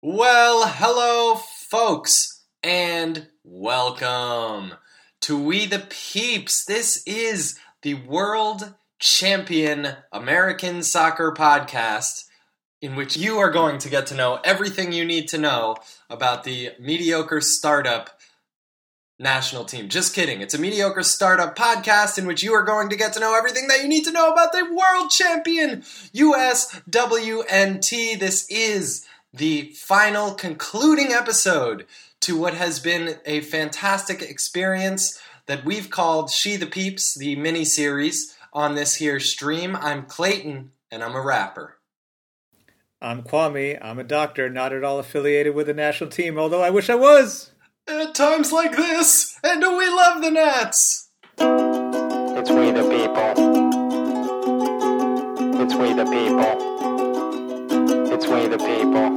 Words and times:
Well, 0.00 0.68
hello, 0.68 1.34
folks, 1.34 2.44
and 2.62 3.26
welcome 3.42 4.74
to 5.22 5.36
We 5.36 5.66
the 5.66 5.80
Peeps. 5.90 6.64
This 6.64 7.02
is 7.04 7.58
the 7.82 7.94
world 7.94 8.74
champion 9.00 9.96
American 10.12 10.84
soccer 10.84 11.34
podcast 11.36 12.26
in 12.80 12.94
which 12.94 13.16
you 13.16 13.38
are 13.38 13.50
going 13.50 13.78
to 13.78 13.88
get 13.88 14.06
to 14.06 14.14
know 14.14 14.38
everything 14.44 14.92
you 14.92 15.04
need 15.04 15.26
to 15.30 15.38
know 15.38 15.74
about 16.08 16.44
the 16.44 16.70
mediocre 16.78 17.40
startup 17.40 18.20
national 19.18 19.64
team. 19.64 19.88
Just 19.88 20.14
kidding. 20.14 20.40
It's 20.40 20.54
a 20.54 20.60
mediocre 20.60 21.02
startup 21.02 21.56
podcast 21.56 22.18
in 22.18 22.26
which 22.28 22.44
you 22.44 22.52
are 22.52 22.62
going 22.62 22.88
to 22.90 22.96
get 22.96 23.14
to 23.14 23.20
know 23.20 23.36
everything 23.36 23.66
that 23.66 23.82
you 23.82 23.88
need 23.88 24.04
to 24.04 24.12
know 24.12 24.32
about 24.32 24.52
the 24.52 24.62
world 24.62 25.10
champion 25.10 25.82
USWNT. 26.14 27.90
This 28.20 28.48
is 28.48 29.04
the 29.38 29.72
final 29.76 30.34
concluding 30.34 31.12
episode 31.12 31.86
to 32.20 32.36
what 32.36 32.54
has 32.54 32.80
been 32.80 33.16
a 33.24 33.40
fantastic 33.40 34.20
experience 34.20 35.20
that 35.46 35.64
we've 35.64 35.88
called 35.88 36.30
She 36.30 36.56
the 36.56 36.66
Peeps, 36.66 37.14
the 37.14 37.36
mini 37.36 37.64
series 37.64 38.36
on 38.52 38.74
this 38.74 38.96
here 38.96 39.20
stream. 39.20 39.76
I'm 39.76 40.04
Clayton, 40.06 40.72
and 40.90 41.04
I'm 41.04 41.14
a 41.14 41.22
rapper. 41.22 41.76
I'm 43.00 43.22
Kwame. 43.22 43.78
I'm 43.80 44.00
a 44.00 44.04
doctor, 44.04 44.50
not 44.50 44.72
at 44.72 44.82
all 44.82 44.98
affiliated 44.98 45.54
with 45.54 45.68
the 45.68 45.74
national 45.74 46.10
team, 46.10 46.36
although 46.36 46.62
I 46.62 46.70
wish 46.70 46.90
I 46.90 46.96
was. 46.96 47.52
At 47.86 48.16
times 48.16 48.52
like 48.52 48.76
this, 48.76 49.38
and 49.44 49.60
we 49.60 49.88
love 49.88 50.20
the 50.20 50.32
Nats. 50.32 51.08
It's 51.38 52.50
we 52.50 52.72
the 52.72 52.82
people. 52.82 53.32
It's 55.62 55.74
we 55.74 55.92
the 55.94 56.04
people. 56.04 56.67
We 58.30 58.46
the 58.46 58.58
people. 58.58 59.16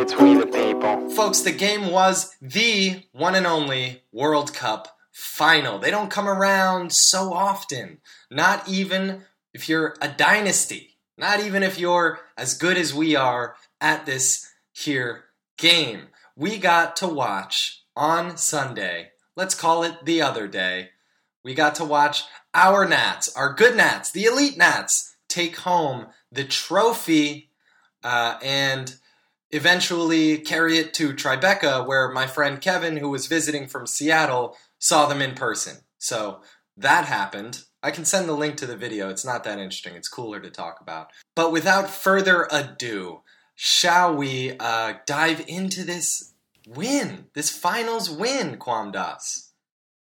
It's 0.00 0.16
we 0.16 0.34
the 0.34 0.46
people. 0.46 1.10
Folks, 1.10 1.40
the 1.40 1.50
game 1.50 1.90
was 1.90 2.36
the 2.40 3.02
one 3.10 3.34
and 3.34 3.48
only 3.48 4.04
World 4.12 4.54
Cup 4.54 4.96
final. 5.10 5.80
They 5.80 5.90
don't 5.90 6.08
come 6.08 6.28
around 6.28 6.92
so 6.92 7.32
often. 7.32 7.98
Not 8.30 8.68
even 8.68 9.22
if 9.52 9.68
you're 9.68 9.96
a 10.00 10.06
dynasty. 10.06 10.98
Not 11.18 11.40
even 11.40 11.64
if 11.64 11.80
you're 11.80 12.20
as 12.38 12.54
good 12.54 12.76
as 12.76 12.94
we 12.94 13.16
are 13.16 13.56
at 13.80 14.06
this 14.06 14.48
here 14.72 15.24
game. 15.58 16.02
We 16.36 16.58
got 16.58 16.94
to 16.96 17.08
watch 17.08 17.82
on 17.96 18.36
Sunday, 18.36 19.10
let's 19.34 19.56
call 19.56 19.82
it 19.82 20.04
the 20.04 20.22
other 20.22 20.46
day, 20.46 20.90
we 21.42 21.54
got 21.54 21.74
to 21.76 21.84
watch 21.84 22.22
our 22.54 22.86
Nats, 22.86 23.34
our 23.34 23.52
good 23.52 23.76
Nats, 23.76 24.12
the 24.12 24.26
elite 24.26 24.56
Nats, 24.56 25.16
take 25.28 25.56
home 25.56 26.06
the 26.32 26.44
trophy 26.44 27.50
uh, 28.02 28.38
and 28.42 28.96
eventually 29.50 30.38
carry 30.38 30.78
it 30.78 30.94
to 30.94 31.12
Tribeca, 31.12 31.86
where 31.86 32.10
my 32.10 32.26
friend 32.26 32.60
Kevin, 32.60 32.96
who 32.96 33.08
was 33.08 33.26
visiting 33.26 33.66
from 33.66 33.86
Seattle, 33.86 34.56
saw 34.78 35.06
them 35.06 35.22
in 35.22 35.34
person. 35.34 35.78
So 35.98 36.40
that 36.76 37.06
happened. 37.06 37.64
I 37.82 37.90
can 37.90 38.04
send 38.04 38.28
the 38.28 38.34
link 38.34 38.56
to 38.56 38.66
the 38.66 38.76
video. 38.76 39.08
It's 39.08 39.24
not 39.24 39.44
that 39.44 39.58
interesting. 39.58 39.94
It's 39.94 40.08
cooler 40.08 40.40
to 40.40 40.50
talk 40.50 40.80
about. 40.80 41.10
But 41.34 41.52
without 41.52 41.88
further 41.88 42.48
ado, 42.50 43.22
shall 43.54 44.14
we 44.14 44.56
uh, 44.58 44.94
dive 45.06 45.44
into 45.46 45.84
this 45.84 46.34
win, 46.66 47.26
this 47.34 47.50
finals 47.50 48.10
win, 48.10 48.58
Kwam 48.58 48.92
Das? 48.92 49.52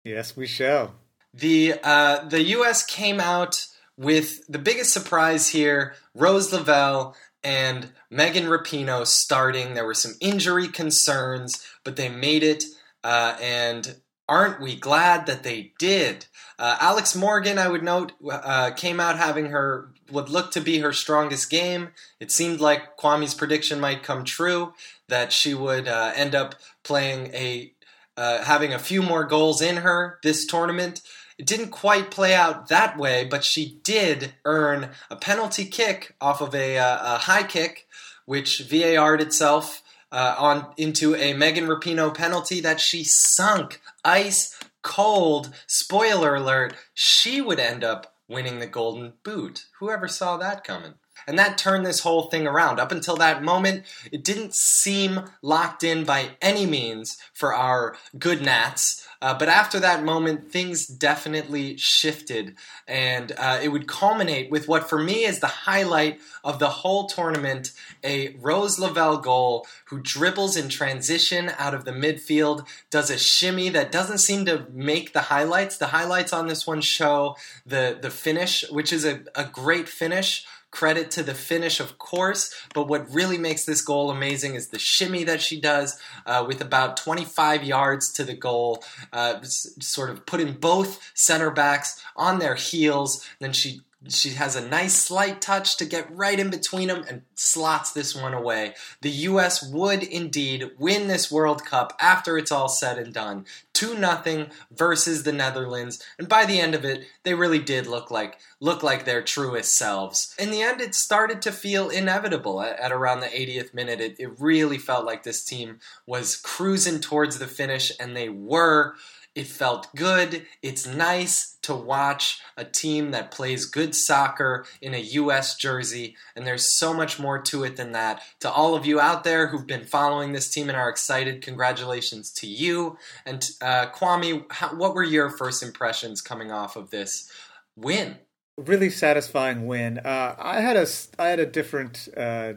Yes, 0.04 0.36
we 0.36 0.48
shall. 0.48 0.96
The 1.34 1.76
uh, 1.84 2.28
the 2.28 2.44
U.S. 2.44 2.84
came 2.84 3.20
out 3.20 3.68
with 4.00 4.48
the 4.48 4.58
biggest 4.58 4.94
surprise 4.94 5.50
here: 5.50 5.94
Rose 6.16 6.52
Lavelle 6.52 7.16
and 7.44 7.90
Megan 8.10 8.46
Rapinoe 8.46 9.06
starting. 9.06 9.74
There 9.74 9.86
were 9.86 9.94
some 9.94 10.14
injury 10.22 10.70
concerns, 10.70 11.66
but 11.84 11.98
they 11.98 12.10
made 12.10 12.44
it. 12.44 12.64
Uh, 13.04 13.38
and 13.42 13.98
aren't 14.28 14.62
we 14.62 14.76
glad 14.76 15.26
that 15.26 15.44
they 15.44 15.74
did? 15.80 16.28
Uh, 16.58 16.78
Alex 16.80 17.16
Morgan, 17.16 17.58
I 17.58 17.68
would 17.68 17.84
note, 17.84 18.14
uh, 18.30 18.72
came 18.72 19.00
out 19.00 19.18
having 19.18 19.48
her 19.48 19.92
what 20.10 20.30
looked 20.30 20.54
to 20.54 20.62
be 20.62 20.80
her 20.80 20.94
strongest 20.94 21.50
game. 21.50 21.90
It 22.20 22.32
seemed 22.32 22.60
like 22.60 22.98
Kwame's 22.98 23.34
prediction 23.34 23.80
might 23.80 24.04
come 24.04 24.24
true 24.24 24.74
that 25.08 25.32
she 25.32 25.54
would 25.54 25.88
uh, 25.88 26.14
end 26.16 26.36
up 26.36 26.56
playing 26.84 27.34
a 27.34 27.74
uh, 28.18 28.44
having 28.44 28.74
a 28.74 28.80
few 28.80 29.02
more 29.02 29.24
goals 29.24 29.62
in 29.62 29.78
her 29.78 30.20
this 30.24 30.46
tournament. 30.46 31.02
It 31.40 31.48
didn't 31.48 31.70
quite 31.70 32.12
play 32.12 32.36
out 32.36 32.68
that 32.68 32.98
way, 32.98 33.24
but 33.24 33.46
she 33.46 33.80
did 33.84 34.34
earn 34.44 34.90
a 35.10 35.16
penalty 35.16 35.64
kick 35.64 36.14
off 36.20 36.42
of 36.42 36.54
a, 36.54 36.78
uh, 36.78 37.16
a 37.16 37.18
high 37.20 37.44
kick, 37.44 37.88
which 38.26 38.60
VAR'd 38.70 39.22
itself 39.22 39.82
uh, 40.12 40.36
on 40.38 40.68
into 40.76 41.16
a 41.16 41.34
Megan 41.34 41.66
Rapinoe 41.66 42.14
penalty 42.14 42.60
that 42.60 42.82
she 42.82 43.06
sunk 43.06 43.80
ice 44.04 44.60
cold. 44.82 45.54
Spoiler 45.66 46.36
alert: 46.36 46.76
she 46.94 47.40
would 47.40 47.60
end 47.60 47.86
up 47.86 48.16
winning 48.28 48.60
the 48.60 48.68
Golden 48.68 49.14
Boot. 49.24 49.66
Whoever 49.80 50.10
saw 50.10 50.36
that 50.38 50.66
coming? 50.66 50.96
And 51.26 51.38
that 51.38 51.58
turned 51.58 51.86
this 51.86 52.02
whole 52.02 52.24
thing 52.24 52.48
around. 52.48 52.80
Up 52.80 52.92
until 52.92 53.16
that 53.18 53.44
moment, 53.44 53.86
it 54.12 54.24
didn't 54.24 54.56
seem 54.56 55.26
locked 55.42 55.84
in 55.84 56.04
by 56.04 56.32
any 56.42 56.66
means 56.66 57.18
for 57.34 57.54
our 57.54 57.96
good 58.18 58.42
Nats. 58.42 59.08
Uh, 59.22 59.38
but 59.38 59.50
after 59.50 59.80
that 59.82 60.04
moment, 60.04 60.50
things 60.50 60.88
definitely 60.88 61.76
shifted, 61.76 62.56
and 62.88 63.34
uh, 63.38 63.60
it 63.62 63.68
would 63.68 63.88
culminate 63.88 64.50
with 64.50 64.68
what 64.68 64.90
for 64.90 64.98
me 64.98 65.26
is 65.26 65.40
the 65.40 65.48
highlight 65.48 66.22
of 66.44 66.60
the 66.60 66.70
whole 66.70 67.06
tournament 67.08 67.74
a 68.02 68.30
Rose 68.40 68.80
Lavelle 68.80 69.18
goal 69.18 69.68
who 69.86 70.00
dribbles 70.00 70.56
in 70.56 70.70
transition 70.70 71.52
out 71.58 71.74
of 71.74 71.84
the 71.84 71.92
midfield, 71.92 72.66
does 72.90 73.10
a 73.10 73.18
shimmy 73.18 73.70
that 73.70 73.92
doesn't 73.92 74.20
seem 74.20 74.46
to 74.46 74.66
make 74.72 75.12
the 75.12 75.24
highlights. 75.24 75.78
The 75.78 75.88
highlights 75.88 76.32
on 76.32 76.48
this 76.48 76.66
one 76.66 76.82
show 76.82 77.36
the, 77.66 77.98
the 78.02 78.10
finish, 78.10 78.64
which 78.70 78.94
is 78.94 79.04
a, 79.04 79.22
a 79.36 79.44
great 79.44 79.90
finish. 79.90 80.46
Credit 80.72 81.10
to 81.12 81.24
the 81.24 81.34
finish, 81.34 81.80
of 81.80 81.98
course, 81.98 82.54
but 82.74 82.88
what 82.88 83.12
really 83.12 83.38
makes 83.38 83.66
this 83.66 83.82
goal 83.82 84.12
amazing 84.12 84.56
is 84.56 84.68
the 84.68 84.80
shimmy 84.80 85.24
that 85.24 85.42
she 85.42 85.60
does 85.60 86.00
uh, 86.26 86.46
with 86.48 86.62
about 86.62 86.96
25 86.98 87.64
yards 87.64 88.12
to 88.14 88.24
the 88.24 88.36
goal, 88.36 88.84
uh, 89.12 89.40
sort 89.42 90.10
of 90.12 90.26
putting 90.26 90.54
both 90.54 91.12
center 91.16 91.50
backs 91.50 92.04
on 92.16 92.40
their 92.40 92.56
heels. 92.56 93.28
Then 93.40 93.54
she 93.54 93.82
she 94.08 94.32
has 94.32 94.56
a 94.56 94.68
nice 94.68 94.96
slight 94.96 95.42
touch 95.42 95.76
to 95.78 95.86
get 95.86 96.16
right 96.16 96.40
in 96.40 96.50
between 96.50 96.88
them 96.88 97.04
and 97.10 97.24
slots 97.36 97.92
this 97.92 98.16
one 98.16 98.34
away. 98.34 98.74
The 99.02 99.10
U.S. 99.10 99.62
would 99.62 100.04
indeed 100.04 100.72
win 100.80 101.08
this 101.08 101.30
World 101.30 101.66
Cup 101.66 101.94
after 102.00 102.38
it's 102.38 102.52
all 102.52 102.70
said 102.70 102.98
and 102.98 103.14
done. 103.14 103.46
2 103.74 103.98
nothing 103.98 104.48
versus 104.72 105.24
the 105.24 105.32
Netherlands, 105.32 106.04
and 106.18 106.28
by 106.28 106.46
the 106.46 106.60
end 106.60 106.76
of 106.76 106.84
it, 106.84 107.06
they 107.24 107.34
really 107.34 107.60
did 107.60 107.88
look 107.88 108.12
like 108.12 108.38
look 108.60 108.84
like 108.84 109.06
their 109.06 109.22
truest 109.22 109.78
selves. 109.78 110.36
In 110.38 110.52
the 110.52 110.62
end, 110.62 110.82
it 110.82 110.94
started 110.94 111.42
to 111.44 111.52
feel 111.52 111.90
inevitable 111.90 112.62
at, 112.62 112.78
at 112.78 112.92
around 112.92 113.22
the 113.22 113.28
80th 113.28 113.74
minute. 113.74 114.02
It, 114.02 114.20
it 114.20 114.40
really 114.40 114.78
felt 114.78 115.06
like 115.06 115.24
this 115.24 115.46
team 115.46 115.80
was 116.06 116.36
cruising 116.36 117.00
towards 117.00 117.40
the 117.40 117.48
finish, 117.48 117.92
and 118.00 118.16
they 118.16 118.30
were. 118.30 118.96
It 119.36 119.48
felt 119.48 119.96
good. 119.96 120.46
It's 120.62 120.88
nice 120.88 121.58
to 121.62 121.76
watch 121.76 122.42
a 122.58 122.66
team 122.66 123.12
that 123.12 123.32
plays 123.32 123.66
good 123.66 123.96
soccer 123.96 124.66
in 124.82 124.94
a 124.94 124.98
U.S. 124.98 125.56
jersey, 125.56 126.16
and 126.36 126.46
there's 126.46 126.66
so 126.66 126.94
much 126.94 127.20
more 127.20 127.40
to 127.44 127.64
it 127.64 127.76
than 127.76 127.92
that. 127.92 128.22
To 128.40 128.52
all 128.52 128.76
of 128.76 128.86
you 128.86 129.00
out 129.00 129.24
there 129.24 129.48
who've 129.48 129.68
been 129.68 129.86
following 129.86 130.34
this 130.34 130.50
team 130.50 130.68
and 130.68 130.78
are 130.78 130.90
excited, 130.90 131.42
congratulations 131.42 132.32
to 132.34 132.48
you. 132.48 132.98
And 133.26 133.48
uh, 133.62 133.88
Kwame, 133.92 134.52
how, 134.52 134.76
what 134.76 134.96
were 134.96 135.04
your 135.04 135.30
first 135.30 135.62
impressions 135.62 136.22
coming 136.22 136.52
off 136.52 136.76
of 136.76 136.90
this 136.90 137.32
win? 137.76 138.18
Really 138.58 138.90
satisfying 138.90 139.68
win. 139.68 140.00
Uh, 140.00 140.36
I 140.38 140.60
had 140.60 140.76
a 140.76 140.88
I 141.18 141.30
had 141.30 141.40
a 141.40 141.46
different. 141.46 142.10
Uh 142.18 142.54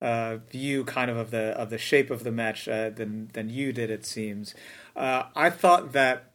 uh, 0.00 0.36
view 0.50 0.84
kind 0.84 1.10
of 1.10 1.16
of 1.16 1.30
the 1.30 1.58
of 1.58 1.70
the 1.70 1.78
shape 1.78 2.10
of 2.10 2.24
the 2.24 2.32
match 2.32 2.68
uh, 2.68 2.90
than 2.90 3.30
than 3.32 3.48
you 3.48 3.72
did. 3.72 3.90
It 3.90 4.04
seems. 4.04 4.54
Uh, 4.94 5.24
I 5.34 5.50
thought 5.50 5.92
that, 5.92 6.32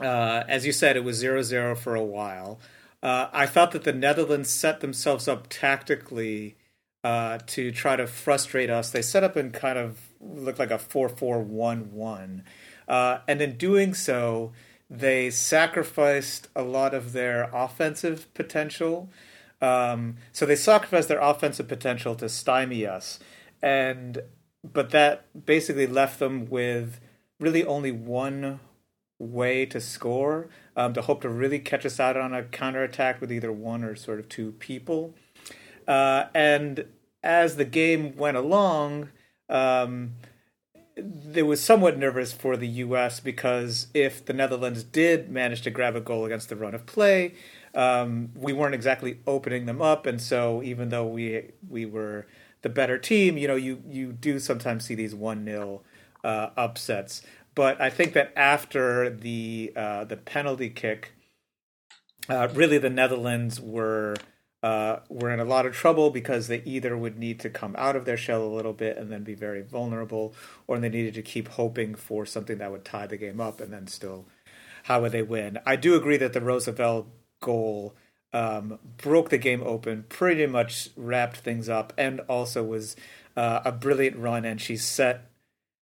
uh, 0.00 0.44
as 0.48 0.66
you 0.66 0.72
said, 0.72 0.96
it 0.96 1.04
was 1.04 1.22
0-0 1.22 1.76
for 1.76 1.94
a 1.94 2.04
while. 2.04 2.60
Uh, 3.02 3.28
I 3.32 3.46
thought 3.46 3.72
that 3.72 3.84
the 3.84 3.92
Netherlands 3.92 4.50
set 4.50 4.80
themselves 4.80 5.28
up 5.28 5.46
tactically 5.48 6.56
uh, 7.04 7.38
to 7.46 7.70
try 7.70 7.96
to 7.96 8.06
frustrate 8.06 8.70
us. 8.70 8.90
They 8.90 9.02
set 9.02 9.24
up 9.24 9.36
in 9.36 9.50
kind 9.50 9.78
of 9.78 10.00
looked 10.20 10.58
like 10.58 10.72
a 10.72 10.78
4-4-1-1, 10.78 12.42
and 12.88 13.42
in 13.42 13.56
doing 13.56 13.94
so, 13.94 14.52
they 14.90 15.30
sacrificed 15.30 16.48
a 16.56 16.62
lot 16.62 16.94
of 16.94 17.12
their 17.12 17.50
offensive 17.52 18.32
potential. 18.34 19.10
Um, 19.60 20.16
so 20.32 20.46
they 20.46 20.56
sacrificed 20.56 21.08
their 21.08 21.20
offensive 21.20 21.68
potential 21.68 22.14
to 22.16 22.28
stymie 22.28 22.86
us, 22.86 23.18
and 23.60 24.22
but 24.62 24.90
that 24.90 25.46
basically 25.46 25.86
left 25.86 26.18
them 26.18 26.46
with 26.46 27.00
really 27.40 27.64
only 27.64 27.92
one 27.92 28.60
way 29.18 29.66
to 29.66 29.80
score 29.80 30.48
um, 30.76 30.92
to 30.94 31.02
hope 31.02 31.22
to 31.22 31.28
really 31.28 31.58
catch 31.58 31.84
us 31.84 31.98
out 31.98 32.16
on 32.16 32.32
a 32.32 32.44
counterattack 32.44 33.20
with 33.20 33.32
either 33.32 33.52
one 33.52 33.82
or 33.82 33.96
sort 33.96 34.20
of 34.20 34.28
two 34.28 34.52
people. 34.52 35.14
Uh, 35.86 36.26
and 36.34 36.86
as 37.22 37.56
the 37.56 37.64
game 37.64 38.16
went 38.16 38.36
along, 38.36 39.08
um, 39.48 40.12
there 40.96 41.46
was 41.46 41.60
somewhat 41.60 41.98
nervous 41.98 42.32
for 42.32 42.56
the 42.56 42.68
U.S. 42.68 43.20
because 43.20 43.88
if 43.94 44.24
the 44.24 44.32
Netherlands 44.32 44.84
did 44.84 45.30
manage 45.30 45.62
to 45.62 45.70
grab 45.70 45.96
a 45.96 46.00
goal 46.00 46.24
against 46.24 46.48
the 46.48 46.56
run 46.56 46.74
of 46.74 46.86
play, 46.86 47.34
um, 47.74 48.30
we 48.34 48.52
weren't 48.52 48.74
exactly 48.74 49.20
opening 49.26 49.66
them 49.66 49.82
up, 49.82 50.06
and 50.06 50.20
so 50.20 50.62
even 50.62 50.88
though 50.88 51.06
we 51.06 51.50
we 51.68 51.86
were 51.86 52.26
the 52.62 52.68
better 52.68 52.98
team, 52.98 53.38
you 53.38 53.48
know, 53.48 53.56
you 53.56 53.82
you 53.88 54.12
do 54.12 54.38
sometimes 54.38 54.84
see 54.84 54.94
these 54.94 55.14
one 55.14 55.44
0 55.44 55.82
uh, 56.24 56.50
upsets. 56.56 57.22
But 57.54 57.80
I 57.80 57.90
think 57.90 58.12
that 58.12 58.32
after 58.36 59.10
the 59.10 59.72
uh, 59.74 60.04
the 60.04 60.16
penalty 60.16 60.70
kick, 60.70 61.12
uh, 62.28 62.48
really 62.54 62.78
the 62.78 62.90
Netherlands 62.90 63.60
were 63.60 64.14
uh, 64.62 65.00
were 65.08 65.30
in 65.30 65.40
a 65.40 65.44
lot 65.44 65.66
of 65.66 65.74
trouble 65.74 66.10
because 66.10 66.48
they 66.48 66.62
either 66.64 66.96
would 66.96 67.18
need 67.18 67.38
to 67.40 67.50
come 67.50 67.74
out 67.78 67.96
of 67.96 68.04
their 68.04 68.16
shell 68.16 68.42
a 68.42 68.54
little 68.54 68.72
bit 68.72 68.96
and 68.96 69.10
then 69.10 69.22
be 69.22 69.34
very 69.34 69.62
vulnerable, 69.62 70.34
or 70.66 70.78
they 70.78 70.88
needed 70.88 71.14
to 71.14 71.22
keep 71.22 71.48
hoping 71.48 71.94
for 71.94 72.26
something 72.26 72.58
that 72.58 72.70
would 72.70 72.84
tie 72.84 73.06
the 73.06 73.16
game 73.16 73.40
up 73.40 73.60
and 73.60 73.72
then 73.72 73.86
still, 73.86 74.26
how 74.84 75.00
would 75.00 75.12
they 75.12 75.22
win? 75.22 75.58
I 75.64 75.76
do 75.76 75.94
agree 75.94 76.16
that 76.16 76.32
the 76.32 76.40
Rose 76.40 76.66
Lavelle 76.66 77.06
goal 77.40 77.94
um, 78.32 78.78
broke 78.96 79.30
the 79.30 79.38
game 79.38 79.62
open, 79.64 80.04
pretty 80.08 80.46
much 80.46 80.90
wrapped 80.96 81.38
things 81.38 81.68
up, 81.68 81.92
and 81.96 82.20
also 82.20 82.62
was 82.62 82.96
uh, 83.36 83.60
a 83.64 83.72
brilliant 83.72 84.16
run. 84.16 84.44
And 84.44 84.60
she 84.60 84.76
set 84.76 85.30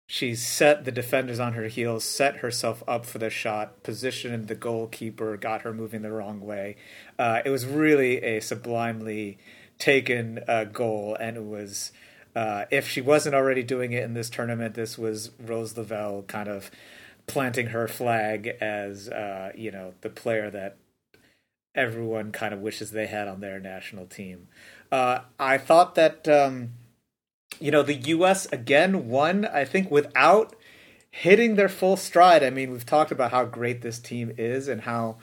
she 0.06 0.34
set 0.34 0.84
the 0.84 0.92
defenders 0.92 1.40
on 1.40 1.54
her 1.54 1.68
heels, 1.68 2.04
set 2.04 2.36
herself 2.36 2.82
up 2.86 3.06
for 3.06 3.18
the 3.18 3.30
shot, 3.30 3.82
positioned 3.82 4.48
the 4.48 4.54
goalkeeper, 4.54 5.36
got 5.38 5.62
her 5.62 5.72
moving 5.72 6.02
the 6.02 6.12
wrong 6.12 6.40
way. 6.40 6.76
Uh, 7.18 7.40
it 7.44 7.50
was 7.50 7.64
really 7.64 8.22
a 8.22 8.40
sublimely 8.40 9.38
taken 9.78 10.40
uh, 10.46 10.64
goal, 10.64 11.16
and 11.18 11.36
it 11.36 11.44
was. 11.44 11.92
Uh, 12.36 12.64
if 12.72 12.88
she 12.88 13.00
wasn't 13.00 13.32
already 13.32 13.62
doing 13.62 13.92
it 13.92 14.02
in 14.02 14.14
this 14.14 14.28
tournament, 14.28 14.74
this 14.74 14.98
was 14.98 15.30
Rose 15.38 15.76
Lavelle 15.76 16.22
kind 16.22 16.48
of 16.48 16.68
planting 17.28 17.68
her 17.68 17.86
flag 17.86 18.48
as 18.60 19.08
uh, 19.08 19.52
you 19.54 19.70
know 19.70 19.94
the 20.00 20.10
player 20.10 20.50
that 20.50 20.76
everyone 21.74 22.32
kind 22.32 22.54
of 22.54 22.60
wishes 22.60 22.90
they 22.90 23.06
had 23.06 23.28
on 23.28 23.40
their 23.40 23.58
national 23.58 24.06
team. 24.06 24.48
Uh, 24.92 25.20
I 25.38 25.58
thought 25.58 25.94
that 25.96 26.28
um, 26.28 26.70
you 27.60 27.70
know 27.70 27.82
the 27.82 27.94
U.S. 27.94 28.46
again 28.52 29.08
won. 29.08 29.44
I 29.44 29.64
think 29.64 29.90
without 29.90 30.54
hitting 31.14 31.54
their 31.54 31.68
full 31.68 31.96
stride. 31.96 32.42
I 32.42 32.50
mean, 32.50 32.72
we've 32.72 32.84
talked 32.84 33.12
about 33.12 33.30
how 33.30 33.44
great 33.44 33.82
this 33.82 34.00
team 34.00 34.32
is 34.36 34.66
and 34.66 34.80
how 34.80 35.18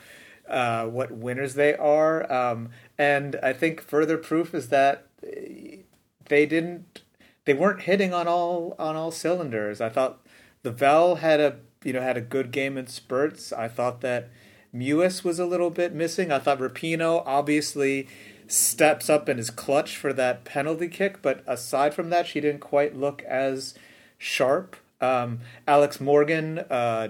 uh, 0.48 0.86
what 0.86 1.12
winners 1.12 1.52
they 1.54 1.74
are, 1.74 2.30
um, 2.32 2.70
and 2.96 3.36
I 3.42 3.52
think 3.52 3.82
further 3.82 4.16
proof 4.16 4.54
is 4.54 4.68
that 4.68 5.06
they 5.20 6.46
didn't. 6.46 7.02
They 7.44 7.54
weren't 7.54 7.82
hitting 7.82 8.14
on 8.14 8.26
all 8.26 8.74
on 8.78 8.96
all 8.96 9.10
cylinders. 9.10 9.80
I 9.80 9.88
thought 9.88 10.26
the 10.62 10.70
Lavelle 10.70 11.16
had 11.16 11.40
a 11.40 11.56
you 11.84 11.92
know 11.92 12.00
had 12.00 12.16
a 12.16 12.22
good 12.22 12.52
game 12.52 12.78
in 12.78 12.86
spurts. 12.86 13.52
I 13.52 13.68
thought 13.68 14.00
that 14.00 14.30
Mewis 14.74 15.22
was 15.22 15.38
a 15.38 15.46
little 15.46 15.70
bit 15.70 15.92
missing. 15.92 16.32
I 16.32 16.38
thought 16.38 16.58
Rapinoe 16.58 17.22
obviously 17.26 18.08
steps 18.46 19.10
up 19.10 19.28
and 19.28 19.38
is 19.38 19.50
clutch 19.50 19.96
for 19.96 20.12
that 20.12 20.44
penalty 20.44 20.88
kick, 20.88 21.22
but 21.22 21.42
aside 21.46 21.94
from 21.94 22.10
that, 22.10 22.26
she 22.26 22.40
didn't 22.40 22.60
quite 22.60 22.96
look 22.96 23.22
as 23.22 23.74
sharp. 24.18 24.76
Um, 25.00 25.40
Alex 25.66 26.00
Morgan, 26.00 26.60
uh, 26.70 27.08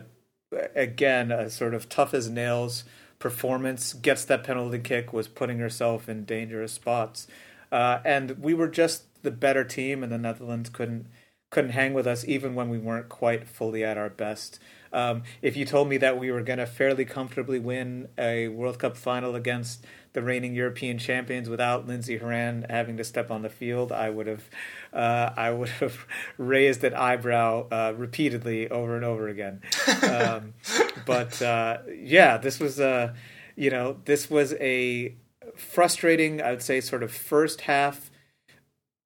again, 0.74 1.30
a 1.30 1.50
sort 1.50 1.74
of 1.74 1.88
tough 1.88 2.14
as 2.14 2.28
nails 2.28 2.84
performance, 3.18 3.92
gets 3.92 4.24
that 4.24 4.44
penalty 4.44 4.78
kick, 4.78 5.12
was 5.12 5.28
putting 5.28 5.58
herself 5.58 6.08
in 6.08 6.24
dangerous 6.24 6.72
spots. 6.72 7.28
Uh, 7.70 8.00
and 8.04 8.38
we 8.42 8.54
were 8.54 8.68
just 8.68 9.04
the 9.22 9.30
better 9.30 9.64
team, 9.64 10.02
and 10.02 10.10
the 10.12 10.18
Netherlands 10.18 10.68
couldn't 10.68 11.06
couldn't 11.50 11.70
hang 11.70 11.92
with 11.92 12.06
us 12.06 12.24
even 12.26 12.54
when 12.54 12.70
we 12.70 12.78
weren't 12.78 13.10
quite 13.10 13.46
fully 13.46 13.84
at 13.84 13.98
our 13.98 14.08
best. 14.08 14.58
Um, 14.92 15.22
if 15.40 15.56
you 15.56 15.64
told 15.64 15.88
me 15.88 15.96
that 15.98 16.18
we 16.18 16.30
were 16.30 16.42
going 16.42 16.58
to 16.58 16.66
fairly 16.66 17.04
comfortably 17.04 17.58
win 17.58 18.08
a 18.18 18.48
World 18.48 18.78
Cup 18.78 18.96
final 18.96 19.34
against 19.34 19.84
the 20.12 20.22
reigning 20.22 20.54
European 20.54 20.98
champions 20.98 21.48
without 21.48 21.86
Lindsey 21.86 22.18
Horan 22.18 22.66
having 22.68 22.98
to 22.98 23.04
step 23.04 23.30
on 23.30 23.42
the 23.42 23.48
field, 23.48 23.92
I 23.92 24.10
would 24.10 24.26
have, 24.26 24.48
uh, 24.92 25.30
I 25.36 25.50
would 25.50 25.70
have 25.70 26.06
raised 26.38 26.84
an 26.84 26.94
eyebrow 26.94 27.68
uh, 27.70 27.94
repeatedly 27.96 28.68
over 28.68 28.94
and 28.94 29.04
over 29.04 29.28
again. 29.28 29.62
Um, 30.02 30.54
but 31.06 31.40
uh, 31.40 31.78
yeah, 31.96 32.36
this 32.36 32.60
was 32.60 32.78
a, 32.78 33.14
you 33.56 33.70
know, 33.70 33.96
this 34.04 34.28
was 34.28 34.52
a 34.54 35.14
frustrating, 35.56 36.42
I 36.42 36.50
would 36.50 36.62
say, 36.62 36.80
sort 36.80 37.02
of 37.02 37.12
first 37.12 37.62
half. 37.62 38.10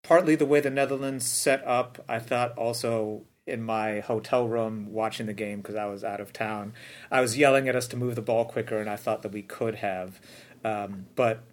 Partly 0.03 0.37
the 0.37 0.47
way 0.47 0.61
the 0.61 0.71
Netherlands 0.71 1.27
set 1.27 1.67
up, 1.67 2.05
I 2.09 2.21
thought 2.21 2.57
also 2.57 3.25
in 3.47 3.63
my 3.63 4.01
hotel 4.01 4.49
room 4.49 4.93
watching 4.93 5.27
the 5.27 5.33
game 5.33 5.59
because 5.59 5.77
I 5.77 5.87
was 5.87 6.03
out 6.03 6.21
of 6.21 6.33
town. 6.33 6.75
I 7.11 7.21
was 7.21 7.39
yelling 7.39 7.69
at 7.69 7.77
us 7.77 7.87
to 7.89 7.97
move 7.97 8.17
the 8.17 8.23
ball 8.23 8.45
quicker, 8.45 8.79
and 8.79 8.91
I 8.91 8.97
thought 8.97 9.23
that 9.23 9.33
we 9.33 9.43
could 9.43 9.77
have. 9.77 10.21
Um, 10.65 11.07
but 11.15 11.45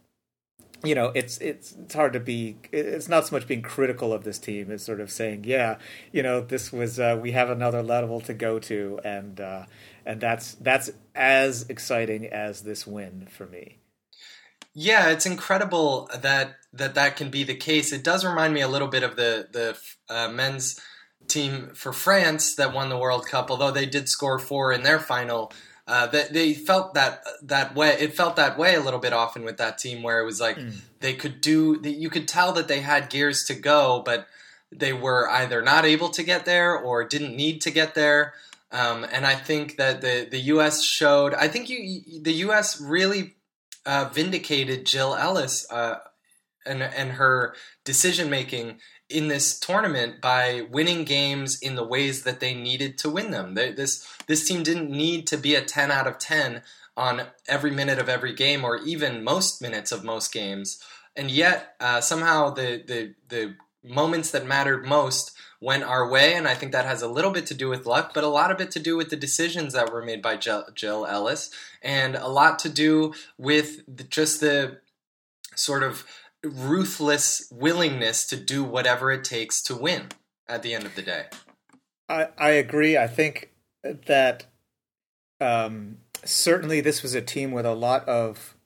you 0.84 0.96
know, 0.96 1.12
it's 1.16 1.38
it's 1.38 1.74
it's 1.74 1.94
hard 1.94 2.14
to 2.14 2.20
be. 2.20 2.58
It's 2.72 3.08
not 3.08 3.28
so 3.28 3.36
much 3.36 3.48
being 3.48 3.62
critical 3.62 4.12
of 4.12 4.24
this 4.24 4.38
team. 4.38 4.70
It's 4.70 4.84
sort 4.84 5.00
of 5.00 5.12
saying, 5.12 5.46
yeah, 5.46 5.78
you 6.12 6.24
know, 6.24 6.42
this 6.42 6.74
was 6.74 7.00
uh, 7.00 7.18
we 7.22 7.32
have 7.32 7.50
another 7.50 7.82
level 7.82 8.20
to 8.22 8.34
go 8.34 8.60
to, 8.60 9.00
and 9.04 9.40
uh, 9.40 9.66
and 10.06 10.20
that's 10.20 10.56
that's 10.56 10.92
as 11.16 11.70
exciting 11.70 12.26
as 12.28 12.62
this 12.62 12.86
win 12.86 13.28
for 13.30 13.46
me. 13.46 13.78
Yeah, 14.74 15.10
it's 15.10 15.26
incredible 15.26 16.10
that 16.14 16.56
that 16.74 16.96
that 16.96 17.16
can 17.16 17.30
be 17.30 17.44
the 17.44 17.56
case. 17.56 17.94
It 17.94 18.04
does 18.04 18.26
remind 18.26 18.54
me 18.54 18.62
a 18.62 18.68
little 18.68 18.88
bit 18.90 19.04
of 19.04 19.16
the 19.16 19.48
the 19.52 19.78
uh, 20.14 20.30
men's 20.30 20.82
team 21.34 21.72
for 21.74 21.92
France 21.92 22.56
that 22.56 22.74
won 22.74 22.90
the 22.90 22.98
World 22.98 23.26
Cup, 23.26 23.50
although 23.50 23.72
they 23.72 23.86
did 23.86 24.08
score 24.10 24.40
four 24.40 24.72
in 24.72 24.84
their 24.84 25.00
final. 25.00 25.52
Uh, 25.86 26.08
that 26.08 26.32
they 26.32 26.54
felt 26.54 26.94
that 26.94 27.22
that 27.42 27.76
way. 27.76 27.90
It 28.00 28.16
felt 28.16 28.38
that 28.38 28.58
way 28.58 28.76
a 28.76 28.80
little 28.80 29.02
bit 29.02 29.12
often 29.12 29.44
with 29.44 29.58
that 29.58 29.78
team, 29.78 30.02
where 30.02 30.22
it 30.22 30.26
was 30.26 30.40
like 30.40 30.58
mm. 30.58 30.74
they 31.02 31.14
could 31.14 31.42
do. 31.42 31.78
You 31.84 32.10
could 32.10 32.26
tell 32.26 32.54
that 32.54 32.70
they 32.70 32.80
had 32.80 33.10
gears 33.10 33.44
to 33.46 33.54
go, 33.54 34.02
but 34.06 34.26
they 34.72 34.94
were 34.94 35.30
either 35.30 35.62
not 35.62 35.84
able 35.84 36.10
to 36.10 36.24
get 36.24 36.46
there 36.46 36.78
or 36.78 37.04
didn't 37.04 37.36
need 37.36 37.60
to 37.62 37.72
get 37.72 37.96
there. 37.96 38.34
Um, 38.72 39.06
and 39.12 39.26
I 39.26 39.36
think 39.36 39.76
that 39.76 40.02
the 40.02 40.28
the 40.30 40.40
U.S. 40.40 40.84
showed. 40.84 41.34
I 41.34 41.50
think 41.50 41.70
you 41.70 42.02
the 42.22 42.34
U.S. 42.48 42.80
really 42.82 43.36
uh, 43.86 44.10
vindicated 44.12 44.86
Jill 44.86 45.16
Ellis 45.16 45.70
uh, 45.70 46.00
and 46.66 46.82
and 46.82 47.12
her 47.12 47.56
decision 47.84 48.30
making 48.30 48.80
in 49.14 49.28
this 49.28 49.60
tournament 49.60 50.20
by 50.20 50.66
winning 50.72 51.04
games 51.04 51.60
in 51.60 51.76
the 51.76 51.86
ways 51.86 52.24
that 52.24 52.40
they 52.40 52.54
needed 52.54 52.98
to 53.00 53.10
win 53.10 53.32
them. 53.32 53.54
They, 53.54 53.72
this 53.72 54.08
this 54.28 54.48
team 54.48 54.64
didn't 54.64 54.90
need 54.90 55.28
to 55.28 55.38
be 55.38 55.56
a 55.56 55.62
10 55.62 55.92
out 55.92 56.08
of 56.08 56.18
10 56.18 56.62
on 56.96 57.24
every 57.48 57.72
minute 57.72 58.00
of 58.00 58.10
every 58.10 58.34
game 58.34 58.64
or 58.64 58.78
even 58.78 59.24
most 59.24 59.62
minutes 59.62 59.92
of 59.92 60.04
most 60.04 60.34
games. 60.34 60.84
And 61.16 61.30
yet 61.30 61.76
uh, 61.80 62.02
somehow 62.02 62.50
the, 62.50 62.84
the 62.86 63.16
the 63.30 63.56
moments 63.84 64.32
that 64.32 64.46
mattered 64.46 64.86
most 64.86 65.32
went 65.60 65.84
our 65.84 66.10
way, 66.10 66.34
and 66.34 66.48
I 66.48 66.56
think 66.56 66.72
that 66.72 66.86
has 66.86 67.02
a 67.02 67.08
little 67.08 67.32
bit 67.32 67.46
to 67.48 67.54
do 67.54 67.70
with 67.70 67.86
luck, 67.86 68.12
but 68.14 68.24
a 68.24 68.28
lot 68.28 68.52
of 68.52 68.60
it 68.60 68.72
to 68.72 68.80
do 68.80 68.98
with 68.98 69.10
the 69.10 69.16
decisions 69.16 69.74
that 69.74 69.94
were 69.94 70.04
made 70.04 70.22
by 70.22 70.36
Jill, 70.36 71.06
Ellis, 71.06 71.52
and 71.82 72.16
a 72.16 72.28
lot 72.28 72.60
to 72.60 72.70
do 72.70 73.14
with 73.38 73.82
the, 73.88 74.04
just 74.04 74.42
the 74.42 74.80
sort 75.56 75.84
of 75.84 76.06
ruthless 76.44 77.48
willingness 77.52 78.28
to 78.28 78.38
do 78.38 78.64
whatever 78.64 79.12
it 79.12 79.24
takes 79.24 79.62
to 79.64 79.76
win 79.76 80.10
at 80.48 80.62
the 80.62 80.74
end 80.74 80.86
of 80.86 80.96
the 80.96 81.02
day. 81.02 81.26
I, 82.10 82.28
I 82.38 82.50
agree. 82.52 82.98
I 82.98 83.08
think 83.08 83.52
that 83.84 84.46
um, 85.40 85.98
certainly 86.24 86.82
this 86.82 87.02
was 87.02 87.14
a 87.14 87.22
team 87.22 87.52
with 87.52 87.66
a 87.66 87.74
lot 87.74 88.08
of 88.08 88.58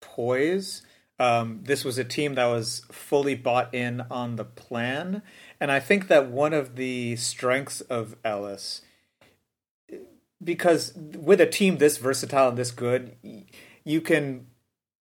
poise. 0.00 0.82
Um, 1.18 1.60
this 1.64 1.84
was 1.84 1.98
a 1.98 2.04
team 2.04 2.34
that 2.34 2.46
was 2.46 2.82
fully 2.90 3.34
bought 3.34 3.74
in 3.74 4.00
on 4.10 4.36
the 4.36 4.44
plan. 4.44 5.22
And 5.60 5.70
I 5.70 5.78
think 5.78 6.08
that 6.08 6.30
one 6.30 6.54
of 6.54 6.76
the 6.76 7.16
strengths 7.16 7.80
of 7.82 8.16
Ellis, 8.24 8.80
because 10.42 10.94
with 10.94 11.40
a 11.40 11.46
team 11.46 11.76
this 11.76 11.98
versatile 11.98 12.48
and 12.48 12.58
this 12.58 12.70
good, 12.70 13.16
you 13.84 14.00
can 14.00 14.46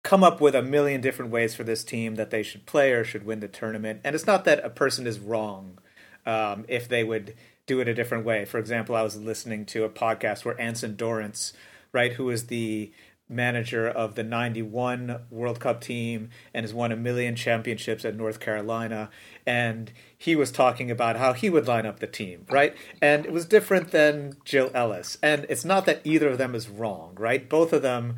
come 0.05 0.23
up 0.23 0.41
with 0.41 0.55
a 0.55 0.63
million 0.63 1.01
different 1.01 1.33
ways 1.33 1.55
for 1.55 1.65
this 1.65 1.83
team 1.83 2.15
that 2.15 2.31
they 2.31 2.43
should 2.43 2.67
play 2.67 2.93
or 2.93 3.03
should 3.03 3.25
win 3.27 3.41
the 3.41 3.49
tournament. 3.49 4.01
And 4.05 4.15
it's 4.15 4.27
not 4.27 4.45
that 4.45 4.65
a 4.65 4.71
person 4.71 5.07
is 5.07 5.19
wrong 5.19 5.79
um, 6.27 6.65
if 6.69 6.87
they 6.87 7.03
would 7.03 7.35
do 7.67 7.81
it 7.81 7.89
a 7.89 7.95
different 7.95 8.25
way. 8.25 8.45
For 8.45 8.59
example, 8.59 8.95
I 8.95 9.03
was 9.03 9.17
listening 9.17 9.65
to 9.67 9.83
a 9.85 9.89
podcast 9.89 10.45
where 10.45 10.61
Anson 10.61 10.95
Dorrance, 10.95 11.55
right, 11.91 12.13
who 12.13 12.29
is 12.29 12.47
the 12.47 12.93
manager 13.31 13.89
of 13.89 14.15
the 14.15 14.23
91 14.23 15.21
World 15.31 15.59
Cup 15.59 15.81
team 15.81 16.29
and 16.53 16.65
has 16.65 16.75
won 16.75 16.93
a 16.93 16.97
million 16.97 17.35
championships 17.35 18.05
at 18.05 18.15
North 18.15 18.39
Carolina. 18.39 19.09
And 19.47 19.91
he 20.19 20.37
was 20.37 20.53
talking 20.53 20.91
about 20.91 21.17
how 21.17 21.33
he 21.33 21.49
would 21.49 21.67
line 21.67 21.87
up 21.87 22.01
the 22.01 22.07
team, 22.07 22.45
right? 22.51 22.77
And 23.01 23.25
it 23.25 23.33
was 23.33 23.47
different 23.47 23.91
than 23.91 24.37
Jill 24.45 24.71
Ellis. 24.75 25.17
And 25.23 25.47
it's 25.49 25.65
not 25.65 25.87
that 25.87 26.03
either 26.05 26.29
of 26.29 26.37
them 26.37 26.55
is 26.55 26.69
wrong, 26.69 27.17
right? 27.19 27.49
Both 27.49 27.73
of 27.73 27.81
them 27.81 28.17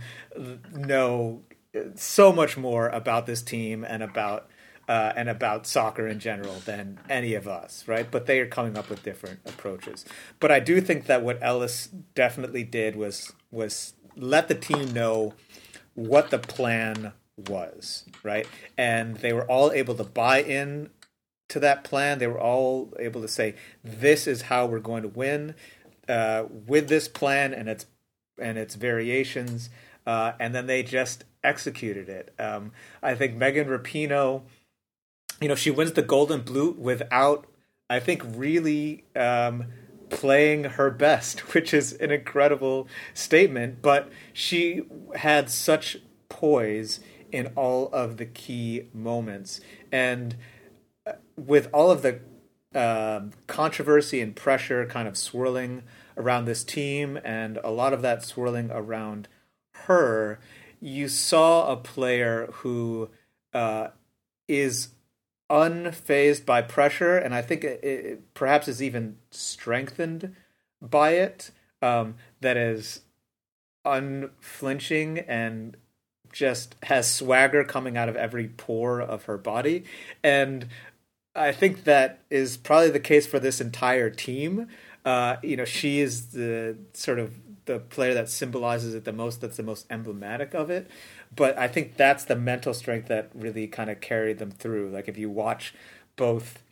know 0.75 1.43
so 1.95 2.33
much 2.33 2.56
more 2.56 2.88
about 2.88 3.26
this 3.26 3.42
team 3.42 3.85
and 3.85 4.02
about 4.02 4.49
uh, 4.88 5.12
and 5.16 5.28
about 5.28 5.66
soccer 5.66 6.06
in 6.06 6.21
general 6.21 6.54
than 6.64 7.00
any 7.09 7.35
of 7.35 7.49
us, 7.49 7.87
right? 7.88 8.09
But 8.09 8.26
they 8.26 8.38
are 8.40 8.47
coming 8.47 8.76
up 8.76 8.88
with 8.88 9.02
different 9.02 9.40
approaches. 9.45 10.04
But 10.38 10.52
I 10.52 10.61
do 10.61 10.80
think 10.80 11.06
that 11.06 11.23
what 11.23 11.38
Ellis 11.42 11.88
definitely 12.14 12.64
did 12.64 12.97
was 12.97 13.33
was 13.50 13.95
let 14.16 14.49
the 14.49 14.54
team 14.54 14.92
know 14.92 15.35
what 15.95 16.30
the 16.30 16.38
plan 16.38 17.12
was, 17.37 18.04
right? 18.23 18.47
And 18.78 19.16
they 19.16 19.33
were 19.33 19.47
all 19.47 19.73
able 19.73 19.95
to 19.97 20.04
buy 20.04 20.42
in 20.42 20.90
to 21.49 21.61
that 21.61 21.85
plan. 21.85 22.18
They 22.18 22.26
were 22.26 22.40
all 22.40 22.92
able 22.99 23.21
to 23.23 23.28
say, 23.28 23.54
"This 23.83 24.26
is 24.26 24.42
how 24.42 24.66
we're 24.66 24.78
going 24.78 25.02
to 25.02 25.09
win 25.09 25.54
uh, 26.09 26.45
with 26.49 26.88
this 26.88 27.09
plan 27.09 27.52
and 27.52 27.68
its 27.68 27.87
and 28.40 28.56
its 28.56 28.75
variations." 28.76 29.68
Uh, 30.06 30.32
and 30.38 30.54
then 30.54 30.66
they 30.66 30.82
just 30.82 31.25
executed 31.42 32.08
it. 32.08 32.32
Um, 32.38 32.72
I 33.02 33.14
think 33.14 33.34
Megan 33.34 33.68
Rapinoe, 33.68 34.42
you 35.40 35.48
know, 35.48 35.54
she 35.54 35.70
wins 35.70 35.92
the 35.92 36.02
Golden 36.02 36.42
Boot 36.42 36.78
without, 36.78 37.46
I 37.90 37.98
think, 37.98 38.22
really 38.25 39.04
um, 39.16 39.66
playing 40.08 40.64
her 40.64 40.90
best, 40.90 41.40
which 41.54 41.75
is 41.75 41.92
an 41.94 42.10
incredible 42.10 42.88
statement. 43.14 43.82
But 43.82 44.10
she 44.32 44.82
had 45.16 45.50
such 45.50 45.98
poise 46.28 47.00
in 47.32 47.48
all 47.56 47.88
of 47.92 48.18
the 48.18 48.26
key 48.26 48.88
moments, 48.94 49.60
and 49.90 50.36
uh, 51.04 51.12
with 51.36 51.68
all 51.72 51.90
of 51.90 52.02
the 52.02 52.20
uh, 52.75 53.22
controversy 53.46 54.20
and 54.20 54.36
pressure 54.36 54.86
kind 54.86 55.08
of 55.08 55.16
swirling 55.16 55.82
around 56.16 56.44
this 56.44 56.62
team, 56.62 57.18
and 57.25 57.58
a 57.64 57.70
lot 57.70 57.92
of 57.92 58.02
that 58.02 58.25
swirling 58.25 58.70
around 58.70 59.28
her, 59.87 60.38
you 60.81 61.09
saw 61.09 61.73
a 61.73 61.76
player 61.76 62.49
who 62.52 63.11
uh, 63.52 63.88
is 64.49 64.88
unfazed 65.50 66.45
by 66.45 66.62
pressure, 66.62 67.16
and 67.16 67.35
I 67.35 67.43
think 67.43 67.64
it, 67.64 67.83
it 67.83 68.35
perhaps 68.35 68.69
is 68.69 68.83
even 68.83 69.16
strengthened 69.31 70.35
by 70.81 71.12
it. 71.12 71.50
Um, 71.83 72.14
that 72.40 72.57
is 72.57 73.00
unflinching 73.85 75.19
and 75.21 75.76
just 76.33 76.75
has 76.85 77.12
swagger 77.12 77.64
coming 77.64 77.97
out 77.97 78.09
of 78.09 78.16
every 78.16 78.49
pore 78.49 79.00
of 79.00 79.25
her 79.25 79.38
body, 79.38 79.85
and 80.23 80.69
I 81.35 81.52
think 81.52 81.85
that 81.85 82.21
is 82.31 82.57
probably 82.57 82.90
the 82.90 83.00
case 83.00 83.26
for 83.26 83.38
this 83.38 83.61
entire 83.61 84.11
team. 84.11 84.69
Uh, 85.05 85.37
you 85.43 85.57
know, 85.57 85.66
she 85.66 86.00
is 86.00 86.28
the 86.28 86.78
sort 86.95 87.19
of 87.19 87.45
the 87.66 87.78
player 87.78 88.14
that 88.14 88.28
symbolizes 88.28 88.94
it 88.94 89.04
the 89.04 89.12
most 89.12 89.40
that's 89.40 89.56
the 89.56 89.62
most 89.62 89.87
emblematic 89.90 90.54
of 90.54 90.70
it. 90.70 90.90
But 91.35 91.58
i 91.58 91.68
think 91.68 91.96
that's 91.96 92.25
the 92.25 92.37
mental 92.37 92.75
strength 92.75 93.08
that 93.08 93.30
really 93.35 93.66
kind 93.66 93.90
of 93.90 94.00
carried 94.00 94.38
them 94.38 94.50
through. 94.50 94.90
Like 94.90 95.08
if 95.08 95.18
you 95.18 95.30
watch 95.30 95.75
both 96.16 96.62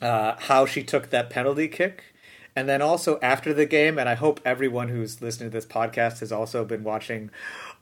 uh, 0.00 0.36
how 0.38 0.64
she 0.64 0.82
took 0.82 1.10
that 1.10 1.28
penalty 1.28 1.68
kick 1.68 2.04
and 2.56 2.68
then 2.68 2.80
also 2.80 3.18
after 3.20 3.52
the 3.52 3.66
game 3.66 3.98
and 3.98 4.08
i 4.08 4.14
hope 4.14 4.40
everyone 4.46 4.88
who's 4.88 5.20
listening 5.20 5.50
to 5.50 5.54
this 5.54 5.66
podcast 5.66 6.20
has 6.20 6.32
also 6.32 6.64
been 6.64 6.82
watching 6.82 7.30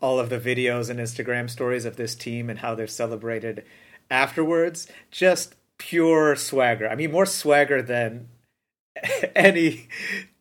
all 0.01 0.19
of 0.19 0.29
the 0.29 0.41
videos 0.41 0.91
and 0.91 0.99
instagram 0.99 1.49
stories 1.49 1.85
of 1.85 1.95
this 1.95 2.17
team 2.17 2.51
and 2.51 2.59
how 2.59 2.75
they're 2.75 2.89
celebrated 2.89 3.65
afterwards 4.11 4.89
just 5.13 5.55
pure 5.79 6.37
swagger. 6.37 6.89
I 6.89 6.97
mean 6.97 7.13
more 7.13 7.27
swagger 7.27 7.81
than 7.81 8.29
any 9.35 9.89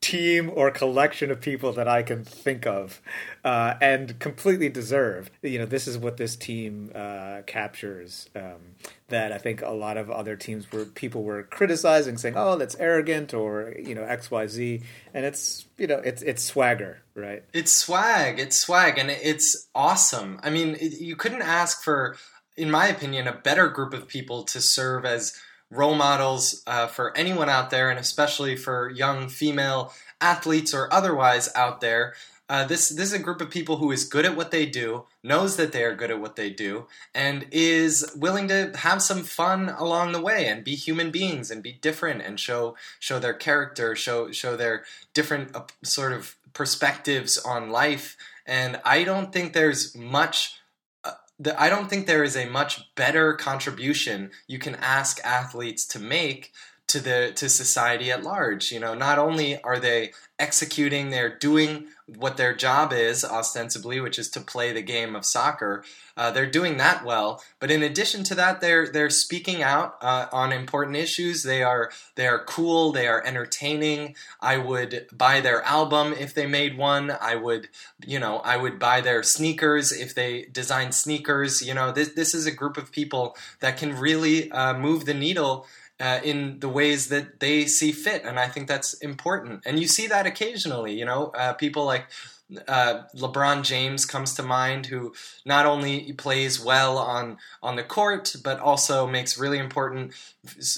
team 0.08 0.50
or 0.54 0.72
collection 0.72 1.30
of 1.32 1.42
people 1.42 1.74
that 1.74 1.88
I 1.88 2.02
can 2.02 2.24
think 2.24 2.66
of, 2.66 3.02
uh, 3.44 3.74
and 3.82 4.18
completely 4.20 4.70
deserve. 4.70 5.30
You 5.42 5.60
know, 5.60 5.66
this 5.66 5.86
is 5.88 5.98
what 5.98 6.16
this 6.16 6.38
team 6.38 6.92
uh, 6.96 7.42
captures. 7.46 8.30
Um, 8.36 8.76
that 9.10 9.32
I 9.32 9.38
think 9.38 9.62
a 9.62 9.72
lot 9.72 9.98
of 9.98 10.10
other 10.10 10.36
teams 10.36 10.72
were 10.72 10.86
people 10.86 11.24
were 11.24 11.44
criticizing, 11.44 12.18
saying, 12.18 12.36
"Oh, 12.38 12.56
that's 12.58 12.76
arrogant," 12.76 13.34
or 13.34 13.74
you 13.78 13.96
know, 13.96 14.04
X, 14.04 14.32
Y, 14.32 14.48
Z, 14.48 14.82
and 15.14 15.26
it's 15.26 15.66
you 15.78 15.88
know, 15.88 16.00
it's 16.00 16.22
it's 16.22 16.44
swagger, 16.44 17.02
right? 17.14 17.44
It's 17.54 17.72
swag. 17.72 18.40
It's 18.40 18.58
swag, 18.58 18.98
and 18.98 19.12
it's 19.12 19.68
awesome. 19.76 20.40
I 20.44 20.50
mean, 20.50 20.76
it, 20.80 21.02
you 21.02 21.16
couldn't 21.16 21.42
ask 21.42 21.84
for, 21.84 22.16
in 22.56 22.72
my 22.72 22.88
opinion, 22.88 23.28
a 23.28 23.34
better 23.34 23.68
group 23.68 23.94
of 23.94 24.08
people 24.08 24.44
to 24.44 24.62
serve 24.62 25.06
as 25.06 25.34
role 25.70 25.96
models 25.96 26.64
uh, 26.68 26.88
for 26.88 27.16
anyone 27.18 27.50
out 27.50 27.70
there, 27.70 27.90
and 27.90 28.00
especially 28.00 28.56
for 28.56 28.90
young 28.92 29.30
female 29.30 29.94
athletes 30.22 30.74
or 30.74 30.92
otherwise 30.94 31.50
out 31.56 31.82
there. 31.82 32.14
Uh, 32.50 32.64
this 32.64 32.88
this 32.88 33.08
is 33.08 33.14
a 33.14 33.20
group 33.20 33.42
of 33.42 33.50
people 33.50 33.76
who 33.76 33.92
is 33.92 34.06
good 34.06 34.24
at 34.24 34.38
what 34.38 34.52
they 34.52 34.66
do, 34.66 35.04
knows 35.22 35.58
that 35.58 35.74
they 35.74 35.84
are 35.84 35.94
good 35.94 36.10
at 36.10 36.22
what 36.22 36.38
they 36.38 36.50
do, 36.50 36.88
and 37.14 37.46
is 37.52 38.10
willing 38.16 38.48
to 38.48 38.72
have 38.78 39.02
some 39.02 39.24
fun 39.24 39.68
along 39.68 40.14
the 40.14 40.22
way 40.22 40.48
and 40.48 40.64
be 40.64 40.74
human 40.74 41.12
beings 41.12 41.52
and 41.52 41.62
be 41.62 41.74
different 41.74 42.22
and 42.22 42.40
show 42.40 42.74
show 43.00 43.20
their 43.20 43.34
character, 43.34 43.98
show 43.98 44.32
show 44.32 44.56
their 44.56 44.86
different 45.14 45.54
uh, 45.54 45.66
sort 45.84 46.14
of 46.14 46.38
perspectives 46.54 47.38
on 47.38 47.70
life. 47.70 48.16
And 48.46 48.80
I 48.86 49.04
don't 49.04 49.34
think 49.34 49.52
there's 49.52 49.94
much 49.94 50.57
the, 51.39 51.60
I 51.62 51.70
don't 51.70 51.89
think 51.89 52.08
there 52.08 52.24
is 52.24 52.36
a 52.36 52.50
much 52.50 52.94
better 52.96 53.34
contribution 53.34 54.32
you 54.48 54.60
can 54.60 54.75
ask 54.75 55.20
athletes 55.24 55.86
to 55.88 56.00
make 56.00 56.51
to 56.88 57.00
the 57.00 57.32
to 57.36 57.50
society 57.50 58.12
at 58.12 58.24
large. 58.24 58.72
You 58.72 58.79
know, 58.79 58.94
not 58.94 59.20
only 59.20 59.62
are 59.62 59.79
they 59.79 60.12
executing, 60.39 61.10
they're 61.10 61.36
doing 61.36 61.88
what 62.06 62.38
their 62.38 62.56
job 62.56 62.94
is 62.94 63.25
ostensibly, 63.25 64.00
which 64.00 64.17
is 64.17 64.29
to 64.29 64.39
play 64.39 64.72
the 64.72 64.82
game 64.82 65.13
of 65.15 65.25
soccer. 65.25 65.84
Uh, 66.15 66.32
they're 66.32 66.50
doing 66.50 66.77
that 66.77 67.03
well, 67.03 67.44
but 67.60 67.70
in 67.70 67.84
addition 67.84 68.24
to 68.24 68.36
that, 68.36 68.62
they're 68.62 68.88
they're 68.88 69.10
speaking 69.10 69.62
out 69.62 69.98
uh, 70.01 70.27
on 70.32 70.53
important 70.53 70.96
issues. 70.96 71.44
They 71.44 71.62
are 71.62 71.91
they 72.15 72.25
are 72.25 72.44
cool. 72.46 72.94
They 72.94 73.08
are 73.08 73.24
entertaining. 73.25 74.15
I 74.39 74.58
would 74.58 75.08
buy 75.12 75.41
their 75.41 75.62
album 75.63 76.13
if 76.13 76.34
they 76.34 76.46
made 76.46 76.77
one. 76.77 77.12
I 77.20 77.36
would 77.36 77.67
you 78.06 78.20
know 78.20 78.38
I 78.38 78.56
would 78.56 78.79
buy 78.79 79.01
their 79.01 79.24
sneakers 79.24 79.91
if 79.91 80.15
they 80.15 80.46
design 80.46 80.94
sneakers. 80.94 81.62
You 81.62 81.74
know 81.74 81.91
this 81.91 82.13
this 82.13 82.34
is 82.34 82.46
a 82.46 82.51
group 82.51 82.77
of 82.77 82.94
people 82.94 83.36
that 83.60 83.77
can 83.77 83.98
really 83.98 84.50
uh, 84.51 84.74
move 84.74 85.06
the 85.06 85.13
needle 85.13 85.67
uh, 86.00 86.20
in 86.24 86.60
the 86.60 86.70
ways 86.70 87.10
that 87.10 87.39
they 87.39 87.66
see 87.66 87.92
fit, 87.92 88.24
and 88.24 88.39
I 88.39 88.48
think 88.48 88.68
that's 88.68 88.94
important. 88.96 89.63
And 89.66 89.80
you 89.80 89.88
see 89.88 90.08
that 90.08 90.25
occasionally. 90.25 90.98
You 90.98 91.06
know, 91.06 91.27
uh, 91.36 91.54
people 91.54 91.86
like 91.86 92.06
uh, 92.68 93.04
LeBron 93.16 93.63
James 93.63 94.06
comes 94.06 94.34
to 94.36 94.44
mind, 94.44 94.86
who 94.86 95.13
not 95.44 95.66
only 95.66 96.13
plays 96.13 96.63
well 96.63 96.98
on 96.98 97.38
on 97.62 97.75
the 97.75 97.84
court, 97.84 98.36
but 98.44 98.60
also 98.60 99.08
makes 99.08 99.38
really 99.38 99.58
important, 99.58 100.13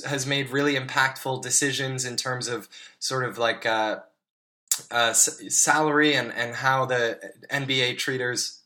has 0.05 0.25
made 0.25 0.49
really 0.49 0.75
impactful 0.75 1.41
decisions 1.41 2.05
in 2.05 2.15
terms 2.15 2.47
of 2.47 2.67
sort 2.99 3.25
of 3.25 3.37
like 3.37 3.65
uh, 3.65 3.99
uh, 4.89 5.13
salary 5.13 6.15
and 6.15 6.33
and 6.33 6.55
how 6.55 6.85
the 6.85 7.19
NBA 7.51 7.97
treaters, 7.97 8.61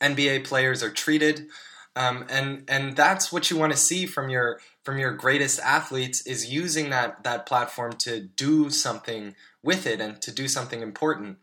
NBA 0.00 0.44
players 0.44 0.82
are 0.82 0.90
treated. 0.90 1.46
Um, 1.94 2.26
and 2.28 2.64
and 2.68 2.96
that's 2.96 3.32
what 3.32 3.50
you 3.50 3.56
want 3.56 3.72
to 3.72 3.78
see 3.78 4.06
from 4.06 4.30
your 4.30 4.60
from 4.88 4.96
your 4.98 5.12
greatest 5.12 5.60
athletes 5.60 6.22
is 6.22 6.50
using 6.50 6.88
that 6.88 7.22
that 7.22 7.44
platform 7.44 7.92
to 7.92 8.20
do 8.20 8.70
something 8.70 9.34
with 9.62 9.86
it 9.86 10.00
and 10.00 10.22
to 10.22 10.32
do 10.32 10.48
something 10.48 10.80
important. 10.80 11.36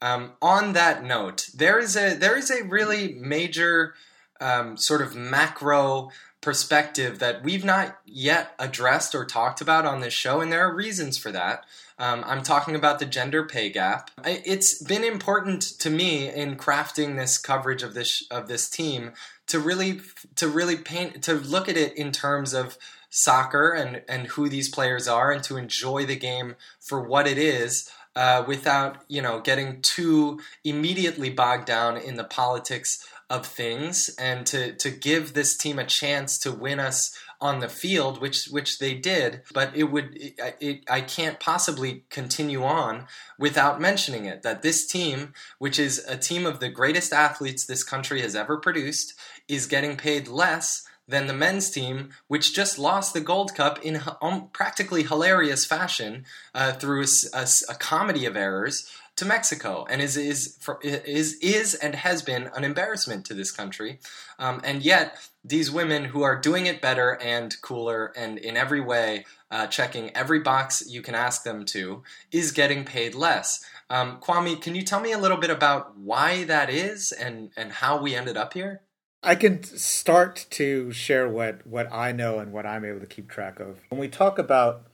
Um, 0.00 0.32
on 0.40 0.72
that 0.72 1.04
note, 1.04 1.50
there 1.54 1.78
is 1.78 1.98
a 1.98 2.14
there 2.14 2.34
is 2.34 2.50
a 2.50 2.64
really 2.64 3.12
major 3.12 3.92
um, 4.40 4.78
sort 4.78 5.02
of 5.02 5.14
macro 5.14 6.08
perspective 6.40 7.18
that 7.18 7.42
we've 7.44 7.62
not 7.62 7.98
yet 8.06 8.54
addressed 8.58 9.14
or 9.14 9.26
talked 9.26 9.60
about 9.60 9.84
on 9.84 10.00
this 10.00 10.14
show, 10.14 10.40
and 10.40 10.50
there 10.50 10.66
are 10.66 10.74
reasons 10.74 11.18
for 11.18 11.30
that. 11.30 11.66
Um, 11.98 12.24
I'm 12.26 12.42
talking 12.42 12.74
about 12.74 13.00
the 13.00 13.06
gender 13.06 13.44
pay 13.44 13.68
gap. 13.68 14.10
It's 14.24 14.82
been 14.82 15.04
important 15.04 15.60
to 15.80 15.90
me 15.90 16.32
in 16.32 16.56
crafting 16.56 17.18
this 17.18 17.36
coverage 17.36 17.82
of 17.82 17.92
this 17.92 18.26
of 18.30 18.48
this 18.48 18.70
team 18.70 19.12
to 19.48 19.58
really 19.58 20.00
to 20.36 20.48
really 20.48 20.76
paint 20.76 21.22
to 21.24 21.34
look 21.34 21.68
at 21.68 21.76
it 21.76 21.96
in 21.96 22.12
terms 22.12 22.54
of 22.54 22.78
soccer 23.10 23.72
and 23.72 24.02
and 24.08 24.28
who 24.28 24.48
these 24.48 24.68
players 24.68 25.08
are 25.08 25.32
and 25.32 25.42
to 25.44 25.56
enjoy 25.56 26.04
the 26.04 26.16
game 26.16 26.54
for 26.80 27.00
what 27.00 27.26
it 27.26 27.38
is 27.38 27.90
uh, 28.16 28.44
without 28.46 28.98
you 29.08 29.22
know 29.22 29.40
getting 29.40 29.80
too 29.82 30.40
immediately 30.64 31.30
bogged 31.30 31.66
down 31.66 31.96
in 31.96 32.16
the 32.16 32.24
politics 32.24 33.06
of 33.30 33.46
things 33.46 34.08
and 34.18 34.46
to 34.46 34.72
to 34.74 34.90
give 34.90 35.34
this 35.34 35.56
team 35.56 35.78
a 35.78 35.84
chance 35.84 36.38
to 36.38 36.52
win 36.52 36.80
us 36.80 37.16
on 37.40 37.60
the 37.60 37.68
field, 37.68 38.20
which 38.20 38.46
which 38.46 38.78
they 38.78 38.94
did. 38.94 39.42
But 39.52 39.76
it 39.76 39.84
would 39.84 40.16
it, 40.16 40.56
it, 40.60 40.84
I 40.88 41.00
can't 41.00 41.40
possibly 41.40 42.04
continue 42.10 42.64
on 42.64 43.06
without 43.38 43.80
mentioning 43.80 44.24
it 44.24 44.42
that 44.42 44.62
this 44.62 44.86
team, 44.86 45.32
which 45.58 45.78
is 45.78 46.04
a 46.08 46.16
team 46.16 46.46
of 46.46 46.60
the 46.60 46.68
greatest 46.68 47.12
athletes 47.12 47.64
this 47.64 47.84
country 47.84 48.20
has 48.22 48.34
ever 48.34 48.56
produced, 48.56 49.14
is 49.46 49.66
getting 49.66 49.96
paid 49.96 50.28
less 50.28 50.86
than 51.08 51.26
the 51.26 51.32
men's 51.32 51.70
team, 51.70 52.10
which 52.26 52.54
just 52.54 52.78
lost 52.78 53.14
the 53.14 53.20
Gold 53.20 53.54
Cup 53.54 53.78
in 53.82 54.02
um, 54.20 54.50
practically 54.52 55.04
hilarious 55.04 55.64
fashion 55.64 56.26
uh, 56.54 56.72
through 56.72 57.02
a, 57.02 57.38
a, 57.38 57.46
a, 57.70 57.74
comedy 57.74 58.26
of 58.26 58.36
errors 58.36 58.90
to 59.18 59.24
Mexico 59.24 59.84
and 59.90 60.00
is 60.00 60.16
is 60.16 60.56
for, 60.60 60.78
is 60.82 61.34
is 61.40 61.74
and 61.74 61.94
has 61.94 62.22
been 62.22 62.50
an 62.54 62.64
embarrassment 62.64 63.24
to 63.26 63.34
this 63.34 63.50
country. 63.50 63.98
Um, 64.38 64.60
and 64.64 64.82
yet, 64.82 65.18
these 65.44 65.70
women 65.70 66.04
who 66.04 66.22
are 66.22 66.40
doing 66.40 66.66
it 66.66 66.80
better 66.80 67.18
and 67.20 67.54
cooler 67.60 68.12
and 68.16 68.38
in 68.38 68.56
every 68.56 68.80
way 68.80 69.26
uh, 69.50 69.66
checking 69.66 70.14
every 70.16 70.40
box 70.40 70.84
you 70.88 71.02
can 71.02 71.14
ask 71.14 71.42
them 71.42 71.64
to 71.66 72.02
is 72.30 72.52
getting 72.52 72.84
paid 72.84 73.14
less. 73.14 73.64
Um, 73.90 74.18
Kwame, 74.20 74.60
can 74.60 74.74
you 74.74 74.82
tell 74.82 75.00
me 75.00 75.12
a 75.12 75.18
little 75.18 75.38
bit 75.38 75.50
about 75.50 75.96
why 75.98 76.44
that 76.44 76.70
is 76.70 77.12
and 77.12 77.50
and 77.56 77.72
how 77.72 78.00
we 78.00 78.14
ended 78.14 78.36
up 78.36 78.54
here? 78.54 78.82
I 79.22 79.34
can 79.34 79.64
start 79.64 80.46
to 80.50 80.92
share 80.92 81.28
what 81.28 81.66
what 81.66 81.92
I 81.92 82.12
know 82.12 82.38
and 82.38 82.52
what 82.52 82.66
I'm 82.66 82.84
able 82.84 83.00
to 83.00 83.06
keep 83.06 83.28
track 83.28 83.58
of. 83.58 83.80
When 83.88 84.00
we 84.00 84.08
talk 84.08 84.38
about 84.38 84.86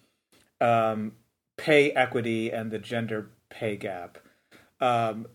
um, 0.63 1.13
pay 1.59 1.91
equity 1.93 2.51
and 2.51 2.71
the 2.71 2.79
gender 2.79 3.31
pay 3.55 3.77
gap, 3.77 4.19
um, 4.81 5.27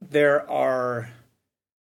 there 0.00 0.48
are 0.48 1.10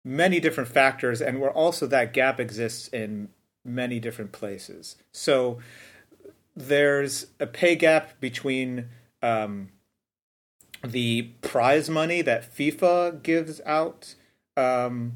many 0.03 0.39
different 0.39 0.69
factors, 0.69 1.22
and 1.22 1.39
where 1.39 1.51
also 1.51 1.86
that 1.88 2.13
gap 2.13 2.39
exists 2.39 2.88
in 2.88 3.29
many 3.63 4.00
different 4.00 4.31
places. 4.31 4.96
So 5.12 5.60
there's 6.55 7.27
a 7.39 7.46
pay 7.46 7.75
gap 7.75 8.19
between 8.19 8.89
um, 9.22 9.69
the 10.84 11.29
prize 11.41 11.89
money 11.89 12.22
that 12.22 12.55
FIFA 12.55 13.22
gives 13.22 13.62
out. 13.65 14.15
Um, 14.58 15.13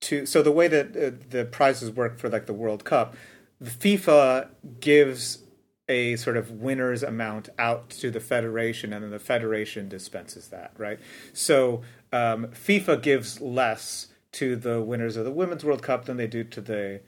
to 0.00 0.26
so 0.26 0.42
the 0.42 0.52
way 0.52 0.68
that 0.68 0.96
uh, 0.96 1.16
the 1.28 1.44
prizes 1.44 1.90
work 1.90 2.18
for 2.18 2.28
like 2.28 2.46
the 2.46 2.52
World 2.52 2.84
Cup, 2.84 3.16
the 3.60 3.70
FIFA 3.70 4.48
gives 4.80 5.40
a 5.88 6.16
sort 6.16 6.36
of 6.36 6.50
winners 6.50 7.02
amount 7.02 7.48
out 7.58 7.90
to 7.90 8.10
the 8.10 8.20
federation, 8.20 8.92
and 8.92 9.04
then 9.04 9.10
the 9.10 9.18
federation 9.18 9.88
dispenses 9.88 10.48
that, 10.48 10.72
right? 10.76 10.98
So 11.32 11.82
um, 12.12 12.48
FIFA 12.48 13.02
gives 13.02 13.40
less 13.40 14.08
to 14.32 14.56
the 14.56 14.82
winners 14.82 15.16
of 15.16 15.24
the 15.24 15.30
Women's 15.30 15.64
World 15.64 15.82
Cup 15.82 16.04
than 16.04 16.16
they 16.16 16.26
do 16.26 16.44
to 16.44 16.60
the 16.60 17.00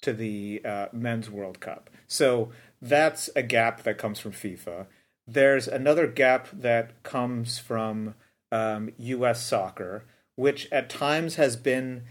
to 0.00 0.12
the 0.12 0.60
uh, 0.64 0.86
Men's 0.92 1.28
World 1.28 1.58
Cup. 1.58 1.90
So 2.06 2.50
that's 2.80 3.28
a 3.34 3.42
gap 3.42 3.82
that 3.82 3.98
comes 3.98 4.20
from 4.20 4.30
FIFA. 4.30 4.86
There's 5.26 5.66
another 5.66 6.06
gap 6.06 6.48
that 6.52 7.02
comes 7.02 7.58
from 7.58 8.14
um, 8.52 8.90
U.S. 8.96 9.44
soccer, 9.44 10.04
which 10.36 10.68
at 10.70 10.88
times 10.88 11.34
has 11.34 11.56
been 11.56 12.04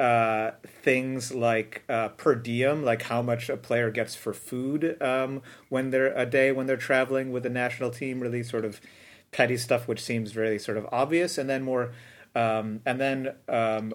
uh, 0.00 0.52
things 0.64 1.30
like 1.30 1.82
uh, 1.86 2.08
per 2.08 2.34
diem, 2.34 2.82
like 2.82 3.02
how 3.02 3.20
much 3.20 3.50
a 3.50 3.56
player 3.58 3.90
gets 3.90 4.14
for 4.14 4.32
food 4.32 4.96
um, 5.02 5.42
when 5.68 5.90
they're 5.90 6.16
a 6.16 6.24
day 6.24 6.50
when 6.52 6.66
they're 6.66 6.78
traveling 6.78 7.30
with 7.30 7.42
the 7.42 7.50
national 7.50 7.90
team. 7.90 8.18
Really, 8.20 8.42
sort 8.42 8.64
of 8.64 8.80
petty 9.30 9.58
stuff, 9.58 9.86
which 9.86 10.02
seems 10.02 10.34
really 10.34 10.58
sort 10.58 10.78
of 10.78 10.86
obvious, 10.90 11.36
and 11.36 11.50
then 11.50 11.62
more, 11.62 11.92
um, 12.34 12.80
and 12.86 12.98
then 12.98 13.34
um, 13.46 13.92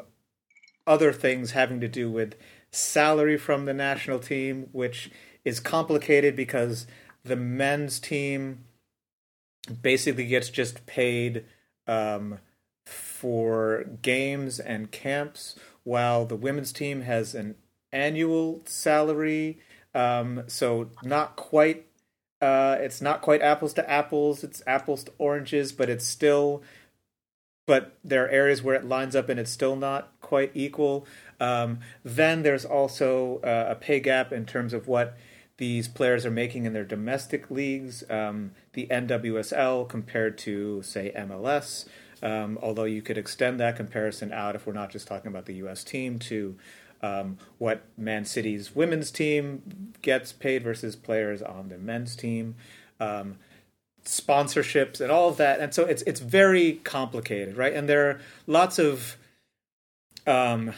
other 0.86 1.12
things 1.12 1.52
having 1.52 1.80
to 1.82 1.88
do 1.88 2.12
with 2.12 2.36
salary 2.70 3.38
from 3.38 3.66
the 3.66 3.74
national 3.74 4.20
team, 4.20 4.70
which 4.74 5.10
is 5.44 5.60
complicated 5.60 6.36
because 6.36 6.86
the 7.24 7.36
men's 7.36 8.00
team 8.00 8.66
basically 9.82 10.28
gets 10.28 10.50
just 10.50 10.86
paid 10.86 11.46
um, 11.88 12.38
for 12.86 13.86
games 14.04 14.60
and 14.60 14.92
camps 14.92 15.56
while 15.86 16.26
the 16.26 16.36
women's 16.36 16.74
team 16.74 17.02
has 17.02 17.34
an 17.34 17.56
annual 17.94 18.62
salary. 18.66 19.60
Um, 19.94 20.44
so 20.48 20.90
not 21.02 21.38
quite. 21.38 21.88
Uh, 22.42 22.76
it's 22.82 23.02
not 23.02 23.22
quite 23.22 23.42
apples 23.42 23.74
to 23.76 23.90
apples. 23.90 24.44
It's 24.44 24.62
apples 24.68 25.06
to 25.06 25.14
oranges, 25.18 25.72
but 25.72 25.90
it's 25.90 26.06
still. 26.06 26.62
But 27.66 27.98
there 28.04 28.26
are 28.26 28.30
areas 28.30 28.62
where 28.62 28.76
it 28.76 28.86
lines 28.86 29.16
up, 29.16 29.30
and 29.30 29.40
it's 29.40 29.50
still 29.50 29.76
not 29.76 30.12
quite 30.22 30.52
equal. 30.54 31.08
Um, 31.40 31.80
then 32.04 32.44
there's 32.44 32.66
also 32.66 33.40
uh, 33.44 33.68
a 33.70 33.76
pay 33.76 34.00
gap 34.00 34.32
in 34.32 34.46
terms 34.46 34.74
of 34.74 34.88
what 34.88 35.18
these 35.58 35.88
players 35.88 36.26
are 36.26 36.32
making 36.32 36.66
in 36.66 36.74
their 36.74 36.84
domestic 36.84 37.50
leagues, 37.50 38.04
um, 38.10 38.52
the 38.74 38.88
NWSL 38.88 39.88
compared 39.88 40.38
to, 40.40 40.82
say, 40.84 41.14
MLS. 41.16 41.86
Um, 42.26 42.58
although 42.60 42.86
you 42.86 43.04
could 43.04 43.20
extend 43.20 43.60
that 43.60 43.76
comparison 43.76 44.34
out 44.34 44.56
if 44.56 44.66
we're 44.66 44.74
not 44.74 44.90
just 44.90 45.08
talking 45.08 45.28
about 45.28 45.46
the 45.46 45.54
U.S. 45.56 45.84
team 45.84 46.18
to 46.20 46.58
um, 47.04 47.38
what 47.60 47.84
Man 48.00 48.26
City's 48.26 48.76
women's 48.76 49.12
team 49.12 49.94
gets 50.02 50.34
paid 50.34 50.64
versus 50.64 50.96
players 50.96 51.44
on 51.44 51.70
the 51.70 51.78
men's 51.78 52.16
team, 52.16 52.56
um, 53.00 53.36
sponsorships 54.06 55.00
and 55.00 55.12
all 55.12 55.30
of 55.30 55.38
that, 55.38 55.60
and 55.60 55.72
so 55.72 55.86
it's 55.86 56.02
it's 56.04 56.20
very 56.20 56.82
complicated, 56.84 57.58
right? 57.58 57.76
And 57.76 57.88
there 57.88 58.10
are 58.10 58.20
lots 58.48 58.80
of 58.80 59.18
um, 60.26 60.74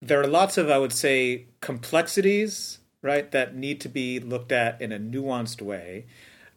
there 0.00 0.22
are 0.22 0.26
lots 0.26 0.56
of 0.56 0.70
I 0.70 0.78
would 0.78 0.94
say 0.94 1.44
complexities, 1.60 2.78
right, 3.02 3.30
that 3.32 3.54
need 3.54 3.82
to 3.82 3.90
be 3.90 4.18
looked 4.18 4.50
at 4.50 4.80
in 4.80 4.92
a 4.92 4.98
nuanced 4.98 5.60
way, 5.60 6.06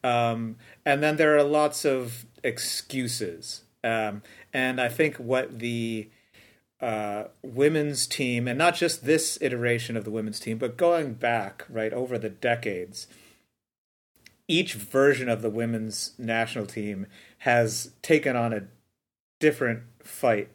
um, 0.02 0.56
and 0.86 1.02
then 1.02 1.16
there 1.16 1.36
are 1.36 1.42
lots 1.42 1.84
of 1.84 2.24
excuses 2.42 3.64
um, 3.88 4.22
and 4.52 4.80
I 4.80 4.88
think 4.88 5.16
what 5.16 5.58
the 5.58 6.08
uh, 6.80 7.24
women's 7.42 8.06
team, 8.06 8.46
and 8.46 8.58
not 8.58 8.74
just 8.74 9.04
this 9.04 9.38
iteration 9.40 9.96
of 9.96 10.04
the 10.04 10.10
women's 10.10 10.38
team, 10.38 10.58
but 10.58 10.76
going 10.76 11.14
back 11.14 11.64
right 11.68 11.92
over 11.92 12.18
the 12.18 12.28
decades, 12.28 13.06
each 14.46 14.74
version 14.74 15.28
of 15.28 15.42
the 15.42 15.50
women's 15.50 16.12
national 16.18 16.66
team 16.66 17.06
has 17.38 17.92
taken 18.02 18.36
on 18.36 18.52
a 18.52 18.64
different 19.40 19.82
fight 20.02 20.50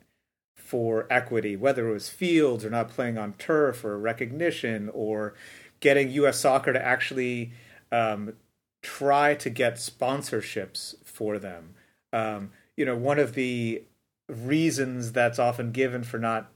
for 0.55 1.07
equity, 1.09 1.55
whether 1.55 1.89
it 1.89 1.93
was 1.93 2.09
fields 2.09 2.63
or 2.63 2.69
not 2.69 2.89
playing 2.89 3.17
on 3.17 3.33
turf 3.33 3.83
or 3.83 3.97
recognition 3.97 4.89
or 4.93 5.33
getting 5.79 6.09
U.S. 6.11 6.39
soccer 6.39 6.73
to 6.73 6.83
actually 6.83 7.51
um, 7.91 8.33
try 8.81 9.35
to 9.35 9.49
get 9.49 9.75
sponsorships 9.75 10.95
for 11.03 11.37
them. 11.37 11.75
Um, 12.11 12.51
you 12.77 12.85
know, 12.85 12.95
one 12.95 13.19
of 13.19 13.33
the 13.33 13.83
reasons 14.29 15.11
that's 15.11 15.39
often 15.39 15.71
given 15.71 16.03
for 16.03 16.17
not 16.17 16.51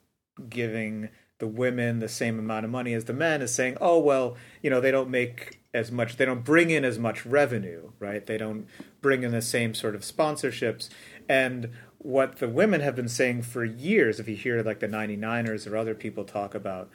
giving 0.50 1.10
the 1.40 1.48
women 1.48 2.00
the 2.00 2.10
same 2.10 2.40
amount 2.40 2.66
of 2.66 2.72
money 2.72 2.94
as 2.94 3.06
the 3.06 3.14
men 3.14 3.42
is 3.42 3.54
saying, 3.54 3.78
oh, 3.80 4.00
well, 4.00 4.36
you 4.62 4.70
know, 4.70 4.82
they 4.82 4.92
don't 4.92 5.10
make 5.10 5.60
as 5.74 5.92
much, 5.92 6.18
they 6.18 6.26
don't 6.26 6.44
bring 6.44 6.72
in 6.72 6.84
as 6.84 6.98
much 6.98 7.26
revenue, 7.26 7.92
right? 8.00 8.26
They 8.26 8.38
don't 8.38 8.68
bring 9.02 9.24
in 9.24 9.32
the 9.32 9.42
same 9.42 9.76
sort 9.76 9.94
of 9.94 10.02
sponsorships. 10.02 10.90
And 11.30 11.70
what 12.00 12.38
the 12.38 12.50
women 12.50 12.82
have 12.82 12.96
been 12.96 13.10
saying 13.10 13.44
for 13.44 13.64
years, 13.64 14.20
if 14.20 14.28
you 14.28 14.36
hear 14.36 14.64
like 14.64 14.80
the 14.80 14.88
99ers 14.88 15.70
or 15.70 15.78
other 15.78 15.94
people 15.94 16.24
talk 16.24 16.56
about, 16.56 16.90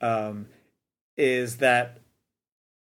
um, 0.00 0.46
is 1.16 1.58
that, 1.58 1.98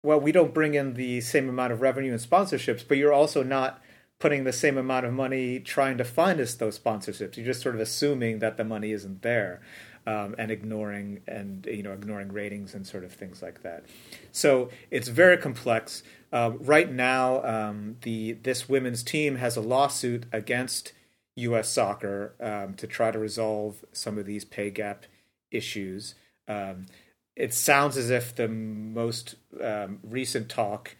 well, 0.01 0.19
we 0.19 0.31
don't 0.31 0.53
bring 0.53 0.73
in 0.73 0.95
the 0.95 1.21
same 1.21 1.47
amount 1.47 1.73
of 1.73 1.81
revenue 1.81 2.11
and 2.11 2.19
sponsorships, 2.19 2.83
but 2.87 2.97
you're 2.97 3.13
also 3.13 3.43
not 3.43 3.82
putting 4.19 4.43
the 4.43 4.53
same 4.53 4.77
amount 4.77 5.05
of 5.05 5.13
money 5.13 5.59
trying 5.59 5.97
to 5.97 6.03
find 6.03 6.39
us 6.39 6.55
those 6.55 6.79
sponsorships. 6.79 7.37
You're 7.37 7.45
just 7.45 7.61
sort 7.61 7.75
of 7.75 7.81
assuming 7.81 8.39
that 8.39 8.57
the 8.57 8.63
money 8.63 8.91
isn't 8.91 9.21
there. 9.21 9.61
Um, 10.05 10.35
and 10.37 10.51
ignoring 10.51 11.21
and 11.29 11.65
you 11.65 11.81
know 11.81 11.93
ignoring 11.93 12.33
ratings 12.33 12.75
and 12.75 12.85
sort 12.85 13.05
of 13.05 13.13
things 13.13 13.41
like 13.41 13.63
that. 13.63 13.85
So 14.33 14.69
it's 14.91 15.07
very 15.07 15.37
complex. 15.37 16.03
Uh, 16.29 16.51
right 16.59 16.91
now, 16.91 17.41
um, 17.45 17.95
the 18.01 18.33
this 18.33 18.67
women's 18.67 19.01
team 19.01 19.37
has 19.37 19.55
a 19.55 19.61
lawsuit 19.61 20.25
against 20.33 20.91
U.S. 21.35 21.69
Soccer 21.69 22.33
um, 22.41 22.73
to 22.75 22.85
try 22.85 23.11
to 23.11 23.19
resolve 23.19 23.83
some 23.91 24.17
of 24.17 24.25
these 24.25 24.43
pay 24.43 24.69
gap 24.69 25.05
issues. 25.51 26.15
Um, 26.47 26.87
it 27.35 27.53
sounds 27.53 27.97
as 27.97 28.09
if 28.09 28.35
the 28.35 28.47
most 28.47 29.35
um, 29.61 29.99
recent 30.03 30.49
talk 30.49 30.95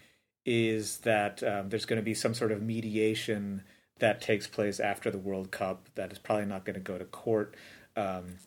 is 0.45 0.97
that 0.99 1.41
um, 1.43 1.69
there's 1.69 1.85
going 1.85 1.99
to 1.99 2.03
be 2.03 2.13
some 2.13 2.33
sort 2.33 2.51
of 2.51 2.61
mediation 2.61 3.63
that 3.99 4.21
takes 4.21 4.47
place 4.47 4.79
after 4.79 5.09
the 5.09 5.17
World 5.17 5.51
Cup 5.51 5.87
that 5.95 6.11
is 6.11 6.19
probably 6.19 6.45
not 6.45 6.65
going 6.65 6.73
to 6.73 6.79
go 6.79 6.97
to 6.97 7.05
court. 7.05 7.55
Um, 7.95 8.37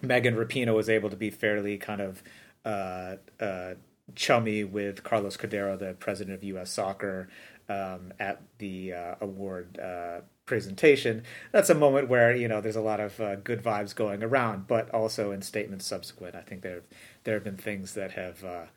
Megan 0.00 0.36
Rapinoe 0.36 0.74
was 0.74 0.88
able 0.88 1.10
to 1.10 1.16
be 1.16 1.30
fairly 1.30 1.76
kind 1.76 2.00
of 2.00 2.22
uh, 2.64 3.16
uh, 3.40 3.74
chummy 4.14 4.64
with 4.64 5.02
Carlos 5.02 5.36
Cordeiro, 5.36 5.78
the 5.78 5.94
president 5.94 6.34
of 6.36 6.44
U.S. 6.44 6.70
Soccer, 6.70 7.28
um, 7.68 8.12
at 8.18 8.40
the 8.58 8.94
uh, 8.94 9.14
award 9.20 9.78
uh, 9.78 10.20
presentation. 10.46 11.24
That's 11.52 11.68
a 11.68 11.74
moment 11.74 12.08
where 12.08 12.34
you 12.34 12.48
know 12.48 12.60
there's 12.60 12.76
a 12.76 12.80
lot 12.80 13.00
of 13.00 13.20
uh, 13.20 13.36
good 13.36 13.62
vibes 13.62 13.94
going 13.94 14.22
around, 14.22 14.66
but 14.66 14.88
also 14.90 15.32
in 15.32 15.42
statements 15.42 15.86
subsequent, 15.86 16.34
I 16.34 16.40
think 16.40 16.62
there 16.62 16.82
there 17.24 17.34
have 17.34 17.44
been 17.44 17.56
things 17.56 17.94
that 17.94 18.12
have 18.12 18.68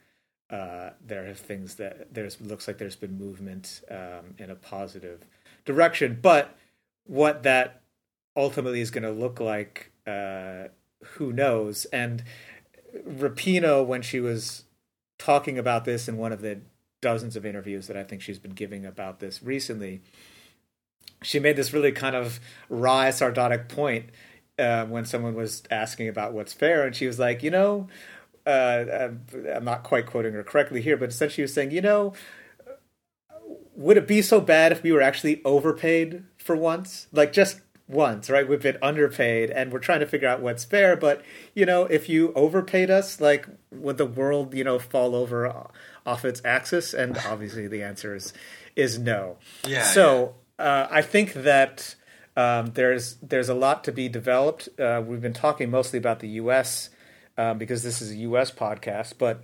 uh, 0.51 0.89
there 1.05 1.29
are 1.29 1.33
things 1.33 1.75
that 1.75 2.13
there's 2.13 2.39
looks 2.41 2.67
like 2.67 2.77
there's 2.77 2.95
been 2.95 3.17
movement 3.17 3.81
um, 3.89 4.35
in 4.37 4.49
a 4.49 4.55
positive 4.55 5.25
direction. 5.65 6.19
But 6.21 6.55
what 7.05 7.43
that 7.43 7.81
ultimately 8.35 8.81
is 8.81 8.91
going 8.91 9.03
to 9.03 9.11
look 9.11 9.39
like, 9.39 9.91
uh, 10.05 10.65
who 11.03 11.31
knows? 11.31 11.85
And 11.85 12.23
Rapinoe, 13.07 13.85
when 13.85 14.01
she 14.01 14.19
was 14.19 14.65
talking 15.17 15.57
about 15.57 15.85
this 15.85 16.07
in 16.07 16.17
one 16.17 16.31
of 16.31 16.41
the 16.41 16.59
dozens 17.01 17.35
of 17.35 17.45
interviews 17.45 17.87
that 17.87 17.97
I 17.97 18.03
think 18.03 18.21
she's 18.21 18.39
been 18.39 18.51
giving 18.51 18.85
about 18.85 19.19
this 19.19 19.41
recently, 19.41 20.01
she 21.23 21.39
made 21.39 21.55
this 21.55 21.73
really 21.73 21.91
kind 21.91 22.15
of 22.15 22.39
wry, 22.69 23.09
sardonic 23.11 23.69
point 23.69 24.09
uh, 24.59 24.85
when 24.85 25.05
someone 25.05 25.35
was 25.35 25.63
asking 25.71 26.07
about 26.07 26.33
what's 26.33 26.53
fair, 26.53 26.85
and 26.85 26.95
she 26.95 27.07
was 27.07 27.19
like, 27.19 27.41
you 27.41 27.51
know, 27.51 27.87
uh, 28.45 29.10
I'm 29.56 29.65
not 29.65 29.84
quite 29.84 30.06
quoting 30.06 30.34
her 30.34 30.43
correctly 30.43 30.82
here, 30.82 30.97
but 30.97 31.10
essentially 31.10 31.36
she 31.36 31.41
was 31.43 31.54
saying, 31.54 31.71
you 31.71 31.82
know, 31.82 32.13
would 33.75 33.97
it 33.97 34.08
be 34.08 34.21
so 34.21 34.39
bad 34.39 34.71
if 34.71 34.84
we 34.84 34.91
were 34.91 35.01
actually 35.01 35.41
overpaid 35.43 36.23
for 36.38 36.56
once? 36.56 37.08
Like 37.12 37.34
just 37.34 37.62
once, 37.88 38.30
right? 38.30 38.47
We've 38.47 38.62
been 38.62 38.77
underpaid 38.82 39.49
and 39.49 39.71
we're 39.71 39.80
trying 39.80 39.99
to 39.99 40.06
figure 40.06 40.27
out 40.27 40.41
what's 40.41 40.63
fair, 40.63 40.95
but 40.95 41.21
you 41.54 41.65
know, 41.65 41.86
if 41.86 42.10
you 42.10 42.34
overpaid 42.34 42.89
us, 42.89 43.19
like 43.19 43.47
would 43.71 43.97
the 43.97 44.06
world, 44.06 44.54
you 44.54 44.63
know, 44.63 44.80
fall 44.80 45.15
over 45.15 45.67
off 46.06 46.25
its 46.25 46.41
axis? 46.45 46.93
And 46.93 47.17
obviously 47.27 47.67
the 47.67 47.84
answer 47.84 48.15
is 48.15 48.34
is 48.75 48.97
no. 48.97 49.38
Yeah. 49.67 49.84
So 49.84 50.36
uh, 50.58 50.88
I 50.89 51.01
think 51.01 51.34
that 51.34 51.95
um, 52.38 52.67
there's 52.73 53.15
there's 53.15 53.49
a 53.49 53.54
lot 53.54 53.84
to 53.86 53.91
be 53.91 54.08
developed. 54.08 54.69
Uh, 54.80 55.04
we've 55.06 55.21
been 55.21 55.34
talking 55.34 55.69
mostly 55.69 55.99
about 55.99 56.19
the 56.19 56.30
U.S. 56.30 56.89
Um, 57.38 57.58
because 57.58 57.82
this 57.82 58.02
is 58.02 58.12
a 58.12 58.15
U.S. 58.17 58.52
podcast, 58.52 59.13
but 59.17 59.44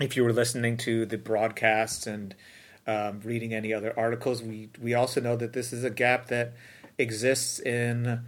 if 0.00 0.16
you 0.16 0.24
were 0.24 0.32
listening 0.32 0.76
to 0.78 1.06
the 1.06 1.18
broadcasts 1.18 2.06
and 2.06 2.34
um, 2.86 3.20
reading 3.22 3.54
any 3.54 3.72
other 3.72 3.98
articles, 3.98 4.42
we 4.42 4.70
we 4.80 4.94
also 4.94 5.20
know 5.20 5.36
that 5.36 5.52
this 5.52 5.72
is 5.72 5.84
a 5.84 5.90
gap 5.90 6.28
that 6.28 6.54
exists 6.98 7.60
in 7.60 8.24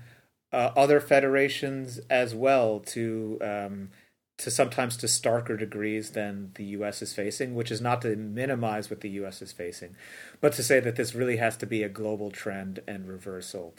uh, 0.52 0.70
other 0.76 1.00
federations 1.00 2.00
as 2.10 2.34
well. 2.34 2.80
To 2.80 3.38
um, 3.40 3.90
to 4.38 4.50
sometimes 4.50 4.96
to 4.98 5.06
starker 5.06 5.58
degrees 5.58 6.10
than 6.10 6.52
the 6.56 6.64
U.S. 6.64 7.00
is 7.00 7.14
facing, 7.14 7.54
which 7.54 7.70
is 7.70 7.80
not 7.80 8.02
to 8.02 8.14
minimize 8.16 8.90
what 8.90 9.00
the 9.00 9.08
U.S. 9.10 9.40
is 9.40 9.52
facing, 9.52 9.96
but 10.40 10.52
to 10.54 10.62
say 10.62 10.78
that 10.80 10.96
this 10.96 11.14
really 11.14 11.38
has 11.38 11.56
to 11.58 11.66
be 11.66 11.82
a 11.82 11.88
global 11.88 12.30
trend 12.30 12.80
and 12.86 13.08
reversal. 13.08 13.74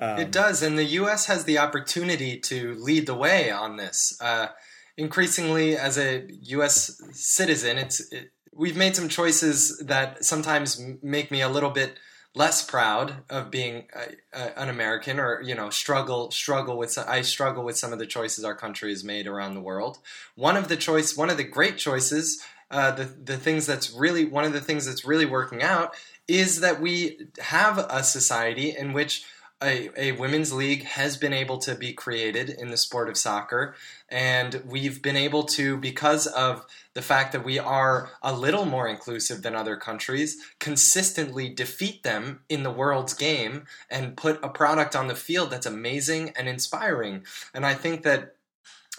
Um, 0.00 0.18
it 0.18 0.32
does, 0.32 0.62
and 0.62 0.78
the 0.78 0.84
U.S. 0.84 1.26
has 1.26 1.44
the 1.44 1.58
opportunity 1.58 2.38
to 2.40 2.74
lead 2.74 3.06
the 3.06 3.14
way 3.14 3.50
on 3.50 3.76
this. 3.76 4.16
Uh, 4.20 4.48
increasingly, 4.96 5.76
as 5.76 5.98
a 5.98 6.26
U.S. 6.42 7.00
citizen, 7.12 7.76
it's 7.76 8.00
it, 8.10 8.32
we've 8.54 8.76
made 8.76 8.96
some 8.96 9.08
choices 9.08 9.78
that 9.86 10.24
sometimes 10.24 10.80
make 11.02 11.30
me 11.30 11.42
a 11.42 11.48
little 11.48 11.70
bit 11.70 11.98
less 12.34 12.64
proud 12.64 13.24
of 13.28 13.50
being 13.50 13.88
an 14.32 14.68
American, 14.68 15.18
or 15.18 15.42
you 15.42 15.54
know, 15.54 15.68
struggle 15.68 16.30
struggle 16.30 16.78
with. 16.78 16.96
I 16.96 17.20
struggle 17.20 17.62
with 17.62 17.76
some 17.76 17.92
of 17.92 17.98
the 17.98 18.06
choices 18.06 18.44
our 18.44 18.54
country 18.54 18.90
has 18.90 19.04
made 19.04 19.26
around 19.26 19.54
the 19.54 19.60
world. 19.60 19.98
One 20.34 20.56
of 20.56 20.68
the 20.68 20.76
choice, 20.76 21.16
one 21.16 21.28
of 21.28 21.36
the 21.36 21.44
great 21.44 21.76
choices, 21.76 22.42
uh, 22.70 22.92
the 22.92 23.04
the 23.04 23.36
things 23.36 23.66
that's 23.66 23.92
really 23.92 24.24
one 24.24 24.44
of 24.44 24.52
the 24.52 24.60
things 24.60 24.86
that's 24.86 25.04
really 25.04 25.26
working 25.26 25.62
out 25.62 25.94
is 26.28 26.60
that 26.60 26.80
we 26.80 27.26
have 27.40 27.78
a 27.78 28.04
society 28.04 28.74
in 28.76 28.92
which 28.92 29.24
a, 29.62 29.90
a, 29.96 30.12
women's 30.12 30.52
league 30.52 30.84
has 30.84 31.16
been 31.16 31.32
able 31.32 31.58
to 31.58 31.74
be 31.74 31.92
created 31.92 32.48
in 32.48 32.70
the 32.70 32.76
sport 32.76 33.08
of 33.08 33.16
soccer. 33.16 33.74
And 34.08 34.62
we've 34.64 35.02
been 35.02 35.16
able 35.16 35.44
to, 35.44 35.76
because 35.76 36.26
of 36.26 36.64
the 36.94 37.02
fact 37.02 37.32
that 37.32 37.44
we 37.44 37.58
are 37.58 38.10
a 38.22 38.32
little 38.32 38.64
more 38.64 38.88
inclusive 38.88 39.42
than 39.42 39.54
other 39.54 39.76
countries, 39.76 40.38
consistently 40.58 41.48
defeat 41.48 42.02
them 42.02 42.40
in 42.48 42.62
the 42.62 42.70
world's 42.70 43.14
game 43.14 43.66
and 43.90 44.16
put 44.16 44.42
a 44.42 44.48
product 44.48 44.96
on 44.96 45.08
the 45.08 45.14
field 45.14 45.50
that's 45.50 45.66
amazing 45.66 46.32
and 46.36 46.48
inspiring. 46.48 47.24
And 47.52 47.66
I 47.66 47.74
think 47.74 48.02
that 48.02 48.36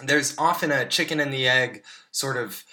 there's 0.03 0.37
often 0.37 0.71
a 0.71 0.87
chicken 0.87 1.19
and 1.19 1.33
the 1.33 1.47
egg 1.47 1.83
sort 2.11 2.37
of 2.37 2.63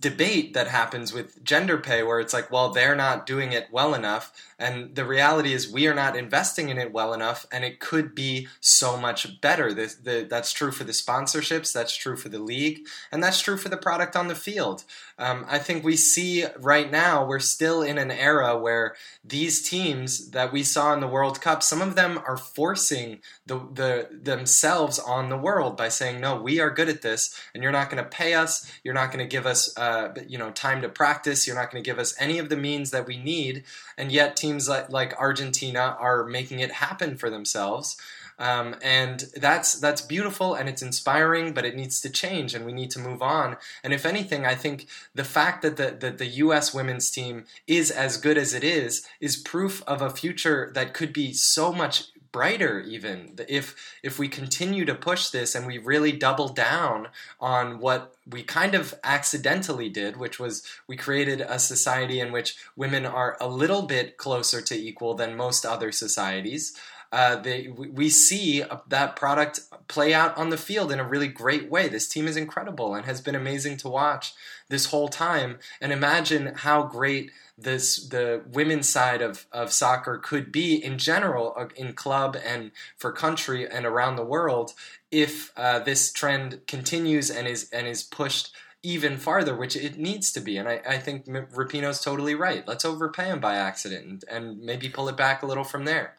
debate 0.00 0.54
that 0.54 0.66
happens 0.66 1.12
with 1.12 1.42
gender 1.44 1.78
pay 1.78 2.02
where 2.02 2.18
it's 2.18 2.32
like 2.32 2.50
well 2.50 2.70
they're 2.70 2.96
not 2.96 3.26
doing 3.26 3.52
it 3.52 3.68
well 3.70 3.94
enough 3.94 4.32
and 4.62 4.94
the 4.94 5.04
reality 5.04 5.52
is 5.52 5.72
we 5.72 5.88
are 5.88 5.94
not 5.94 6.16
investing 6.16 6.68
in 6.68 6.78
it 6.78 6.92
well 6.92 7.12
enough 7.12 7.46
and 7.50 7.64
it 7.64 7.80
could 7.80 8.14
be 8.14 8.46
so 8.60 8.96
much 8.96 9.40
better. 9.40 9.74
The, 9.74 9.94
the, 10.00 10.26
that's 10.30 10.52
true 10.52 10.70
for 10.70 10.84
the 10.84 10.92
sponsorships 10.92 11.72
that's 11.72 11.96
true 11.96 12.16
for 12.16 12.28
the 12.28 12.38
league 12.38 12.86
and 13.10 13.22
that's 13.22 13.40
true 13.40 13.56
for 13.56 13.68
the 13.68 13.76
product 13.76 14.16
on 14.16 14.28
the 14.28 14.34
field. 14.34 14.84
Um, 15.18 15.44
i 15.48 15.58
think 15.58 15.84
we 15.84 15.96
see 15.96 16.46
right 16.58 16.90
now 16.90 17.24
we're 17.24 17.38
still 17.38 17.82
in 17.82 17.98
an 17.98 18.10
era 18.10 18.58
where 18.58 18.96
these 19.22 19.68
teams 19.68 20.30
that 20.30 20.52
we 20.52 20.62
saw 20.62 20.92
in 20.94 21.00
the 21.00 21.06
world 21.06 21.40
cup 21.40 21.62
some 21.62 21.82
of 21.82 21.94
them 21.94 22.18
are 22.26 22.38
forcing 22.38 23.20
the, 23.46 23.58
the 23.72 24.08
themselves 24.10 24.98
on 24.98 25.28
the 25.28 25.36
world 25.36 25.76
by 25.76 25.90
saying 25.90 26.20
no 26.20 26.40
we 26.40 26.60
are 26.60 26.70
good 26.70 26.88
at 26.88 27.02
this 27.02 27.38
and 27.52 27.62
you're 27.62 27.70
not 27.70 27.90
going 27.90 28.02
to 28.02 28.08
pay 28.08 28.34
us 28.34 28.72
you're 28.82 28.94
not 28.94 29.12
going 29.12 29.24
to 29.24 29.30
give 29.30 29.46
us 29.46 29.51
us, 29.52 29.76
uh, 29.78 30.12
you 30.26 30.38
know, 30.38 30.50
time 30.50 30.82
to 30.82 30.88
practice. 30.88 31.46
You're 31.46 31.56
not 31.56 31.70
going 31.70 31.82
to 31.82 31.88
give 31.88 32.00
us 32.00 32.14
any 32.18 32.38
of 32.38 32.48
the 32.48 32.56
means 32.56 32.90
that 32.90 33.06
we 33.06 33.16
need, 33.16 33.62
and 33.96 34.10
yet 34.10 34.36
teams 34.36 34.68
like, 34.68 34.90
like 34.90 35.14
Argentina 35.18 35.96
are 36.00 36.24
making 36.24 36.58
it 36.58 36.72
happen 36.72 37.16
for 37.16 37.30
themselves. 37.30 37.96
Um, 38.38 38.74
and 38.82 39.20
that's 39.36 39.78
that's 39.78 40.00
beautiful 40.00 40.54
and 40.54 40.68
it's 40.68 40.82
inspiring, 40.82 41.52
but 41.52 41.64
it 41.64 41.76
needs 41.76 42.00
to 42.00 42.10
change 42.10 42.54
and 42.54 42.66
we 42.66 42.72
need 42.72 42.90
to 42.92 42.98
move 42.98 43.22
on. 43.22 43.56
And 43.84 43.92
if 43.92 44.04
anything, 44.04 44.44
I 44.44 44.56
think 44.56 44.88
the 45.14 45.22
fact 45.24 45.62
that 45.62 45.76
the, 45.76 45.96
that 46.00 46.18
the 46.18 46.26
U.S. 46.26 46.74
women's 46.74 47.10
team 47.10 47.44
is 47.66 47.90
as 47.90 48.16
good 48.16 48.38
as 48.38 48.52
it 48.52 48.64
is 48.64 49.06
is 49.20 49.36
proof 49.36 49.84
of 49.86 50.02
a 50.02 50.10
future 50.10 50.72
that 50.74 50.94
could 50.94 51.12
be 51.12 51.32
so 51.32 51.72
much 51.72 52.08
brighter 52.32 52.80
even 52.80 53.38
if 53.46 53.76
if 54.02 54.18
we 54.18 54.26
continue 54.26 54.84
to 54.84 54.94
push 54.94 55.28
this 55.28 55.54
and 55.54 55.66
we 55.66 55.78
really 55.78 56.12
double 56.12 56.48
down 56.48 57.08
on 57.38 57.78
what 57.78 58.14
we 58.26 58.42
kind 58.42 58.74
of 58.74 58.94
accidentally 59.04 59.88
did 59.88 60.16
which 60.16 60.40
was 60.40 60.66
we 60.86 60.96
created 60.96 61.42
a 61.42 61.58
society 61.58 62.18
in 62.18 62.32
which 62.32 62.56
women 62.74 63.04
are 63.04 63.36
a 63.40 63.48
little 63.48 63.82
bit 63.82 64.16
closer 64.16 64.60
to 64.62 64.74
equal 64.74 65.14
than 65.14 65.36
most 65.36 65.66
other 65.66 65.92
societies 65.92 66.74
uh, 67.12 67.36
they, 67.36 67.68
we 67.68 68.08
see 68.08 68.64
that 68.88 69.16
product 69.16 69.60
play 69.86 70.14
out 70.14 70.36
on 70.38 70.48
the 70.48 70.56
field 70.56 70.90
in 70.90 70.98
a 70.98 71.06
really 71.06 71.28
great 71.28 71.70
way. 71.70 71.86
This 71.86 72.08
team 72.08 72.26
is 72.26 72.38
incredible 72.38 72.94
and 72.94 73.04
has 73.04 73.20
been 73.20 73.34
amazing 73.34 73.76
to 73.78 73.88
watch 73.90 74.32
this 74.70 74.86
whole 74.86 75.08
time. 75.08 75.58
And 75.78 75.92
imagine 75.92 76.54
how 76.56 76.84
great 76.84 77.30
this 77.58 78.08
the 78.08 78.42
women's 78.50 78.88
side 78.88 79.22
of, 79.22 79.46
of 79.52 79.72
soccer 79.72 80.18
could 80.18 80.50
be 80.50 80.82
in 80.82 80.98
general 80.98 81.54
in 81.76 81.92
club 81.92 82.36
and 82.44 82.72
for 82.96 83.12
country 83.12 83.68
and 83.68 83.84
around 83.84 84.16
the 84.16 84.24
world 84.24 84.72
if 85.10 85.52
uh, 85.56 85.78
this 85.78 86.12
trend 86.12 86.66
continues 86.66 87.30
and 87.30 87.46
is 87.46 87.70
and 87.70 87.86
is 87.86 88.02
pushed 88.02 88.54
even 88.82 89.16
farther, 89.16 89.54
which 89.54 89.76
it 89.76 89.96
needs 89.96 90.32
to 90.32 90.40
be. 90.40 90.56
And 90.56 90.68
I, 90.68 90.80
I 90.88 90.98
think 90.98 91.26
Rapinoe's 91.26 92.00
totally 92.00 92.34
right. 92.34 92.66
Let's 92.66 92.84
overpay 92.84 93.26
him 93.26 93.38
by 93.38 93.54
accident 93.54 94.24
and, 94.28 94.46
and 94.46 94.60
maybe 94.60 94.88
pull 94.88 95.08
it 95.08 95.16
back 95.16 95.42
a 95.42 95.46
little 95.46 95.62
from 95.62 95.84
there. 95.84 96.16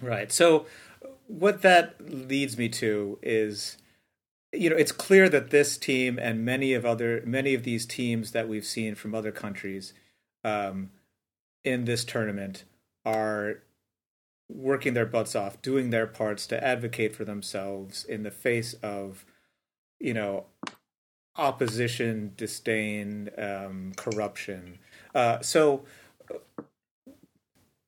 Right. 0.00 0.32
So 0.32 0.66
what 1.28 1.62
that 1.62 1.96
leads 2.00 2.58
me 2.58 2.68
to 2.68 3.18
is 3.22 3.76
you 4.52 4.68
know 4.68 4.76
it's 4.76 4.92
clear 4.92 5.28
that 5.28 5.50
this 5.50 5.78
team 5.78 6.18
and 6.20 6.44
many 6.44 6.74
of 6.74 6.84
other 6.84 7.22
many 7.24 7.54
of 7.54 7.62
these 7.62 7.86
teams 7.86 8.32
that 8.32 8.48
we've 8.48 8.66
seen 8.66 8.94
from 8.94 9.14
other 9.14 9.32
countries 9.32 9.94
um, 10.44 10.90
in 11.64 11.84
this 11.84 12.04
tournament 12.04 12.64
are 13.04 13.62
working 14.48 14.94
their 14.94 15.06
butts 15.06 15.34
off, 15.34 15.60
doing 15.62 15.90
their 15.90 16.06
parts 16.06 16.46
to 16.46 16.62
advocate 16.62 17.14
for 17.14 17.24
themselves 17.24 18.04
in 18.04 18.22
the 18.22 18.30
face 18.30 18.74
of, 18.82 19.24
you 19.98 20.14
know, 20.14 20.46
opposition, 21.36 22.32
disdain, 22.36 23.30
um, 23.38 23.92
corruption. 23.96 24.78
Uh, 25.14 25.40
so 25.40 25.84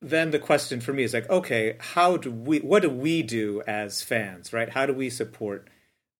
then 0.01 0.31
the 0.31 0.39
question 0.39 0.79
for 0.81 0.93
me 0.93 1.03
is 1.03 1.13
like, 1.13 1.29
okay, 1.29 1.75
how 1.79 2.17
do 2.17 2.31
we? 2.31 2.59
What 2.59 2.81
do 2.81 2.89
we 2.89 3.23
do 3.23 3.61
as 3.67 4.01
fans, 4.01 4.53
right? 4.53 4.69
How 4.69 4.85
do 4.85 4.93
we 4.93 5.09
support? 5.09 5.67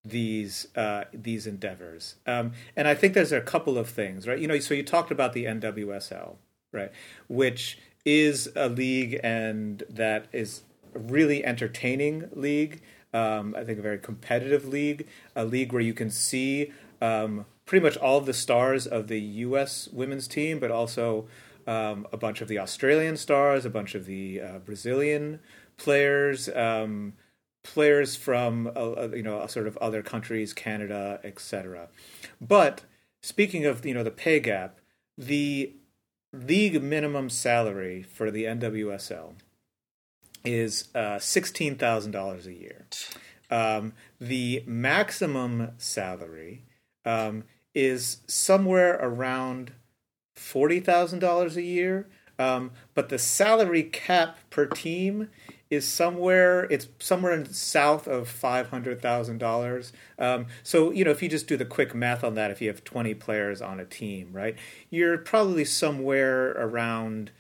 These 0.06 0.68
uh, 0.76 1.06
these 1.14 1.48
endeavors. 1.48 2.16
Um, 2.28 2.54
and 2.76 2.88
I 2.88 2.94
think 2.96 3.14
there's 3.14 3.32
a 3.32 3.42
couple 3.42 3.78
of 3.78 3.90
things, 3.90 4.28
right? 4.28 4.40
You 4.40 4.48
know, 4.48 4.60
so 4.60 4.74
you 4.74 4.84
talked 4.84 5.12
about 5.12 5.34
the 5.34 5.46
NWSL, 5.46 6.36
right, 6.72 6.92
which 7.28 7.80
is 8.06 8.50
a 8.56 8.70
league 8.70 9.20
and 9.24 9.84
that 9.90 10.28
is 10.32 10.62
a 10.94 11.00
really 11.00 11.44
entertaining 11.44 12.30
league. 12.34 12.82
Um, 13.14 13.56
I 13.58 13.64
think 13.64 13.80
a 13.80 13.82
very 13.82 13.98
competitive 13.98 14.68
league, 14.68 15.08
a 15.36 15.46
league 15.46 15.74
where 15.74 15.82
you 15.82 15.94
can 15.94 16.12
see 16.12 16.72
um, 17.02 17.46
pretty 17.66 17.84
much 17.84 17.98
all 17.98 18.20
of 18.20 18.26
the 18.26 18.34
stars 18.34 18.86
of 18.86 19.08
the 19.08 19.20
U.S. 19.20 19.90
women's 19.92 20.28
team, 20.28 20.60
but 20.60 20.70
also 20.70 21.26
um, 21.66 22.06
a 22.12 22.18
bunch 22.18 22.42
of 22.42 22.48
the 22.48 22.60
Australian 22.60 23.18
stars, 23.18 23.66
a 23.66 23.70
bunch 23.70 23.96
of 23.96 24.06
the 24.06 24.42
uh, 24.42 24.60
Brazilian 24.60 25.40
players. 25.78 26.50
Um, 26.50 27.14
players 27.66 28.16
from 28.16 28.68
uh, 28.68 28.92
uh, 28.92 29.10
you 29.14 29.24
know 29.24 29.46
sort 29.48 29.68
of 29.68 29.76
other 29.78 30.02
countries, 30.02 30.54
Canada, 30.54 31.20
etc. 31.24 31.90
But 32.40 32.84
speaking 33.22 33.66
of 33.66 33.86
you 33.86 33.94
know 33.94 34.04
the 34.04 34.12
pay 34.12 34.40
gap, 34.40 34.80
the 35.18 35.74
league 36.32 36.82
minimum 36.82 37.30
salary 37.30 38.04
for 38.04 38.32
the 38.32 38.46
NWSL 38.46 39.34
is 40.46 40.90
uh, 40.96 41.20
sixteen 41.20 41.76
thousand 41.76 42.12
dollars 42.12 42.48
a 42.48 42.54
year. 42.54 42.86
Um, 43.50 43.94
the 44.22 44.64
maximum 44.66 45.72
salary 45.78 46.64
um, 47.04 47.44
is 47.74 48.20
somewhere 48.28 48.98
around 49.02 49.74
forty 50.36 50.80
thousand 50.80 51.20
dollars 51.20 51.58
a 51.58 51.64
year. 51.64 52.08
Um, 52.38 52.72
but 52.94 53.08
the 53.08 53.18
salary 53.18 53.84
cap 53.84 54.38
per 54.50 54.66
team 54.66 55.30
is 55.70 55.88
somewhere 55.88 56.66
it's 56.66 56.88
somewhere 57.00 57.34
in 57.34 57.46
south 57.52 58.08
of 58.08 58.28
five 58.28 58.70
hundred 58.70 59.02
thousand 59.02 59.36
um, 59.36 59.40
dollars. 59.40 59.94
So 60.64 60.92
you 60.92 61.04
know 61.04 61.12
if 61.12 61.24
you 61.24 61.30
just 61.30 61.48
do 61.48 61.58
the 61.58 61.66
quick 61.66 61.96
math 61.96 62.24
on 62.24 62.36
that, 62.36 62.52
if 62.52 62.62
you 62.62 62.68
have 62.68 62.84
twenty 62.84 63.14
players 63.14 63.62
on 63.62 63.80
a 63.80 63.86
team, 63.86 64.30
right, 64.32 64.56
you're 64.90 65.18
probably 65.18 65.66
somewhere 65.66 66.52
around 66.52 67.32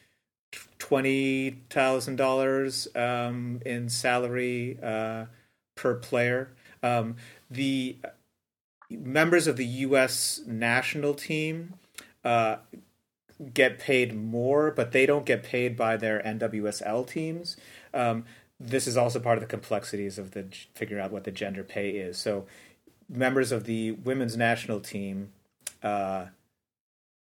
twenty 0.79 1.57
thousand 1.69 2.13
um, 2.13 2.25
dollars 2.25 2.87
in 2.95 3.89
salary 3.89 4.77
uh, 4.81 5.25
per 5.75 5.95
player. 5.95 6.49
Um, 6.81 7.15
the 7.49 7.97
members 8.89 9.47
of 9.47 9.57
the 9.57 9.65
U.S. 9.65 10.41
national 10.45 11.13
team 11.13 11.73
uh, 12.23 12.57
get 13.53 13.79
paid 13.79 14.15
more, 14.15 14.71
but 14.71 14.91
they 14.91 15.05
don't 15.05 15.25
get 15.25 15.43
paid 15.43 15.75
by 15.75 15.97
their 15.97 16.21
NWSL 16.21 17.07
teams. 17.07 17.57
Um, 17.95 18.25
this 18.59 18.87
is 18.87 18.97
also 18.97 19.19
part 19.19 19.37
of 19.37 19.41
the 19.41 19.47
complexities 19.47 20.17
of 20.17 20.31
the 20.31 20.47
figuring 20.73 21.03
out 21.03 21.11
what 21.11 21.23
the 21.23 21.31
gender 21.31 21.63
pay 21.63 21.91
is. 21.91 22.17
So, 22.17 22.45
members 23.09 23.51
of 23.51 23.65
the 23.65 23.91
women's 23.91 24.37
national 24.37 24.79
team, 24.79 25.31
uh, 25.83 26.27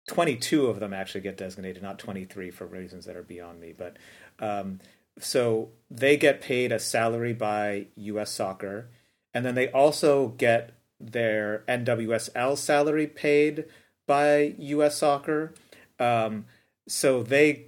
22 0.09 0.67
of 0.67 0.79
them 0.79 0.93
actually 0.93 1.21
get 1.21 1.37
designated, 1.37 1.81
not 1.81 1.99
23 1.99 2.51
for 2.51 2.65
reasons 2.65 3.05
that 3.05 3.15
are 3.15 3.23
beyond 3.23 3.61
me. 3.61 3.73
But 3.77 3.97
um, 4.39 4.79
so 5.17 5.69
they 5.89 6.17
get 6.17 6.41
paid 6.41 6.71
a 6.71 6.79
salary 6.79 7.33
by 7.33 7.87
U.S. 7.95 8.31
Soccer, 8.31 8.89
and 9.33 9.45
then 9.45 9.55
they 9.55 9.69
also 9.69 10.29
get 10.29 10.71
their 10.99 11.63
NWSL 11.67 12.57
salary 12.57 13.07
paid 13.07 13.65
by 14.07 14.55
U.S. 14.57 14.97
Soccer. 14.97 15.53
Um, 15.99 16.45
so 16.87 17.23
they 17.23 17.67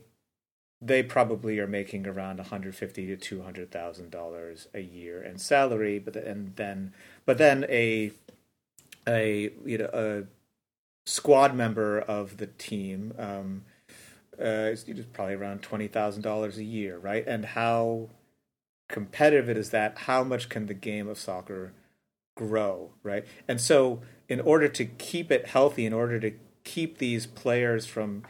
they 0.86 1.02
probably 1.04 1.60
are 1.60 1.67
making 1.67 2.06
around 2.08 2.38
150 2.38 3.08
to 3.08 3.15
200 3.15 3.72
thousand 3.72 4.12
dollars 4.12 4.67
a 4.74 4.82
year 4.82 5.22
in 5.22 5.38
salary, 5.38 6.00
but 6.00 6.15
and 6.15 6.56
then 6.56 6.93
but 7.26 7.38
then 7.38 7.65
a 7.69 8.12
a 9.08 9.52
you 9.65 9.78
know 9.78 9.89
a 9.93 10.24
squad 11.06 11.56
member 11.56 12.00
of 12.00 12.38
the 12.38 12.48
team 12.48 13.13
um, 13.17 13.63
uh, 14.39 14.72
is 14.72 14.86
probably 15.13 15.36
around 15.36 15.62
twenty 15.62 15.88
thousand 15.88 16.22
dollars 16.22 16.58
a 16.58 16.63
year, 16.63 16.98
right? 16.98 17.26
And 17.26 17.46
how 17.46 18.10
competitive 18.89 19.50
it 19.50 19.58
is 19.58 19.69
that? 19.69 20.00
How 20.00 20.24
much 20.24 20.50
can 20.50 20.65
the 20.65 20.74
game 20.74 21.08
of 21.08 21.17
soccer 21.17 21.74
grow, 22.36 22.91
right? 23.04 23.26
And 23.48 23.62
so, 23.62 24.02
in 24.28 24.41
order 24.41 24.67
to 24.67 24.86
keep 24.86 25.32
it 25.32 25.48
healthy, 25.48 25.86
in 25.86 25.93
order 25.93 26.19
to 26.19 26.32
keep 26.63 26.98
these 26.98 27.26
players 27.26 27.86
from 27.86 28.24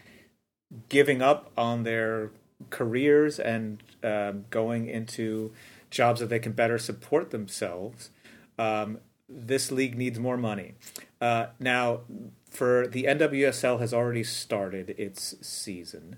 giving 0.89 1.21
up 1.21 1.51
on 1.57 1.83
their 1.83 2.31
careers 2.69 3.39
and 3.39 3.81
um, 4.03 4.45
going 4.49 4.87
into 4.87 5.53
jobs 5.89 6.19
that 6.19 6.27
they 6.27 6.39
can 6.39 6.51
better 6.51 6.77
support 6.77 7.31
themselves, 7.31 8.09
um, 8.57 8.99
this 9.29 9.71
league 9.71 9.97
needs 9.97 10.19
more 10.19 10.37
money. 10.37 10.73
Uh, 11.21 11.47
now, 11.59 12.01
for 12.49 12.87
the 12.87 13.05
NWSL 13.05 13.79
has 13.79 13.93
already 13.93 14.23
started 14.23 14.95
its 14.97 15.35
season. 15.45 16.17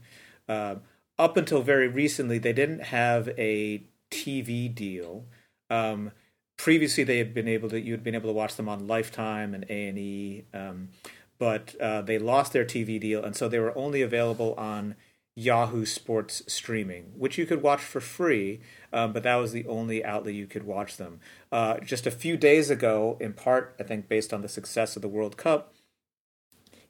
Uh, 0.49 0.75
up 1.17 1.37
until 1.37 1.61
very 1.61 1.87
recently, 1.87 2.37
they 2.37 2.53
didn't 2.53 2.85
have 2.85 3.29
a 3.37 3.83
TV 4.11 4.73
deal. 4.73 5.25
Um, 5.69 6.11
previously 6.57 7.03
they 7.03 7.17
had 7.17 7.33
been 7.33 7.47
able 7.47 7.69
to 7.69 7.79
you 7.79 7.91
had 7.91 8.03
been 8.03 8.15
able 8.15 8.29
to 8.29 8.33
watch 8.33 8.55
them 8.55 8.69
on 8.69 8.87
Lifetime 8.87 9.53
and 9.53 9.65
A 9.69 9.87
and 9.87 9.97
E, 9.97 10.45
um, 10.53 10.89
but 11.37 11.75
uh, 11.81 12.01
they 12.01 12.17
lost 12.19 12.53
their 12.53 12.65
TV 12.65 12.99
deal, 12.99 13.23
and 13.23 13.35
so 13.35 13.47
they 13.47 13.59
were 13.59 13.77
only 13.77 14.01
available 14.01 14.53
on 14.57 14.95
Yahoo 15.35 15.85
Sports 15.85 16.43
streaming, 16.47 17.11
which 17.17 17.37
you 17.37 17.45
could 17.45 17.61
watch 17.61 17.81
for 17.81 17.99
free, 17.99 18.61
um, 18.93 19.11
but 19.11 19.23
that 19.23 19.35
was 19.35 19.51
the 19.51 19.67
only 19.67 20.03
outlet 20.03 20.33
you 20.33 20.47
could 20.47 20.63
watch 20.63 20.95
them. 20.95 21.19
Uh, 21.51 21.77
just 21.79 22.07
a 22.07 22.11
few 22.11 22.37
days 22.37 22.69
ago, 22.69 23.17
in 23.19 23.33
part, 23.33 23.75
I 23.79 23.83
think, 23.83 24.07
based 24.07 24.33
on 24.33 24.41
the 24.41 24.47
success 24.47 24.95
of 24.95 25.01
the 25.01 25.09
World 25.09 25.35
Cup, 25.35 25.73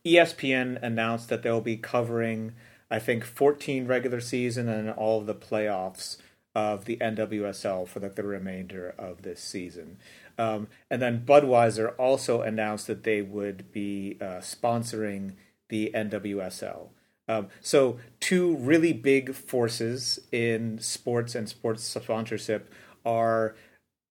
ESPN 0.06 0.82
announced 0.84 1.30
that 1.30 1.42
they'll 1.42 1.60
be 1.60 1.78
covering, 1.78 2.54
I 2.92 3.00
think, 3.00 3.24
14 3.26 3.88
regular 3.88 4.22
season 4.22 4.70
and 4.70 4.92
all 4.92 5.20
of 5.20 5.26
the 5.26 5.34
playoffs 5.34 6.18
of 6.54 6.86
the 6.86 6.98
NWSL 6.98 7.88
for 7.88 8.00
the, 8.00 8.10
the 8.10 8.24
remainder 8.24 8.94
of 8.98 9.24
this 9.24 9.42
season. 9.42 9.98
Um, 10.38 10.68
and 10.92 11.02
then 11.02 11.24
Budweiser 11.26 11.94
also 11.98 12.42
announced 12.42 12.86
that 12.88 13.04
they 13.04 13.24
would 13.24 13.72
be 13.72 14.18
uh, 14.22 14.42
sponsoring 14.42 15.34
the 15.70 15.92
NWSL. 15.96 16.90
Um, 17.28 17.48
so, 17.62 17.98
two 18.20 18.56
really 18.58 18.94
big 18.94 19.34
forces 19.34 20.20
in 20.32 20.80
sports 20.80 21.34
and 21.36 21.50
sports 21.50 21.84
sponsorship 21.84 22.72
are, 23.06 23.56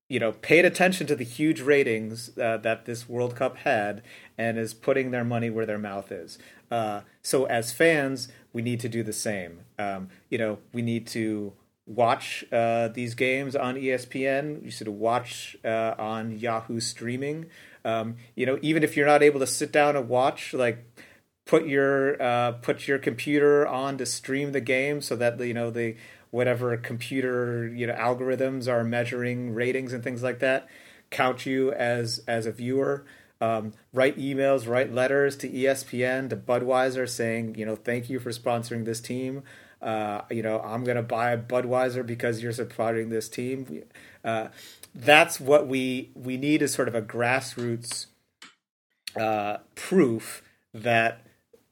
you 0.09 0.19
know, 0.19 0.33
paid 0.33 0.65
attention 0.65 1.07
to 1.07 1.15
the 1.15 1.23
huge 1.23 1.61
ratings 1.61 2.37
uh, 2.37 2.57
that 2.57 2.85
this 2.85 3.07
World 3.07 3.35
Cup 3.35 3.57
had 3.57 4.01
and 4.37 4.57
is 4.57 4.73
putting 4.73 5.11
their 5.11 5.23
money 5.23 5.49
where 5.49 5.65
their 5.65 5.77
mouth 5.77 6.11
is. 6.11 6.37
Uh, 6.69 7.01
so, 7.21 7.45
as 7.45 7.71
fans, 7.71 8.27
we 8.51 8.61
need 8.61 8.79
to 8.81 8.89
do 8.89 9.01
the 9.03 9.13
same. 9.13 9.61
Um, 9.79 10.09
you 10.29 10.37
know, 10.37 10.59
we 10.73 10.81
need 10.81 11.07
to 11.07 11.53
watch 11.87 12.43
uh, 12.51 12.87
these 12.89 13.15
games 13.15 13.55
on 13.55 13.75
ESPN. 13.75 14.63
You 14.63 14.71
should 14.71 14.87
watch 14.87 15.55
uh, 15.63 15.93
on 15.97 16.37
Yahoo 16.37 16.79
streaming. 16.79 17.45
Um, 17.83 18.15
you 18.35 18.45
know, 18.45 18.57
even 18.61 18.83
if 18.83 18.97
you're 18.97 19.05
not 19.05 19.21
able 19.21 19.39
to 19.39 19.47
sit 19.47 19.71
down 19.71 19.95
and 19.95 20.09
watch, 20.09 20.53
like 20.53 20.83
put 21.45 21.67
your 21.67 22.21
uh, 22.21 22.53
put 22.53 22.87
your 22.87 22.99
computer 22.99 23.67
on 23.67 23.97
to 23.97 24.05
stream 24.05 24.51
the 24.51 24.61
game 24.61 25.01
so 25.01 25.15
that 25.15 25.39
you 25.39 25.53
know 25.53 25.69
the 25.69 25.95
whatever 26.31 26.75
computer 26.77 27.67
you 27.67 27.87
know 27.87 27.93
algorithms 27.93 28.67
are 28.67 28.83
measuring 28.83 29.53
ratings 29.53 29.93
and 29.93 30.03
things 30.03 30.23
like 30.23 30.39
that 30.39 30.67
count 31.09 31.45
you 31.45 31.71
as 31.73 32.21
as 32.27 32.45
a 32.45 32.51
viewer. 32.51 33.05
Um, 33.41 33.73
write 33.93 34.17
emails, 34.17 34.65
write 34.65 34.93
letters 34.93 35.35
to 35.37 35.49
ESPN, 35.49 36.29
to 36.29 36.37
Budweiser, 36.37 37.07
saying, 37.07 37.55
you 37.55 37.65
know, 37.65 37.75
thank 37.75 38.09
you 38.09 38.17
for 38.17 38.31
sponsoring 38.31 38.85
this 38.85 39.01
team 39.01 39.43
uh, 39.85 40.21
you 40.31 40.41
know, 40.41 40.59
I'm 40.61 40.83
going 40.83 40.97
to 40.97 41.03
buy 41.03 41.31
a 41.31 41.37
Budweiser 41.37 42.05
because 42.05 42.41
you're 42.41 42.51
supporting 42.51 43.09
this 43.09 43.29
team. 43.29 43.83
Uh, 44.23 44.47
that's 44.93 45.39
what 45.39 45.67
we 45.67 46.09
we 46.15 46.37
need 46.37 46.61
is 46.61 46.73
sort 46.73 46.87
of 46.87 46.95
a 46.95 47.01
grassroots 47.01 48.07
uh, 49.15 49.57
proof 49.75 50.41
that 50.73 51.24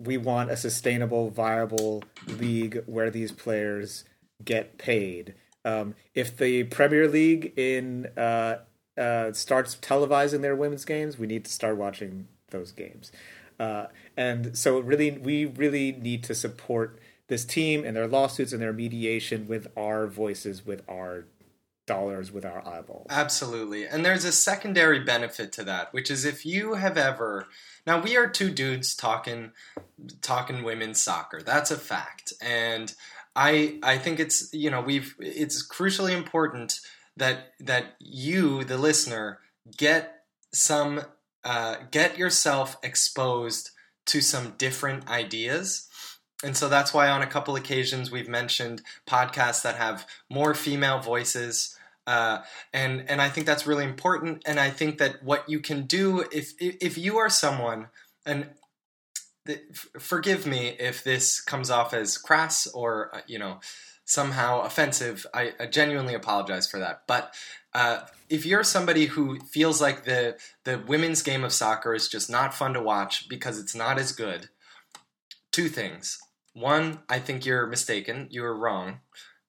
we 0.06 0.18
want 0.18 0.52
a 0.52 0.58
sustainable, 0.58 1.30
viable 1.30 2.04
league 2.28 2.84
where 2.86 3.10
these 3.10 3.32
players 3.32 4.06
get 4.44 4.78
paid. 4.78 5.36
Um, 5.66 5.96
if 6.14 6.36
the 6.36 6.64
Premier 6.66 7.08
League 7.08 7.54
in 7.58 8.08
uh, 8.18 8.60
uh, 8.98 9.32
starts 9.32 9.76
televising 9.76 10.42
their 10.42 10.56
women's 10.56 10.86
games, 10.86 11.18
we 11.18 11.28
need 11.28 11.46
to 11.46 11.52
start 11.52 11.78
watching 11.78 12.28
those 12.50 12.72
games. 12.72 13.12
Uh, 13.60 13.88
and 14.18 14.58
so, 14.58 14.80
really, 14.80 15.12
we 15.12 15.46
really 15.46 15.94
need 15.94 16.24
to 16.26 16.36
support 16.36 17.00
this 17.28 17.46
team 17.46 17.86
and 17.86 17.96
their 17.96 18.08
lawsuits 18.08 18.52
and 18.52 18.62
their 18.62 18.74
mediation 18.74 19.48
with 19.48 19.68
our 19.78 20.08
voices, 20.08 20.66
with 20.66 20.84
our 20.90 21.26
dollars, 21.86 22.32
with 22.32 22.46
our 22.46 22.66
eyeballs. 22.68 23.08
Absolutely. 23.10 23.86
And 23.86 24.06
there's 24.06 24.26
a 24.26 24.32
secondary 24.32 25.00
benefit 25.00 25.52
to 25.54 25.64
that, 25.66 25.94
which 25.94 26.10
is 26.10 26.26
if 26.26 26.46
you 26.46 26.76
have 26.76 26.98
ever 26.98 27.48
now 27.86 28.02
we 28.02 28.16
are 28.16 28.28
two 28.28 28.50
dudes 28.50 28.96
talking 28.96 29.52
talking 30.22 30.64
women's 30.64 31.02
soccer. 31.02 31.42
That's 31.42 31.72
a 31.72 31.78
fact. 31.78 32.34
And 32.42 32.94
I 33.36 33.80
I 33.84 33.98
think 33.98 34.20
it's 34.20 34.54
you 34.54 34.70
know, 34.70 34.82
we've 34.82 35.16
it's 35.20 35.66
crucially 35.66 36.12
important 36.12 36.80
that 37.18 37.54
that 37.60 37.96
you, 38.00 38.64
the 38.64 38.78
listener, 38.78 39.40
get 39.78 40.24
some 40.52 41.02
uh, 41.44 41.78
get 41.92 42.18
yourself 42.18 42.78
exposed 42.84 43.72
to 44.06 44.22
some 44.22 44.54
different 44.58 45.08
ideas 45.08 45.88
and 46.44 46.56
so 46.56 46.70
that's 46.70 46.94
why 46.94 47.10
on 47.10 47.22
a 47.22 47.28
couple 47.28 47.56
occasions 47.56 48.12
we've 48.12 48.28
mentioned 48.28 48.82
podcasts 49.08 49.64
that 49.64 49.76
have 49.76 50.06
more 50.30 50.54
female 50.54 51.00
voices. 51.00 51.78
Uh, 52.06 52.40
and 52.74 53.10
and 53.10 53.22
I 53.22 53.30
think 53.30 53.48
that's 53.48 53.66
really 53.66 53.86
important. 53.86 54.44
And 54.46 54.60
I 54.60 54.70
think 54.70 54.98
that 54.98 55.24
what 55.24 55.48
you 55.48 55.60
can 55.60 55.84
do 55.86 56.26
if 56.32 56.54
if 56.60 56.98
you 56.98 57.18
are 57.18 57.30
someone 57.30 57.88
and 58.26 58.50
the, 59.46 59.60
forgive 60.00 60.46
me 60.46 60.76
if 60.80 61.04
this 61.04 61.42
comes 61.42 61.70
off 61.70 61.94
as 61.94 62.18
crass 62.18 62.68
or 62.68 63.16
uh, 63.16 63.22
you 63.28 63.40
know 63.40 63.60
somehow 64.06 64.62
offensive. 64.62 65.26
I, 65.34 65.54
I 65.60 65.66
genuinely 65.68 66.14
apologize 66.14 66.68
for 66.68 66.80
that. 66.80 67.04
But 67.08 67.34
uh, 67.74 68.02
if 68.30 68.46
you're 68.46 68.64
somebody 68.64 69.06
who 69.06 69.40
feels 69.40 69.82
like 69.82 70.06
the 70.06 70.38
the 70.64 70.80
women's 70.80 71.22
game 71.22 71.44
of 71.44 71.54
soccer 71.54 71.94
is 71.94 72.08
just 72.08 72.30
not 72.30 72.54
fun 72.54 72.74
to 72.74 72.82
watch 72.82 73.28
because 73.30 73.60
it's 73.60 73.76
not 73.76 73.98
as 73.98 74.12
good, 74.12 74.50
two 75.52 75.70
things. 75.70 76.20
One, 76.54 77.00
I 77.10 77.20
think 77.20 77.46
you're 77.46 77.68
mistaken. 77.68 78.28
You're 78.30 78.56
wrong. 78.56 79.00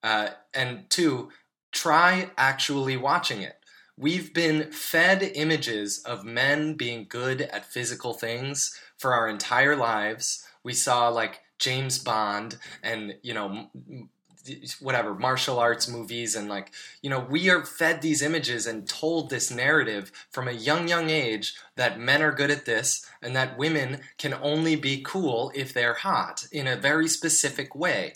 Uh, 0.03 0.29
and 0.53 0.89
two, 0.89 1.29
try 1.71 2.31
actually 2.37 2.97
watching 2.97 3.41
it. 3.41 3.59
We've 3.97 4.33
been 4.33 4.71
fed 4.71 5.23
images 5.23 5.99
of 5.99 6.25
men 6.25 6.73
being 6.73 7.05
good 7.07 7.41
at 7.41 7.65
physical 7.65 8.13
things 8.13 8.77
for 8.97 9.13
our 9.13 9.27
entire 9.27 9.75
lives. 9.75 10.45
We 10.63 10.73
saw 10.73 11.07
like 11.07 11.41
James 11.59 11.97
Bond 11.99 12.57
and 12.83 13.15
you 13.21 13.33
know 13.33 13.69
whatever 14.79 15.13
martial 15.13 15.59
arts 15.59 15.87
movies 15.87 16.35
and 16.35 16.47
like 16.47 16.71
you 17.01 17.09
know 17.09 17.19
we 17.19 17.49
are 17.49 17.65
fed 17.65 18.01
these 18.01 18.21
images 18.21 18.65
and 18.65 18.87
told 18.87 19.29
this 19.29 19.51
narrative 19.51 20.11
from 20.29 20.47
a 20.47 20.53
young 20.53 20.87
young 20.87 21.09
age 21.09 21.55
that 21.75 21.99
men 21.99 22.21
are 22.21 22.31
good 22.31 22.51
at 22.51 22.65
this 22.65 23.05
and 23.21 23.35
that 23.35 23.57
women 23.57 23.99
can 24.17 24.33
only 24.35 24.75
be 24.75 25.01
cool 25.05 25.51
if 25.55 25.73
they're 25.73 25.93
hot 25.95 26.47
in 26.51 26.67
a 26.67 26.75
very 26.75 27.07
specific 27.07 27.75
way 27.75 28.13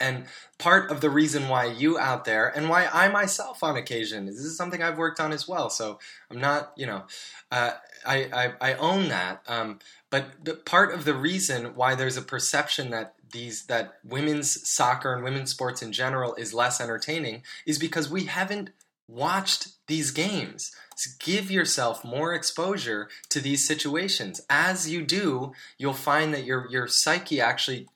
and 0.00 0.26
part 0.58 0.90
of 0.90 1.00
the 1.00 1.10
reason 1.10 1.48
why 1.48 1.64
you 1.64 1.98
out 1.98 2.24
there 2.24 2.48
and 2.48 2.68
why 2.68 2.86
I 2.86 3.08
myself 3.08 3.62
on 3.62 3.76
occasion 3.76 4.26
this 4.26 4.36
is 4.36 4.56
something 4.56 4.82
I've 4.82 4.98
worked 4.98 5.20
on 5.20 5.32
as 5.32 5.48
well. 5.48 5.70
So 5.70 5.98
I'm 6.30 6.40
not, 6.40 6.72
you 6.76 6.86
know, 6.86 7.04
uh, 7.50 7.72
I, 8.06 8.28
I, 8.32 8.70
I 8.70 8.74
own 8.74 9.08
that. 9.08 9.42
Um, 9.48 9.80
but 10.10 10.44
the 10.44 10.54
part 10.54 10.94
of 10.94 11.04
the 11.04 11.14
reason 11.14 11.74
why 11.74 11.94
there's 11.94 12.16
a 12.16 12.22
perception 12.22 12.90
that 12.90 13.14
these 13.32 13.66
that 13.66 13.98
women's 14.04 14.68
soccer 14.68 15.14
and 15.14 15.24
women's 15.24 15.50
sports 15.50 15.82
in 15.82 15.92
general 15.92 16.34
is 16.34 16.54
less 16.54 16.80
entertaining 16.80 17.42
is 17.66 17.78
because 17.78 18.10
we 18.10 18.24
haven't 18.24 18.70
watched 19.08 19.68
these 19.86 20.10
games. 20.10 20.74
So 20.96 21.10
give 21.18 21.50
yourself 21.50 22.04
more 22.04 22.34
exposure 22.34 23.08
to 23.30 23.40
these 23.40 23.66
situations. 23.66 24.42
As 24.50 24.90
you 24.90 25.02
do, 25.02 25.52
you'll 25.78 25.94
find 25.94 26.34
that 26.34 26.44
your 26.44 26.68
your 26.70 26.86
psyche 26.86 27.40
actually 27.40 27.86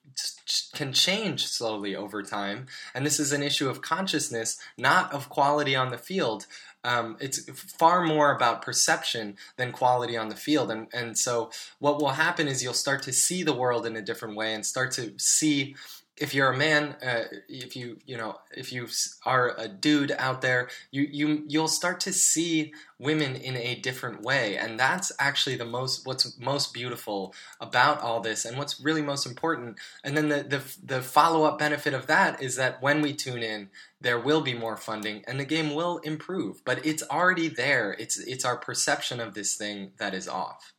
can 0.72 0.92
change 0.92 1.46
slowly 1.46 1.94
over 1.96 2.22
time. 2.22 2.66
And 2.94 3.04
this 3.04 3.18
is 3.18 3.32
an 3.32 3.42
issue 3.42 3.68
of 3.68 3.82
consciousness, 3.82 4.58
not 4.76 5.12
of 5.12 5.28
quality 5.28 5.74
on 5.74 5.90
the 5.90 5.98
field. 5.98 6.46
Um, 6.84 7.16
it's 7.20 7.48
far 7.78 8.02
more 8.02 8.34
about 8.34 8.62
perception 8.62 9.36
than 9.56 9.72
quality 9.72 10.16
on 10.16 10.28
the 10.28 10.36
field. 10.36 10.70
And, 10.70 10.88
and 10.92 11.16
so, 11.16 11.50
what 11.78 12.00
will 12.00 12.10
happen 12.10 12.48
is 12.48 12.62
you'll 12.62 12.74
start 12.74 13.02
to 13.04 13.12
see 13.12 13.42
the 13.42 13.54
world 13.54 13.86
in 13.86 13.96
a 13.96 14.02
different 14.02 14.36
way 14.36 14.54
and 14.54 14.66
start 14.66 14.92
to 14.92 15.14
see 15.18 15.74
if 16.18 16.34
you're 16.34 16.52
a 16.52 16.56
man, 16.56 16.94
uh, 17.04 17.24
if 17.48 17.74
you 17.74 17.98
you 18.06 18.16
know 18.16 18.38
if 18.54 18.72
you 18.72 18.86
are 19.24 19.54
a 19.58 19.66
dude 19.66 20.12
out 20.18 20.42
there, 20.42 20.68
you 20.90 21.08
you 21.10 21.44
you'll 21.48 21.68
start 21.68 22.00
to 22.00 22.12
see 22.12 22.72
women 22.98 23.34
in 23.34 23.56
a 23.56 23.76
different 23.76 24.22
way, 24.22 24.56
and 24.56 24.78
that's 24.78 25.10
actually 25.18 25.56
the 25.56 25.64
most 25.64 26.06
what's 26.06 26.38
most 26.38 26.74
beautiful 26.74 27.34
about 27.60 28.00
all 28.00 28.20
this, 28.20 28.44
and 28.44 28.58
what's 28.58 28.78
really 28.80 29.02
most 29.02 29.26
important. 29.26 29.78
And 30.04 30.16
then 30.16 30.28
the 30.28 30.42
the, 30.42 30.62
the 30.84 31.02
follow 31.02 31.44
up 31.44 31.58
benefit 31.58 31.94
of 31.94 32.06
that 32.08 32.42
is 32.42 32.56
that 32.56 32.82
when 32.82 33.00
we 33.00 33.14
tune 33.14 33.42
in, 33.42 33.70
there 34.02 34.18
will 34.18 34.40
be 34.40 34.54
more 34.54 34.76
funding, 34.76 35.22
and 35.26 35.38
the 35.38 35.44
game 35.44 35.74
will 35.74 35.98
improve. 35.98 36.64
But 36.64 36.84
it's 36.84 37.02
already 37.10 37.48
there. 37.48 37.96
It's 37.98 38.18
it's 38.18 38.44
our 38.44 38.56
perception 38.56 39.20
of 39.20 39.34
this 39.34 39.54
thing 39.54 39.92
that 39.98 40.14
is 40.14 40.28
off. 40.28 40.72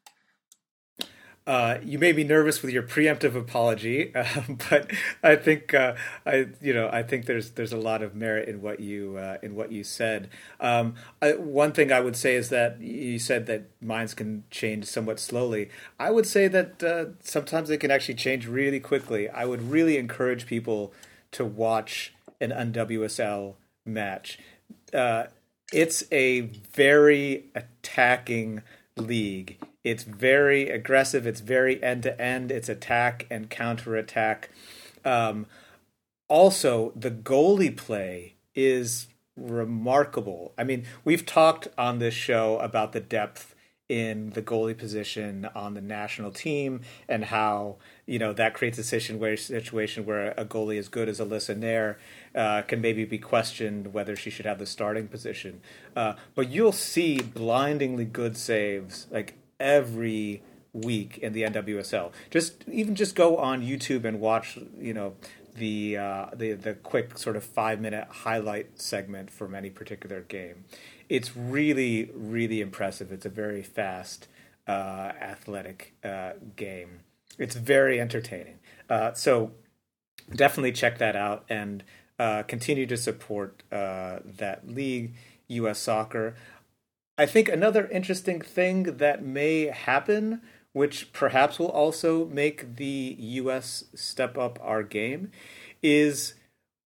Uh, 1.45 1.77
you 1.83 1.99
made 1.99 2.15
me 2.15 2.23
nervous 2.23 2.61
with 2.61 2.71
your 2.71 2.83
preemptive 2.83 3.35
apology, 3.35 4.15
uh, 4.15 4.25
but 4.69 4.89
I 5.21 5.35
think 5.35 5.73
uh, 5.73 5.95
I, 6.25 6.47
you 6.61 6.73
know, 6.73 6.89
I 6.91 7.03
think 7.03 7.25
there's 7.25 7.51
there's 7.51 7.73
a 7.73 7.77
lot 7.77 8.01
of 8.01 8.15
merit 8.15 8.47
in 8.47 8.61
what 8.61 8.79
you 8.79 9.17
uh, 9.17 9.37
in 9.41 9.55
what 9.55 9.71
you 9.71 9.83
said. 9.83 10.29
Um, 10.61 10.95
I, 11.21 11.33
one 11.33 11.73
thing 11.73 11.91
I 11.91 11.99
would 11.99 12.15
say 12.15 12.35
is 12.35 12.49
that 12.49 12.79
you 12.79 13.19
said 13.19 13.45
that 13.47 13.69
minds 13.81 14.13
can 14.13 14.45
change 14.51 14.85
somewhat 14.85 15.19
slowly. 15.19 15.69
I 15.99 16.11
would 16.11 16.25
say 16.25 16.47
that 16.47 16.81
uh, 16.81 17.05
sometimes 17.21 17.67
they 17.67 17.77
can 17.77 17.91
actually 17.91 18.15
change 18.15 18.47
really 18.47 18.79
quickly. 18.79 19.27
I 19.29 19.43
would 19.43 19.69
really 19.69 19.97
encourage 19.97 20.45
people 20.45 20.93
to 21.31 21.43
watch 21.43 22.12
an 22.43 22.73
NWSL 22.73 23.55
match. 23.85 24.37
Uh, 24.93 25.25
it's 25.71 26.03
a 26.11 26.41
very 26.41 27.45
attacking 27.55 28.61
league 28.95 29.57
it's 29.83 30.03
very 30.03 30.69
aggressive. 30.69 31.27
It's 31.27 31.41
very 31.41 31.83
end 31.83 32.03
to 32.03 32.19
end. 32.19 32.51
It's 32.51 32.69
attack 32.69 33.27
and 33.29 33.49
counter 33.49 33.95
attack. 33.95 34.49
Um, 35.03 35.45
also, 36.29 36.93
the 36.95 37.11
goalie 37.11 37.75
play 37.75 38.35
is 38.55 39.07
remarkable. 39.35 40.53
I 40.57 40.63
mean, 40.63 40.85
we've 41.03 41.25
talked 41.25 41.67
on 41.77 41.99
this 41.99 42.13
show 42.13 42.57
about 42.59 42.93
the 42.93 43.01
depth 43.01 43.55
in 43.89 44.29
the 44.29 44.41
goalie 44.41 44.77
position 44.77 45.49
on 45.53 45.73
the 45.73 45.81
national 45.81 46.31
team 46.31 46.81
and 47.09 47.25
how 47.25 47.75
you 48.05 48.19
know 48.19 48.33
that 48.33 48.53
creates 48.53 48.77
a 48.77 48.83
situation 48.83 49.19
where 49.19 49.37
situation 49.37 50.05
where 50.05 50.31
a 50.31 50.45
goalie 50.45 50.77
as 50.77 50.89
good 50.89 51.07
as 51.07 51.19
Alyssa 51.19 51.57
Naeher 51.57 51.95
uh, 52.35 52.61
can 52.63 52.81
maybe 52.81 53.05
be 53.05 53.17
questioned 53.17 53.93
whether 53.93 54.15
she 54.15 54.29
should 54.29 54.45
have 54.45 54.59
the 54.59 54.65
starting 54.65 55.07
position. 55.07 55.61
Uh, 55.95 56.13
but 56.35 56.49
you'll 56.49 56.71
see 56.71 57.21
blindingly 57.21 58.05
good 58.05 58.35
saves 58.35 59.07
like 59.11 59.35
every 59.59 60.41
week 60.73 61.19
in 61.19 61.33
the 61.33 61.43
NWSL. 61.43 62.11
Just 62.29 62.65
even 62.69 62.95
just 62.95 63.15
go 63.15 63.37
on 63.37 63.61
YouTube 63.61 64.03
and 64.05 64.19
watch, 64.19 64.57
you 64.79 64.93
know, 64.93 65.13
the 65.55 65.97
uh, 65.97 66.25
the 66.35 66.53
the 66.53 66.73
quick 66.73 67.17
sort 67.17 67.35
of 67.35 67.43
five 67.43 67.79
minute 67.79 68.07
highlight 68.09 68.81
segment 68.81 69.29
from 69.29 69.55
any 69.55 69.69
particular 69.69 70.21
game. 70.21 70.65
It's 71.09 71.37
really 71.37 72.09
really 72.13 72.59
impressive. 72.59 73.11
It's 73.11 73.25
a 73.25 73.29
very 73.29 73.61
fast, 73.61 74.27
uh, 74.67 75.11
athletic 75.21 75.93
uh, 76.03 76.33
game. 76.55 77.01
It's 77.37 77.55
very 77.55 77.99
entertaining. 77.99 78.59
Uh, 78.89 79.13
so 79.13 79.51
definitely 80.35 80.71
check 80.71 80.97
that 80.99 81.15
out 81.15 81.45
and 81.49 81.83
uh, 82.19 82.43
continue 82.43 82.85
to 82.85 82.97
support 82.97 83.63
uh, 83.71 84.19
that 84.23 84.67
league, 84.67 85.15
U.S. 85.47 85.79
Soccer. 85.79 86.35
I 87.17 87.25
think 87.25 87.49
another 87.49 87.87
interesting 87.87 88.41
thing 88.41 88.97
that 88.97 89.23
may 89.23 89.65
happen, 89.65 90.41
which 90.73 91.13
perhaps 91.13 91.59
will 91.59 91.69
also 91.69 92.25
make 92.25 92.77
the 92.77 93.15
US 93.19 93.85
step 93.93 94.37
up 94.37 94.57
our 94.61 94.83
game, 94.83 95.31
is 95.81 96.33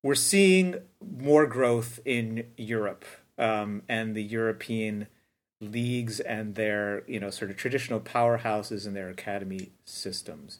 we're 0.03 0.15
seeing 0.15 0.75
more 1.01 1.45
growth 1.45 1.99
in 2.05 2.47
Europe 2.57 3.05
um, 3.37 3.83
and 3.87 4.15
the 4.15 4.23
European 4.23 5.07
leagues 5.59 6.19
and 6.19 6.55
their 6.55 7.03
you 7.07 7.19
know 7.19 7.29
sort 7.29 7.51
of 7.51 7.57
traditional 7.57 7.99
powerhouses 7.99 8.85
and 8.85 8.95
their 8.95 9.09
academy 9.09 9.71
systems. 9.85 10.59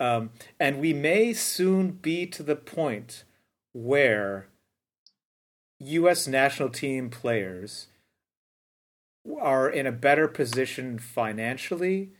Um, 0.00 0.30
and 0.60 0.78
we 0.78 0.92
may 0.92 1.32
soon 1.32 1.90
be 1.90 2.26
to 2.26 2.42
the 2.42 2.56
point 2.56 3.24
where 3.72 4.46
U.S. 5.80 6.26
national 6.26 6.70
team 6.70 7.10
players 7.10 7.88
are 9.40 9.68
in 9.68 9.86
a 9.86 9.92
better 9.92 10.28
position 10.28 10.98
financially 10.98 12.10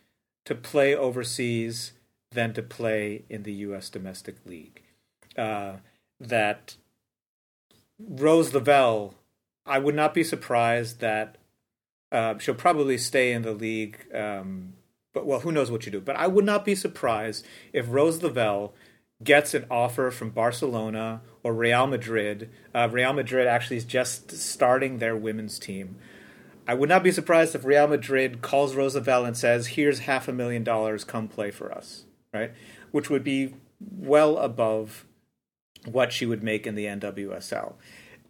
to 0.44 0.54
play 0.54 0.94
overseas 0.94 1.92
than 2.32 2.52
to 2.54 2.62
play 2.62 3.24
in 3.28 3.44
the 3.44 3.52
U.S. 3.52 3.88
domestic 3.88 4.36
league. 4.44 4.82
Uh, 5.36 5.76
that 6.20 6.76
Rose 7.98 8.52
Lavelle, 8.52 9.14
I 9.64 9.78
would 9.78 9.94
not 9.94 10.14
be 10.14 10.24
surprised 10.24 11.00
that 11.00 11.37
uh, 12.10 12.38
she'll 12.38 12.54
probably 12.54 12.98
stay 12.98 13.32
in 13.32 13.42
the 13.42 13.52
league. 13.52 14.06
Um, 14.14 14.74
but 15.12 15.26
well, 15.26 15.40
who 15.40 15.52
knows 15.52 15.70
what 15.70 15.86
you 15.86 15.92
do? 15.92 16.00
But 16.00 16.16
I 16.16 16.26
would 16.26 16.44
not 16.44 16.64
be 16.64 16.74
surprised 16.74 17.46
if 17.72 17.86
Rose 17.88 18.22
Lavelle 18.22 18.74
gets 19.22 19.54
an 19.54 19.66
offer 19.70 20.10
from 20.10 20.30
Barcelona 20.30 21.22
or 21.42 21.52
Real 21.52 21.86
Madrid. 21.86 22.50
Uh, 22.74 22.88
Real 22.90 23.12
Madrid 23.12 23.46
actually 23.46 23.78
is 23.78 23.84
just 23.84 24.30
starting 24.30 24.98
their 24.98 25.16
women's 25.16 25.58
team. 25.58 25.96
I 26.66 26.74
would 26.74 26.88
not 26.88 27.02
be 27.02 27.10
surprised 27.10 27.54
if 27.54 27.64
Real 27.64 27.88
Madrid 27.88 28.42
calls 28.42 28.76
Rose 28.76 28.94
Lavelle 28.94 29.24
and 29.24 29.36
says, 29.36 29.68
"Here's 29.68 30.00
half 30.00 30.28
a 30.28 30.32
million 30.32 30.62
dollars, 30.62 31.02
come 31.02 31.26
play 31.26 31.50
for 31.50 31.72
us," 31.72 32.04
right? 32.32 32.52
Which 32.90 33.08
would 33.08 33.24
be 33.24 33.54
well 33.80 34.36
above 34.36 35.06
what 35.86 36.12
she 36.12 36.26
would 36.26 36.42
make 36.42 36.66
in 36.66 36.74
the 36.74 36.86
NWSL. 36.86 37.74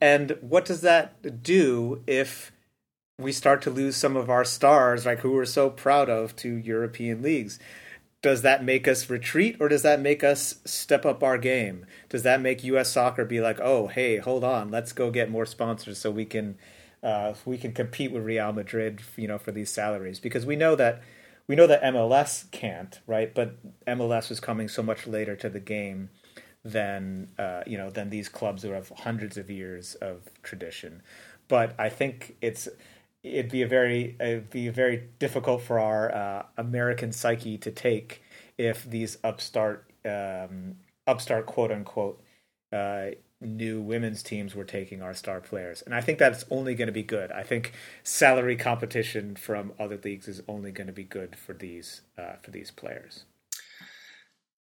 And 0.00 0.36
what 0.40 0.64
does 0.64 0.82
that 0.82 1.42
do 1.42 2.02
if 2.06 2.52
we 3.18 3.32
start 3.32 3.62
to 3.62 3.70
lose 3.70 3.96
some 3.96 4.16
of 4.16 4.30
our 4.30 4.44
stars, 4.44 5.04
like 5.04 5.20
who 5.20 5.32
we're 5.32 5.44
so 5.44 5.70
proud 5.70 6.08
of, 6.08 6.36
to 6.36 6.56
European 6.56 7.20
leagues? 7.20 7.58
Does 8.22 8.42
that 8.42 8.64
make 8.64 8.86
us 8.88 9.10
retreat 9.10 9.56
or 9.60 9.68
does 9.68 9.82
that 9.82 10.00
make 10.00 10.22
us 10.22 10.56
step 10.64 11.04
up 11.04 11.22
our 11.22 11.38
game? 11.38 11.84
Does 12.08 12.22
that 12.22 12.40
make 12.40 12.64
US 12.64 12.90
soccer 12.90 13.24
be 13.24 13.40
like, 13.40 13.60
oh, 13.60 13.88
hey, 13.88 14.18
hold 14.18 14.44
on, 14.44 14.70
let's 14.70 14.92
go 14.92 15.10
get 15.10 15.30
more 15.30 15.46
sponsors 15.46 15.98
so 15.98 16.10
we 16.10 16.24
can 16.24 16.56
uh, 17.00 17.34
we 17.44 17.58
can 17.58 17.72
compete 17.72 18.10
with 18.10 18.24
Real 18.24 18.52
Madrid, 18.52 19.00
you 19.16 19.28
know, 19.28 19.38
for 19.38 19.52
these 19.52 19.70
salaries 19.70 20.18
because 20.18 20.44
we 20.44 20.56
know 20.56 20.74
that 20.74 21.00
we 21.46 21.54
know 21.54 21.66
that 21.66 21.82
MLS 21.82 22.50
can't, 22.50 23.00
right? 23.06 23.32
But 23.34 23.54
MLS 23.86 24.30
is 24.30 24.40
coming 24.40 24.68
so 24.68 24.82
much 24.82 25.06
later 25.06 25.36
to 25.36 25.48
the 25.48 25.60
game 25.60 26.10
than 26.64 27.28
uh, 27.38 27.62
you 27.66 27.78
know 27.78 27.90
than 27.90 28.10
these 28.10 28.28
clubs 28.28 28.62
who 28.62 28.70
have 28.70 28.90
hundreds 28.96 29.36
of 29.36 29.48
years 29.50 29.94
of 29.96 30.22
tradition. 30.42 31.02
But 31.46 31.74
I 31.78 31.88
think 31.88 32.36
it's 32.40 32.68
it'd 33.22 33.50
be 33.50 33.62
a 33.62 33.68
very 33.68 34.16
it'd 34.20 34.50
be 34.50 34.68
very 34.68 35.08
difficult 35.18 35.62
for 35.62 35.78
our 35.78 36.14
uh, 36.14 36.42
American 36.56 37.12
psyche 37.12 37.58
to 37.58 37.70
take 37.70 38.22
if 38.56 38.84
these 38.84 39.18
upstart 39.24 39.90
um, 40.04 40.76
upstart 41.06 41.46
quote 41.46 41.72
unquote 41.72 42.22
uh, 42.72 43.06
new 43.40 43.80
women's 43.80 44.22
teams 44.22 44.54
were 44.54 44.64
taking 44.64 45.00
our 45.02 45.14
star 45.14 45.40
players. 45.40 45.82
And 45.82 45.94
I 45.94 46.00
think 46.00 46.18
that's 46.18 46.44
only 46.50 46.74
going 46.74 46.88
to 46.88 46.92
be 46.92 47.04
good. 47.04 47.30
I 47.32 47.44
think 47.44 47.72
salary 48.02 48.56
competition 48.56 49.36
from 49.36 49.72
other 49.78 49.98
leagues 50.02 50.28
is 50.28 50.42
only 50.48 50.72
going 50.72 50.88
to 50.88 50.92
be 50.92 51.04
good 51.04 51.36
for 51.36 51.52
these 51.52 52.02
uh, 52.18 52.36
for 52.42 52.50
these 52.50 52.70
players. 52.70 53.24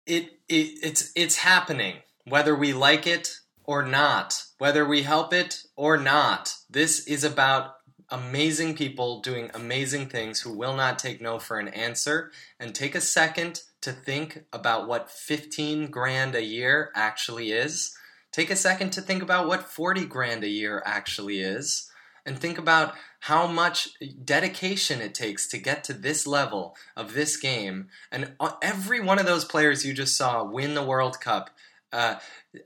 it, 0.07 0.41
it 0.49 0.79
it's 0.83 1.13
it's 1.15 1.37
happening 1.37 1.97
whether 2.27 2.55
we 2.55 2.73
like 2.73 3.07
it 3.07 3.41
or 3.65 3.83
not, 3.85 4.45
whether 4.59 4.85
we 4.85 5.03
help 5.03 5.33
it 5.33 5.63
or 5.77 5.97
not. 5.97 6.55
This 6.69 7.07
is 7.07 7.25
about 7.25 7.75
amazing 8.11 8.75
people 8.75 9.21
doing 9.21 9.51
amazing 9.55 10.07
things 10.09 10.41
who 10.41 10.53
will 10.53 10.75
not 10.75 10.99
take 10.99 11.21
no 11.21 11.39
for 11.39 11.59
an 11.59 11.69
answer 11.69 12.31
and 12.59 12.75
take 12.75 12.95
a 12.95 13.01
second 13.01 13.63
to 13.81 13.93
think 13.93 14.45
about 14.53 14.89
what 14.89 15.11
15 15.11 15.91
grand 15.91 16.35
a 16.35 16.45
year 16.45 16.91
actually 16.95 17.53
is. 17.53 17.97
Take 18.33 18.51
a 18.51 18.57
second 18.57 18.91
to 18.91 19.01
think 19.01 19.23
about 19.23 19.49
what 19.49 19.71
40 19.71 20.07
grand 20.07 20.45
a 20.45 20.49
year 20.49 20.83
actually 20.85 21.41
is. 21.41 21.91
And 22.27 22.39
think 22.39 22.59
about 22.59 22.95
how 23.21 23.47
much 23.47 23.89
dedication 24.25 25.01
it 25.01 25.15
takes 25.15 25.49
to 25.49 25.59
get 25.59 25.83
to 25.85 25.95
this 25.95 26.27
level 26.27 26.77
of 26.97 27.15
this 27.15 27.37
game. 27.37 27.89
And 28.13 28.35
every 28.63 29.01
one 29.01 29.19
of 29.19 29.27
those 29.27 29.45
players 29.45 29.85
you 29.85 29.95
just 29.95 30.17
saw 30.17 30.45
win 30.45 30.75
the 30.75 30.85
World 30.85 31.21
Cup 31.21 31.51
uh, 31.93 32.17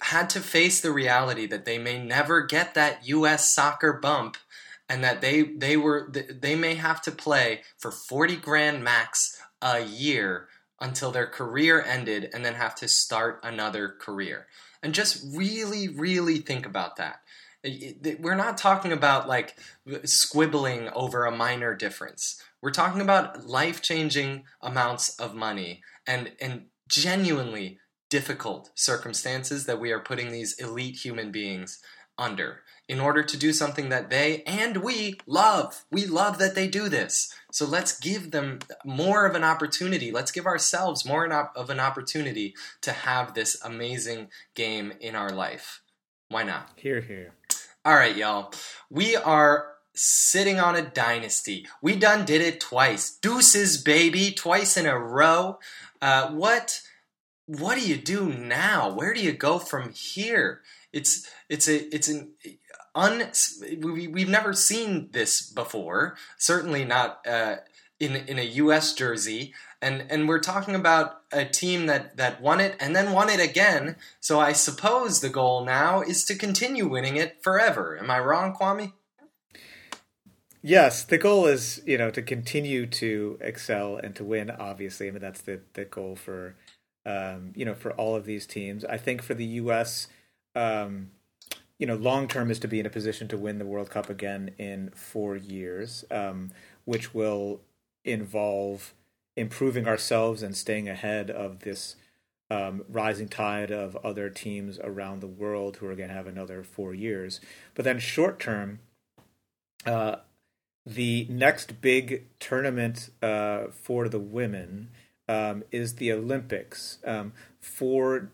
had 0.01 0.29
to 0.31 0.41
face 0.41 0.81
the 0.81 0.93
reality 0.93 1.47
that 1.47 1.65
they 1.65 1.79
may 1.79 2.03
never 2.03 2.43
get 2.43 2.75
that 2.75 3.07
U.S. 3.09 3.55
soccer 3.55 3.93
bump 3.93 4.37
and 4.89 5.03
that 5.03 5.21
they 5.21 5.43
they 5.43 5.77
were 5.77 6.13
they 6.13 6.55
may 6.55 6.75
have 6.75 7.01
to 7.03 7.11
play 7.11 7.63
for 7.79 7.91
40 7.91 8.37
grand 8.37 8.85
max 8.85 9.41
a 9.63 9.81
year 9.81 10.49
until 10.81 11.11
their 11.11 11.27
career 11.27 11.83
ended 11.83 12.29
and 12.35 12.45
then 12.45 12.55
have 12.55 12.75
to 12.75 12.89
start 12.89 13.41
another 13.43 13.89
career. 13.89 14.47
And 14.83 14.95
just 14.95 15.25
really 15.35 15.89
really 15.89 16.39
think 16.39 16.67
about 16.67 16.97
that. 16.97 17.21
We're 18.21 18.35
not 18.35 18.59
talking 18.59 18.93
about 18.93 19.27
like 19.27 19.57
squibbling 19.89 20.93
over 20.95 21.25
a 21.25 21.35
minor 21.35 21.75
difference. 21.75 22.43
We're 22.61 22.71
talking 22.71 23.01
about 23.01 23.47
life-changing 23.47 24.45
amounts 24.61 25.19
of 25.19 25.35
money 25.35 25.83
and 26.07 26.33
and 26.41 26.67
genuinely 26.89 27.79
difficult 28.11 28.71
circumstances 28.75 29.65
that 29.65 29.81
we 29.81 29.91
are 29.91 30.01
putting 30.01 30.31
these 30.31 30.59
elite 30.59 30.97
human 30.97 31.33
beings 31.33 31.81
under 32.19 32.61
in 32.89 33.01
order 33.01 33.23
to 33.23 33.37
do 33.37 33.53
something 33.53 33.89
that 33.89 34.11
they 34.11 34.43
and 34.47 34.79
we 34.79 35.19
love. 35.27 35.85
We 35.91 36.07
love 36.07 36.39
that 36.39 36.55
they 36.55 36.69
do 36.69 36.89
this. 36.89 37.33
So 37.51 37.67
let's 37.67 37.99
give 37.99 38.31
them 38.31 38.59
more 38.85 39.27
of 39.27 39.35
an 39.35 39.45
opportunity. 39.45 40.11
Let's 40.11 40.31
give 40.31 40.47
ourselves 40.47 41.05
more 41.05 41.27
of 41.33 41.71
an 41.71 41.81
opportunity 41.81 42.55
to 42.83 42.93
have 42.93 43.35
this 43.35 43.63
amazing 43.65 44.29
game 44.55 44.93
in 45.01 45.15
our 45.15 45.31
life. 45.31 45.83
Why 46.29 46.43
not? 46.43 46.71
Here, 46.77 47.01
here. 47.01 47.35
All 47.85 47.95
right, 47.95 48.17
y'all. 48.17 48.53
We 48.91 49.17
are 49.17 49.75
sitting 49.95 50.59
on 50.59 50.75
a 50.75 50.83
dynasty. 50.83 51.67
We 51.81 51.97
done 51.97 52.25
did 52.25 52.41
it 52.41 52.61
twice. 52.61 53.17
Deuces, 53.17 53.81
baby, 53.81 54.33
twice 54.33 54.77
in 54.77 54.87
a 54.87 54.99
row. 54.99 55.59
Uh, 56.03 56.31
what? 56.31 56.83
What 57.47 57.79
do 57.79 57.87
you 57.87 57.97
do 57.97 58.33
now? 58.33 58.91
Where 58.91 59.15
do 59.15 59.21
you 59.21 59.33
go 59.33 59.59
from 59.59 59.93
here? 59.93 60.63
It's 60.93 61.29
it's 61.49 61.69
a 61.69 61.95
it's 61.95 62.09
an 62.09 62.33
un 62.95 63.31
we, 63.83 64.07
we've 64.07 64.29
never 64.29 64.53
seen 64.53 65.09
this 65.13 65.43
before. 65.43 66.17
Certainly 66.39 66.85
not 66.85 67.27
uh, 67.27 67.57
in 68.01 68.17
in 68.17 68.39
a 68.39 68.43
U.S. 68.43 68.93
jersey, 68.95 69.55
and 69.81 70.05
and 70.11 70.29
we're 70.29 70.41
talking 70.41 70.75
about 70.75 71.23
a 71.33 71.45
team 71.45 71.87
that 71.87 72.17
that 72.17 72.41
won 72.41 72.61
it 72.61 72.77
and 72.81 72.95
then 72.95 73.13
won 73.13 73.29
it 73.29 73.41
again. 73.41 73.97
So 74.21 74.41
I 74.41 74.53
suppose 74.53 75.21
the 75.21 75.29
goal 75.29 75.65
now 75.65 76.01
is 76.03 76.25
to 76.27 76.35
continue 76.35 76.87
winning 76.87 77.17
it 77.17 77.43
forever. 77.43 77.99
Am 77.99 78.11
I 78.11 78.19
wrong, 78.21 78.55
Kwame? 78.55 78.93
Yes, 80.63 81.05
the 81.05 81.19
goal 81.19 81.47
is 81.47 81.83
you 81.85 81.99
know 81.99 82.11
to 82.11 82.23
continue 82.23 82.87
to 82.87 83.39
excel 83.41 83.97
and 83.97 84.17
to 84.17 84.25
win. 84.25 84.51
Obviously, 84.51 85.09
I 85.09 85.11
mean 85.11 85.21
that's 85.21 85.43
the 85.43 85.61
the 85.75 85.85
goal 85.85 86.17
for 86.17 86.57
um, 87.05 87.53
you 87.55 87.65
know 87.65 87.75
for 87.75 87.93
all 87.93 88.17
of 88.17 88.25
these 88.25 88.47
teams. 88.47 88.85
I 88.85 88.97
think 88.97 89.23
for 89.23 89.35
the 89.35 89.45
U.S. 89.45 90.09
Um, 90.55 91.11
you 91.79 91.87
know, 91.87 91.97
long 91.97 92.29
term 92.29 92.51
is 92.51 92.59
to 92.61 92.69
be 92.69 92.81
in 92.81 92.87
a 92.87 92.91
position 92.91 93.29
to 93.29 93.37
win 93.37 93.59
the 93.59 93.67
World 93.67 93.91
Cup 93.91 94.09
again 94.09 94.51
in 94.59 94.91
four 94.91 95.37
years, 95.37 96.05
um, 96.11 96.51
which 96.85 97.15
will 97.15 97.61
involve 98.05 98.95
improving 99.37 99.89
ourselves 99.89 100.43
and 100.43 100.57
staying 100.57 100.89
ahead 100.89 101.31
of 101.31 101.61
this 101.61 101.97
um, 102.51 102.85
rising 102.89 103.29
tide 103.29 103.71
of 103.71 103.97
other 104.05 104.31
teams 104.31 104.79
around 104.85 105.21
the 105.21 105.27
world 105.27 105.77
who 105.77 105.87
are 105.87 105.95
going 105.97 106.09
to 106.09 106.15
have 106.15 106.27
another 106.27 106.63
four 106.63 106.95
years. 106.95 107.41
But 107.75 107.85
then, 107.85 107.99
short 107.99 108.39
term, 108.39 108.81
uh, 109.85 110.17
the 110.87 111.27
next 111.31 111.81
big 111.81 112.25
tournament 112.39 113.11
uh, 113.23 113.65
for 113.73 114.09
the 114.09 114.21
women 114.21 114.91
um, 115.29 115.65
is 115.73 115.95
the 115.95 116.13
Olympics. 116.13 116.99
Um, 117.05 117.33
for 117.61 118.29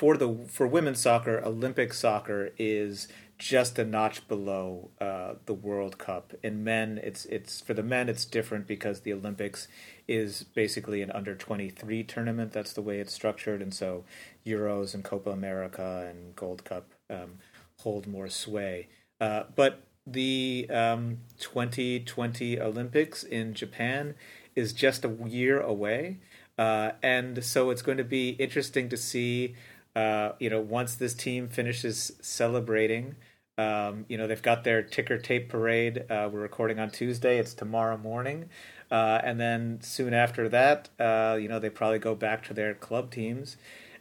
for 0.00 0.16
the 0.16 0.34
for 0.48 0.66
women's 0.66 0.98
soccer, 0.98 1.42
Olympic 1.44 1.92
soccer 1.92 2.52
is 2.56 3.06
just 3.36 3.78
a 3.78 3.84
notch 3.84 4.26
below 4.28 4.88
uh, 4.98 5.34
the 5.44 5.52
World 5.52 5.98
Cup. 5.98 6.32
In 6.42 6.64
men, 6.64 6.98
it's 7.02 7.26
it's 7.26 7.60
for 7.60 7.74
the 7.74 7.82
men 7.82 8.08
it's 8.08 8.24
different 8.24 8.66
because 8.66 9.00
the 9.00 9.12
Olympics 9.12 9.68
is 10.08 10.42
basically 10.42 11.02
an 11.02 11.10
under 11.10 11.34
twenty 11.34 11.68
three 11.68 12.02
tournament. 12.02 12.50
That's 12.50 12.72
the 12.72 12.80
way 12.80 12.98
it's 12.98 13.12
structured, 13.12 13.60
and 13.60 13.74
so 13.74 14.04
Euros 14.46 14.94
and 14.94 15.04
Copa 15.04 15.32
America 15.32 16.08
and 16.08 16.34
Gold 16.34 16.64
Cup 16.64 16.86
um, 17.10 17.32
hold 17.80 18.06
more 18.06 18.30
sway. 18.30 18.88
Uh, 19.20 19.42
but 19.54 19.82
the 20.06 20.66
um, 20.70 21.18
2020 21.40 22.58
Olympics 22.58 23.22
in 23.22 23.52
Japan 23.52 24.14
is 24.56 24.72
just 24.72 25.04
a 25.04 25.14
year 25.26 25.60
away. 25.60 26.20
Uh, 26.56 26.92
and 27.02 27.42
so 27.42 27.70
it's 27.70 27.80
going 27.80 27.96
to 27.96 28.04
be 28.04 28.30
interesting 28.30 28.88
to 28.90 28.96
see 28.96 29.54
uh, 29.96 30.32
you 30.38 30.50
know, 30.50 30.60
once 30.60 30.94
this 30.94 31.14
team 31.14 31.48
finishes 31.48 32.12
celebrating, 32.20 33.16
um, 33.58 34.06
you 34.08 34.16
know, 34.16 34.26
they've 34.26 34.40
got 34.40 34.64
their 34.64 34.82
ticker 34.82 35.18
tape 35.18 35.48
parade. 35.48 36.04
Uh, 36.10 36.28
we're 36.32 36.40
recording 36.40 36.78
on 36.78 36.90
Tuesday. 36.90 37.38
It's 37.38 37.54
tomorrow 37.54 37.96
morning. 37.96 38.48
Uh, 38.90 39.20
and 39.22 39.38
then 39.38 39.78
soon 39.82 40.14
after 40.14 40.48
that, 40.48 40.88
uh, 40.98 41.36
you 41.40 41.48
know, 41.48 41.58
they 41.58 41.70
probably 41.70 41.98
go 41.98 42.14
back 42.14 42.42
to 42.44 42.54
their 42.54 42.74
club 42.74 43.10
teams. 43.10 43.56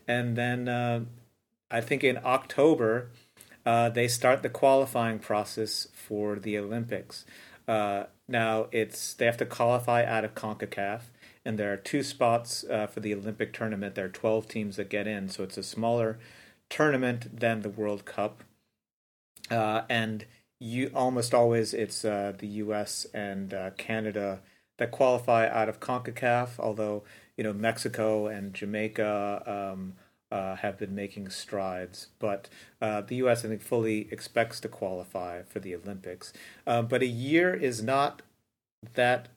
And 0.07 0.35
then 0.35 0.67
uh, 0.67 1.01
I 1.69 1.81
think 1.81 2.03
in 2.03 2.19
October, 2.23 3.09
they 3.65 4.07
start 4.07 4.41
the 4.41 4.49
qualifying 4.49 5.19
process 5.19 5.87
for 5.93 6.37
the 6.37 6.57
Olympics. 6.57 7.25
now, 7.67 8.67
it's 8.71 9.13
they 9.13 9.25
have 9.25 9.37
to 9.37 9.45
qualify 9.45 10.03
out 10.03 10.23
of 10.23 10.33
CONCACAF 10.33 11.01
and 11.45 11.57
there 11.57 11.71
are 11.71 11.77
two 11.77 12.03
spots 12.03 12.65
uh, 12.69 12.87
for 12.87 12.99
the 12.99 13.13
Olympic 13.13 13.53
tournament. 13.53 13.95
There 13.95 14.05
are 14.05 14.09
12 14.09 14.47
teams 14.47 14.75
that 14.75 14.89
get 14.89 15.07
in, 15.07 15.29
so 15.29 15.43
it's 15.43 15.57
a 15.57 15.63
smaller 15.63 16.19
tournament 16.69 17.39
than 17.39 17.61
the 17.61 17.69
World 17.69 18.05
Cup. 18.05 18.43
Uh, 19.49 19.83
and 19.89 20.25
you 20.59 20.91
almost 20.93 21.33
always 21.33 21.73
it's 21.73 22.03
uh, 22.03 22.33
the 22.37 22.47
U.S. 22.47 23.07
and 23.13 23.53
uh, 23.53 23.71
Canada 23.71 24.41
that 24.77 24.91
qualify 24.91 25.47
out 25.47 25.69
of 25.69 25.79
CONCACAF. 25.79 26.59
Although 26.59 27.03
you 27.37 27.43
know 27.43 27.53
Mexico 27.53 28.27
and 28.27 28.53
Jamaica 28.53 29.71
um, 29.73 29.93
uh, 30.31 30.57
have 30.57 30.77
been 30.77 30.93
making 30.93 31.29
strides, 31.29 32.07
but 32.19 32.49
uh, 32.81 33.01
the 33.01 33.15
U.S. 33.17 33.45
I 33.45 33.47
think 33.47 33.61
fully 33.61 34.07
expects 34.11 34.59
to 34.59 34.67
qualify 34.67 35.43
for 35.43 35.59
the 35.59 35.73
Olympics. 35.73 36.33
but 36.65 37.01
a 37.01 37.07
year 37.07 37.53
is 37.53 37.81
not 37.81 38.21
that 38.93 39.29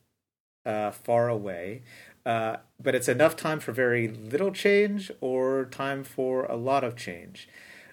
uh, 0.65 0.91
far 0.91 1.29
away. 1.29 1.83
Uh, 2.25 2.57
but 2.81 2.95
it's 2.95 3.09
enough 3.09 3.37
time 3.37 3.59
for 3.59 3.73
very 3.73 4.09
little 4.09 4.53
change 4.53 5.11
or 5.21 5.65
time 5.67 6.05
for 6.05 6.45
a 6.45 6.57
lot 6.57 6.85
of 6.85 6.97
change. 6.97 7.49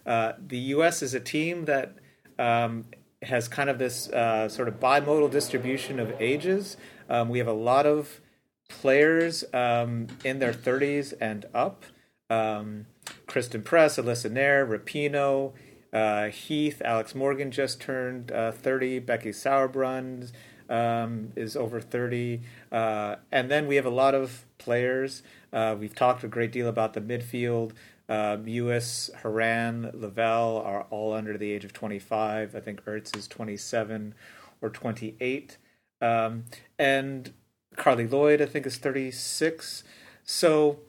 Uh, 0.05 0.33
the 0.39 0.57
U.S. 0.57 1.01
is 1.01 1.13
a 1.13 1.19
team 1.19 1.65
that 1.65 1.95
um, 2.37 2.85
has 3.23 3.47
kind 3.47 3.69
of 3.69 3.79
this 3.79 4.07
uh, 4.09 4.47
sort 4.47 4.67
of 4.67 4.79
bimodal 4.79 5.31
distribution 5.31 5.99
of 5.99 6.13
ages. 6.21 6.77
Um, 7.09 7.29
we 7.29 7.39
have 7.39 7.47
a 7.47 7.53
lot 7.53 7.85
of 7.85 8.21
players 8.69 9.43
um, 9.53 10.07
in 10.23 10.39
their 10.39 10.53
30s 10.53 11.13
and 11.19 11.45
up. 11.53 11.83
Um, 12.29 12.85
Christen 13.25 13.63
Press, 13.63 13.97
Alyssa 13.97 14.31
Naeher, 14.31 14.67
Rapinoe, 14.67 15.53
uh, 15.91 16.29
Heath, 16.29 16.81
Alex 16.85 17.15
Morgan 17.15 17.49
just 17.51 17.81
turned 17.81 18.31
uh, 18.31 18.51
30, 18.51 18.99
Becky 18.99 19.31
Sauerbrunn, 19.31 20.31
um, 20.69 21.33
is 21.35 21.55
over 21.55 21.81
30. 21.81 22.41
Uh, 22.71 23.15
and 23.31 23.49
then 23.49 23.67
we 23.67 23.75
have 23.75 23.85
a 23.85 23.91
lot 23.91 24.15
of 24.15 24.45
players. 24.57 25.23
Uh, 25.51 25.75
we've 25.77 25.95
talked 25.95 26.23
a 26.23 26.27
great 26.27 26.51
deal 26.51 26.67
about 26.67 26.93
the 26.93 27.01
midfield. 27.01 27.71
Uh, 28.07 28.37
Mewis, 28.37 29.13
Horan, 29.21 29.91
Lavelle 29.93 30.57
are 30.57 30.83
all 30.89 31.13
under 31.13 31.37
the 31.37 31.51
age 31.51 31.65
of 31.65 31.73
25. 31.73 32.55
I 32.55 32.59
think 32.59 32.83
Ertz 32.85 33.15
is 33.15 33.27
27 33.27 34.15
or 34.61 34.69
28. 34.69 35.57
Um, 36.01 36.45
and 36.77 37.33
Carli 37.75 38.09
Lloyd, 38.09 38.41
I 38.41 38.45
think, 38.45 38.65
is 38.65 38.77
36. 38.77 39.83
So 40.23 40.79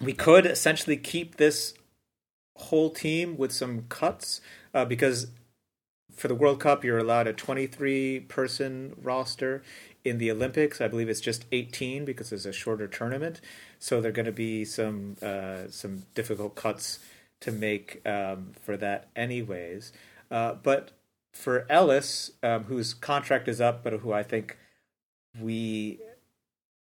we 0.00 0.12
could 0.12 0.46
essentially 0.46 0.96
keep 0.96 1.36
this 1.36 1.74
whole 2.56 2.90
team 2.90 3.36
with 3.36 3.52
some 3.52 3.84
cuts 3.88 4.40
uh, 4.72 4.84
because 4.84 5.28
for 6.16 6.28
the 6.28 6.34
World 6.34 6.60
Cup, 6.60 6.84
you're 6.84 6.98
allowed 6.98 7.26
a 7.26 7.32
23 7.32 8.20
person 8.20 8.94
roster. 9.02 9.62
In 10.04 10.18
the 10.18 10.30
Olympics, 10.30 10.82
I 10.82 10.88
believe 10.88 11.08
it's 11.08 11.20
just 11.20 11.46
18 11.50 12.04
because 12.04 12.30
it's 12.30 12.44
a 12.44 12.52
shorter 12.52 12.86
tournament. 12.86 13.40
so 13.78 14.02
there 14.02 14.10
are 14.10 14.12
going 14.12 14.26
to 14.26 14.32
be 14.32 14.64
some 14.64 15.16
uh, 15.22 15.68
some 15.70 16.04
difficult 16.14 16.54
cuts 16.56 16.98
to 17.40 17.50
make 17.50 18.06
um, 18.06 18.52
for 18.62 18.76
that, 18.76 19.08
anyways. 19.16 19.92
Uh, 20.30 20.54
but 20.62 20.92
for 21.32 21.66
Ellis, 21.68 22.32
um, 22.42 22.64
whose 22.64 22.94
contract 22.94 23.48
is 23.48 23.60
up, 23.60 23.82
but 23.82 23.94
who 23.94 24.12
I 24.12 24.22
think 24.22 24.56
we 25.40 26.00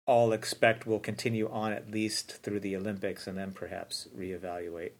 all 0.06 0.32
expect 0.32 0.86
will 0.86 0.98
continue 0.98 1.48
on 1.48 1.72
at 1.72 1.90
least 1.90 2.42
through 2.42 2.60
the 2.60 2.76
Olympics 2.76 3.26
and 3.26 3.38
then 3.38 3.52
perhaps 3.52 4.08
reevaluate. 4.16 4.92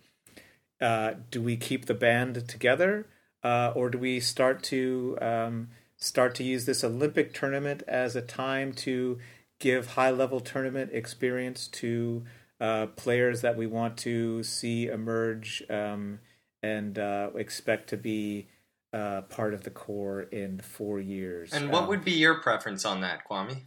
Uh, 0.80 1.14
do 1.30 1.42
we 1.42 1.56
keep 1.56 1.86
the 1.86 1.94
band 1.94 2.48
together, 2.48 3.06
uh, 3.42 3.72
or 3.74 3.90
do 3.90 3.98
we 3.98 4.20
start 4.20 4.62
to 4.64 5.18
um, 5.20 5.68
start 5.96 6.34
to 6.36 6.44
use 6.44 6.66
this 6.66 6.82
Olympic 6.84 7.32
tournament 7.32 7.82
as 7.88 8.16
a 8.16 8.22
time 8.22 8.72
to 8.72 9.18
give 9.58 9.88
high 9.88 10.10
level 10.10 10.40
tournament 10.40 10.90
experience 10.92 11.68
to 11.68 12.24
uh, 12.60 12.86
players 12.86 13.40
that 13.40 13.56
we 13.56 13.66
want 13.66 13.96
to 13.98 14.42
see 14.42 14.86
emerge 14.86 15.62
um, 15.70 16.18
and 16.62 16.98
uh, 16.98 17.30
expect 17.36 17.88
to 17.90 17.96
be 17.96 18.48
uh, 18.92 19.22
part 19.22 19.54
of 19.54 19.64
the 19.64 19.70
core 19.70 20.22
in 20.22 20.58
four 20.60 21.00
years. 21.00 21.52
And 21.52 21.70
what 21.70 21.82
Um, 21.84 21.88
would 21.88 22.04
be 22.04 22.12
your 22.12 22.34
preference 22.40 22.84
on 22.84 23.00
that, 23.00 23.26
Kwame? 23.28 23.62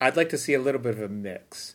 I'd 0.00 0.16
like 0.16 0.28
to 0.30 0.38
see 0.38 0.54
a 0.54 0.58
little 0.58 0.80
bit 0.80 0.94
of 0.94 1.02
a 1.02 1.08
mix. 1.08 1.74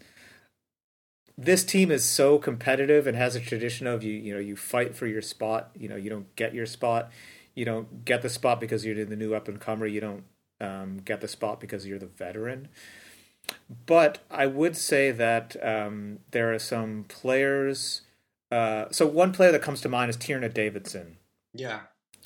This 1.38 1.64
team 1.64 1.92
is 1.92 2.04
so 2.06 2.38
competitive 2.38 3.08
and 3.08 3.18
has 3.18 3.36
a 3.36 3.40
tradition 3.40 3.88
of 3.88 4.04
you, 4.04 4.14
you 4.14 4.34
know, 4.34 4.40
you 4.40 4.56
fight 4.56 4.96
for 4.96 5.08
your 5.08 5.22
spot. 5.22 5.72
You 5.78 5.90
know, 5.90 5.96
you 5.96 6.10
don't 6.10 6.34
get 6.36 6.54
your 6.54 6.66
spot. 6.66 7.12
You 7.56 7.66
don't 7.66 8.06
get 8.06 8.22
the 8.22 8.30
spot 8.30 8.60
because 8.60 8.86
you're 8.86 9.06
the 9.06 9.16
new 9.16 9.34
up 9.34 9.48
and 9.48 9.60
comer. 9.60 9.86
You 9.88 10.02
don't 10.02 10.24
um, 10.60 10.98
get 11.04 11.22
the 11.22 11.28
spot 11.28 11.60
because 11.60 11.86
you're 11.88 12.00
the 12.00 12.06
veteran. 12.06 12.68
But 13.86 14.20
I 14.30 14.46
would 14.48 14.78
say 14.78 15.12
that 15.12 15.56
um, 15.64 16.20
there 16.32 16.54
are 16.54 16.60
some 16.60 17.06
players. 17.08 18.02
Uh, 18.52 18.86
so 18.92 19.08
one 19.08 19.32
player 19.32 19.52
that 19.52 19.62
comes 19.62 19.82
to 19.82 19.90
mind 19.90 20.10
is 20.10 20.18
Tierna 20.18 20.54
Davidson 20.54 21.18
Yeah. 21.54 21.82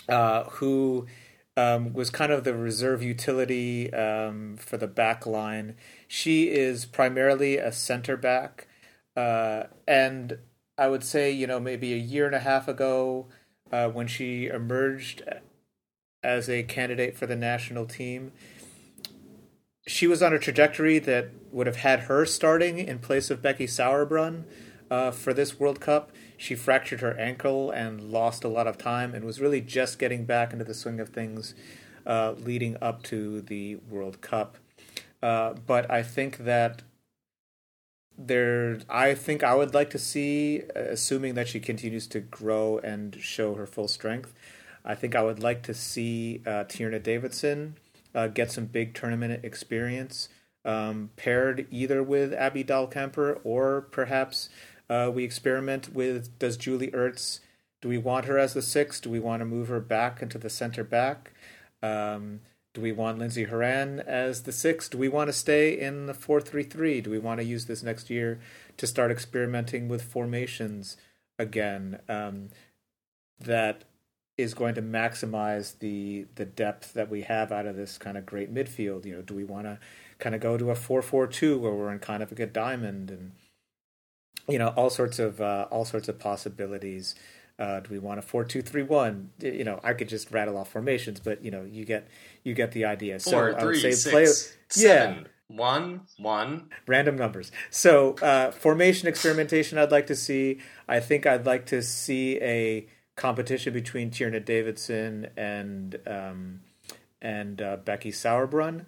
uh, 0.09 0.43
who 0.45 1.05
um, 1.57 1.93
was 1.93 2.09
kind 2.09 2.31
of 2.31 2.43
the 2.43 2.53
reserve 2.53 3.01
utility 3.01 3.93
um, 3.93 4.57
for 4.57 4.77
the 4.77 4.87
back 4.87 5.25
line. 5.25 5.75
She 6.07 6.49
is 6.49 6.85
primarily 6.85 7.57
a 7.57 7.71
center 7.71 8.17
back. 8.17 8.67
Uh, 9.15 9.63
and 9.87 10.37
I 10.77 10.87
would 10.87 11.03
say, 11.03 11.31
you 11.31 11.47
know, 11.47 11.59
maybe 11.59 11.93
a 11.93 11.97
year 11.97 12.25
and 12.25 12.35
a 12.35 12.39
half 12.39 12.67
ago, 12.67 13.27
uh, 13.71 13.89
when 13.89 14.07
she 14.07 14.47
emerged 14.47 15.23
as 16.23 16.49
a 16.49 16.63
candidate 16.63 17.17
for 17.17 17.25
the 17.25 17.35
national 17.35 17.85
team, 17.85 18.31
she 19.87 20.07
was 20.07 20.23
on 20.23 20.33
a 20.33 20.39
trajectory 20.39 20.99
that 20.99 21.29
would 21.51 21.67
have 21.67 21.77
had 21.77 22.01
her 22.01 22.25
starting 22.25 22.79
in 22.79 22.99
place 22.99 23.29
of 23.29 23.41
Becky 23.41 23.67
Sauerbrunn 23.67 24.43
uh, 24.89 25.11
for 25.11 25.33
this 25.33 25.59
World 25.59 25.79
Cup. 25.79 26.11
She 26.37 26.55
fractured 26.55 27.01
her 27.01 27.17
ankle 27.17 27.71
and 27.71 28.11
lost 28.11 28.43
a 28.43 28.47
lot 28.47 28.67
of 28.67 28.77
time 28.77 29.13
and 29.13 29.23
was 29.23 29.39
really 29.39 29.61
just 29.61 29.99
getting 29.99 30.25
back 30.25 30.51
into 30.51 30.65
the 30.65 30.73
swing 30.73 30.99
of 30.99 31.09
things 31.09 31.53
uh, 32.05 32.33
leading 32.37 32.77
up 32.81 33.03
to 33.03 33.41
the 33.41 33.75
World 33.89 34.21
Cup. 34.21 34.57
Uh, 35.21 35.53
but 35.53 35.89
I 35.89 36.03
think 36.03 36.39
that 36.39 36.81
there, 38.17 38.79
I 38.89 39.13
think 39.13 39.43
I 39.43 39.55
would 39.55 39.73
like 39.73 39.89
to 39.91 39.99
see, 39.99 40.63
uh, 40.75 40.79
assuming 40.79 41.35
that 41.35 41.47
she 41.47 41.59
continues 41.59 42.07
to 42.07 42.19
grow 42.19 42.79
and 42.79 43.15
show 43.19 43.55
her 43.55 43.65
full 43.65 43.87
strength, 43.87 44.33
I 44.83 44.95
think 44.95 45.15
I 45.15 45.23
would 45.23 45.41
like 45.41 45.63
to 45.63 45.73
see 45.73 46.41
uh, 46.45 46.65
Tierna 46.65 47.01
Davidson 47.01 47.75
uh, 48.13 48.27
get 48.27 48.51
some 48.51 48.65
big 48.65 48.93
tournament 48.93 49.43
experience, 49.43 50.29
um, 50.63 51.09
paired 51.15 51.67
either 51.71 52.01
with 52.01 52.33
Abby 52.33 52.63
Dahlkemper 52.63 53.39
or 53.43 53.81
perhaps 53.81 54.49
uh, 54.89 55.11
we 55.13 55.23
experiment 55.23 55.93
with 55.93 56.37
does 56.39 56.57
Julie 56.57 56.91
Ertz, 56.91 57.39
do 57.81 57.89
we 57.89 57.97
want 57.97 58.25
her 58.25 58.37
as 58.37 58.53
the 58.53 58.61
six? 58.61 58.99
Do 58.99 59.09
we 59.09 59.19
want 59.19 59.41
to 59.41 59.45
move 59.45 59.67
her 59.67 59.79
back 59.79 60.21
into 60.21 60.37
the 60.37 60.49
center 60.49 60.83
back? 60.83 61.33
Um, 61.83 62.39
do 62.75 62.81
we 62.81 62.91
want 62.91 63.17
Lindsey 63.17 63.45
Horan 63.45 64.01
as 64.01 64.43
the 64.43 64.51
six? 64.51 64.89
Do 64.89 64.97
we 64.97 65.07
want 65.07 65.29
to 65.29 65.33
stay 65.33 65.79
in 65.79 66.05
the 66.05 66.13
four 66.13 66.41
three 66.41 66.63
three? 66.63 66.99
Do 66.99 67.09
we 67.09 67.17
want 67.17 67.39
to 67.39 67.45
use 67.45 67.65
this 67.65 67.81
next 67.81 68.09
year 68.09 68.39
to 68.77 68.85
start 68.85 69.11
experimenting 69.11 69.87
with 69.87 70.03
formations 70.03 70.97
again? 71.39 72.01
Um, 72.09 72.49
that 73.39 73.85
is 74.37 74.53
going 74.53 74.75
to 74.75 74.81
maximize 74.81 75.79
the 75.79 76.27
the 76.35 76.43
depth 76.45 76.93
that 76.93 77.09
we 77.09 77.21
have 77.21 77.53
out 77.53 77.65
of 77.65 77.77
this 77.77 77.97
kind 77.97 78.17
of 78.17 78.25
great 78.25 78.53
midfield. 78.53 79.05
You 79.05 79.15
know, 79.15 79.21
do 79.21 79.33
we 79.33 79.45
want 79.45 79.65
to 79.65 79.79
kind 80.19 80.35
of 80.35 80.41
go 80.41 80.57
to 80.57 80.69
a 80.69 80.75
four 80.75 81.01
four 81.01 81.27
two 81.27 81.57
where 81.57 81.73
we're 81.73 81.93
in 81.93 81.99
kind 81.99 82.21
of 82.21 82.31
a 82.31 82.35
good 82.35 82.51
diamond 82.51 83.09
and 83.09 83.31
you 84.49 84.59
know 84.59 84.73
all 84.75 84.89
sorts 84.89 85.17
of 85.17 85.39
uh, 85.39 85.67
all 85.71 85.85
sorts 85.85 86.09
of 86.09 86.19
possibilities. 86.19 87.15
Uh, 87.57 87.79
do 87.79 87.89
we 87.89 87.99
want 87.99 88.19
a 88.19 88.21
four 88.21 88.43
two 88.43 88.61
three 88.61 88.83
one? 88.83 89.29
You 89.39 89.63
know, 89.63 89.79
I 89.83 89.93
could 89.93 90.09
just 90.09 90.31
rattle 90.31 90.57
off 90.57 90.71
formations, 90.71 91.19
but 91.19 91.43
you 91.43 91.51
know, 91.51 91.63
you 91.63 91.85
get 91.85 92.07
you 92.43 92.53
get 92.53 92.73
the 92.73 92.85
idea. 92.85 93.19
So 93.19 93.31
Four, 93.31 93.59
I 93.59 93.63
would 93.63 93.75
say 93.77 94.11
play, 94.11 94.25
six, 94.25 94.57
play, 94.69 94.81
one. 96.17 96.69
random 96.87 97.15
numbers. 97.15 97.51
So 97.69 98.15
uh, 98.21 98.51
formation 98.51 99.07
experimentation, 99.07 99.77
I'd 99.77 99.91
like 99.91 100.07
to 100.07 100.15
see. 100.15 100.59
I 100.87 100.99
think 100.99 101.25
I'd 101.25 101.45
like 101.45 101.65
to 101.67 101.81
see 101.81 102.37
a 102.41 102.87
competition 103.15 103.73
between 103.73 104.11
Tierna 104.11 104.43
Davidson 104.43 105.27
and 105.37 105.97
um, 106.05 106.61
and 107.21 107.61
uh, 107.61 107.77
Becky 107.77 108.11
Sauerbrunn. 108.11 108.85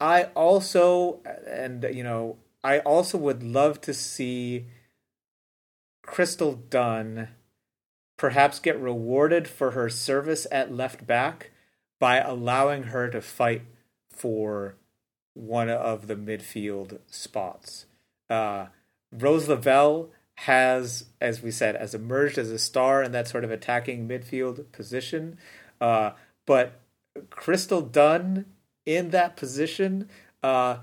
I 0.00 0.24
also, 0.34 1.20
and 1.48 1.84
you 1.92 2.04
know, 2.04 2.36
I 2.62 2.80
also 2.80 3.18
would 3.18 3.42
love 3.42 3.80
to 3.82 3.94
see 3.94 4.66
Crystal 6.02 6.54
Dunn 6.54 7.28
perhaps 8.16 8.58
get 8.58 8.80
rewarded 8.80 9.46
for 9.46 9.72
her 9.72 9.88
service 9.88 10.46
at 10.50 10.72
left 10.72 11.06
back 11.06 11.50
by 11.98 12.18
allowing 12.18 12.84
her 12.84 13.08
to 13.08 13.20
fight 13.20 13.62
for 14.10 14.76
one 15.34 15.68
of 15.68 16.06
the 16.06 16.16
midfield 16.16 16.98
spots. 17.10 17.86
Uh, 18.28 18.66
Rose 19.12 19.48
Lavelle 19.48 20.10
has, 20.40 21.06
as 21.20 21.42
we 21.42 21.50
said, 21.50 21.76
has 21.76 21.94
emerged 21.94 22.38
as 22.38 22.50
a 22.50 22.58
star 22.58 23.02
in 23.02 23.12
that 23.12 23.28
sort 23.28 23.44
of 23.44 23.50
attacking 23.50 24.08
midfield 24.08 24.70
position. 24.72 25.38
Uh, 25.80 26.10
but 26.46 26.80
Crystal 27.30 27.80
Dunn 27.80 28.46
in 28.84 29.10
that 29.10 29.36
position 29.36 30.08
uh, 30.42 30.78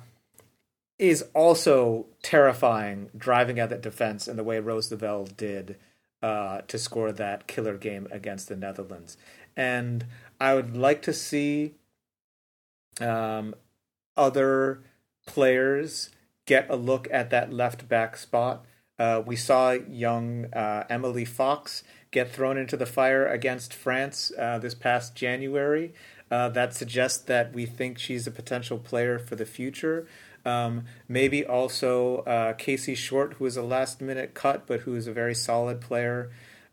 is 1.00 1.26
also 1.34 2.08
terrifying, 2.22 3.10
driving 3.16 3.60
at 3.60 3.70
that 3.70 3.82
defense 3.82 4.28
in 4.28 4.38
the 4.38 4.44
way 4.44 4.60
Rose 4.60 4.92
Lavelle 4.92 5.26
did 5.26 5.78
uh, 6.24 6.62
to 6.62 6.80
score 6.80 7.12
that 7.12 7.46
killer 7.48 7.78
game 7.78 8.08
against 8.10 8.48
the 8.48 8.56
Netherlands. 8.56 9.18
And 9.56 10.06
I 10.40 10.56
would 10.56 10.76
like 10.76 11.02
to 11.04 11.14
see 11.14 11.74
um, 13.00 13.54
other 14.16 14.82
players 15.28 16.10
get 16.46 16.70
a 16.70 16.76
look 16.76 17.08
at 17.12 17.30
that 17.30 17.54
left 17.54 17.88
back 17.88 18.18
spot. 18.18 18.66
Uh, 18.98 19.22
we 19.26 19.36
saw 19.36 19.72
young 19.72 20.46
uh, 20.54 20.86
Emily 20.90 21.26
Fox 21.26 21.84
get 22.12 22.32
thrown 22.32 22.58
into 22.58 22.78
the 22.78 22.86
fire 22.86 23.28
against 23.28 23.74
France 23.74 24.32
uh, 24.40 24.58
this 24.60 24.74
past 24.74 25.16
January. 25.16 25.94
Uh, 26.32 26.50
that 26.50 26.74
suggests 26.74 27.20
that 27.20 27.54
we 27.54 27.66
think 27.66 28.00
she's 28.00 28.26
a 28.26 28.32
potential 28.32 28.78
player 28.78 29.20
for 29.20 29.36
the 29.36 29.46
future. 29.46 30.08
Um, 30.46 30.86
maybe 31.08 31.46
also 31.46 32.18
uh, 32.20 32.54
Casey 32.54 32.96
Short, 32.96 33.34
who 33.34 33.46
is 33.46 33.56
a 33.56 33.64
last 33.64 34.02
minute 34.02 34.34
cut, 34.34 34.68
but 34.68 34.82
who 34.82 34.96
is 34.96 35.08
a 35.08 35.14
very 35.14 35.34
solid 35.36 35.80
player 35.80 36.32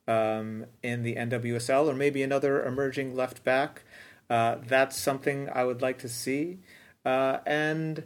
um, 0.08 0.66
in 0.82 1.02
the 1.02 1.14
NWSL, 1.14 1.86
or 1.86 1.94
maybe 1.94 2.22
another 2.22 2.64
emerging 2.64 3.14
left 3.14 3.44
back. 3.44 3.82
Uh, 4.28 4.56
that's 4.66 4.98
something 4.98 5.48
I 5.52 5.64
would 5.64 5.82
like 5.82 5.98
to 5.98 6.08
see. 6.08 6.58
Uh, 7.04 7.38
and 7.46 8.04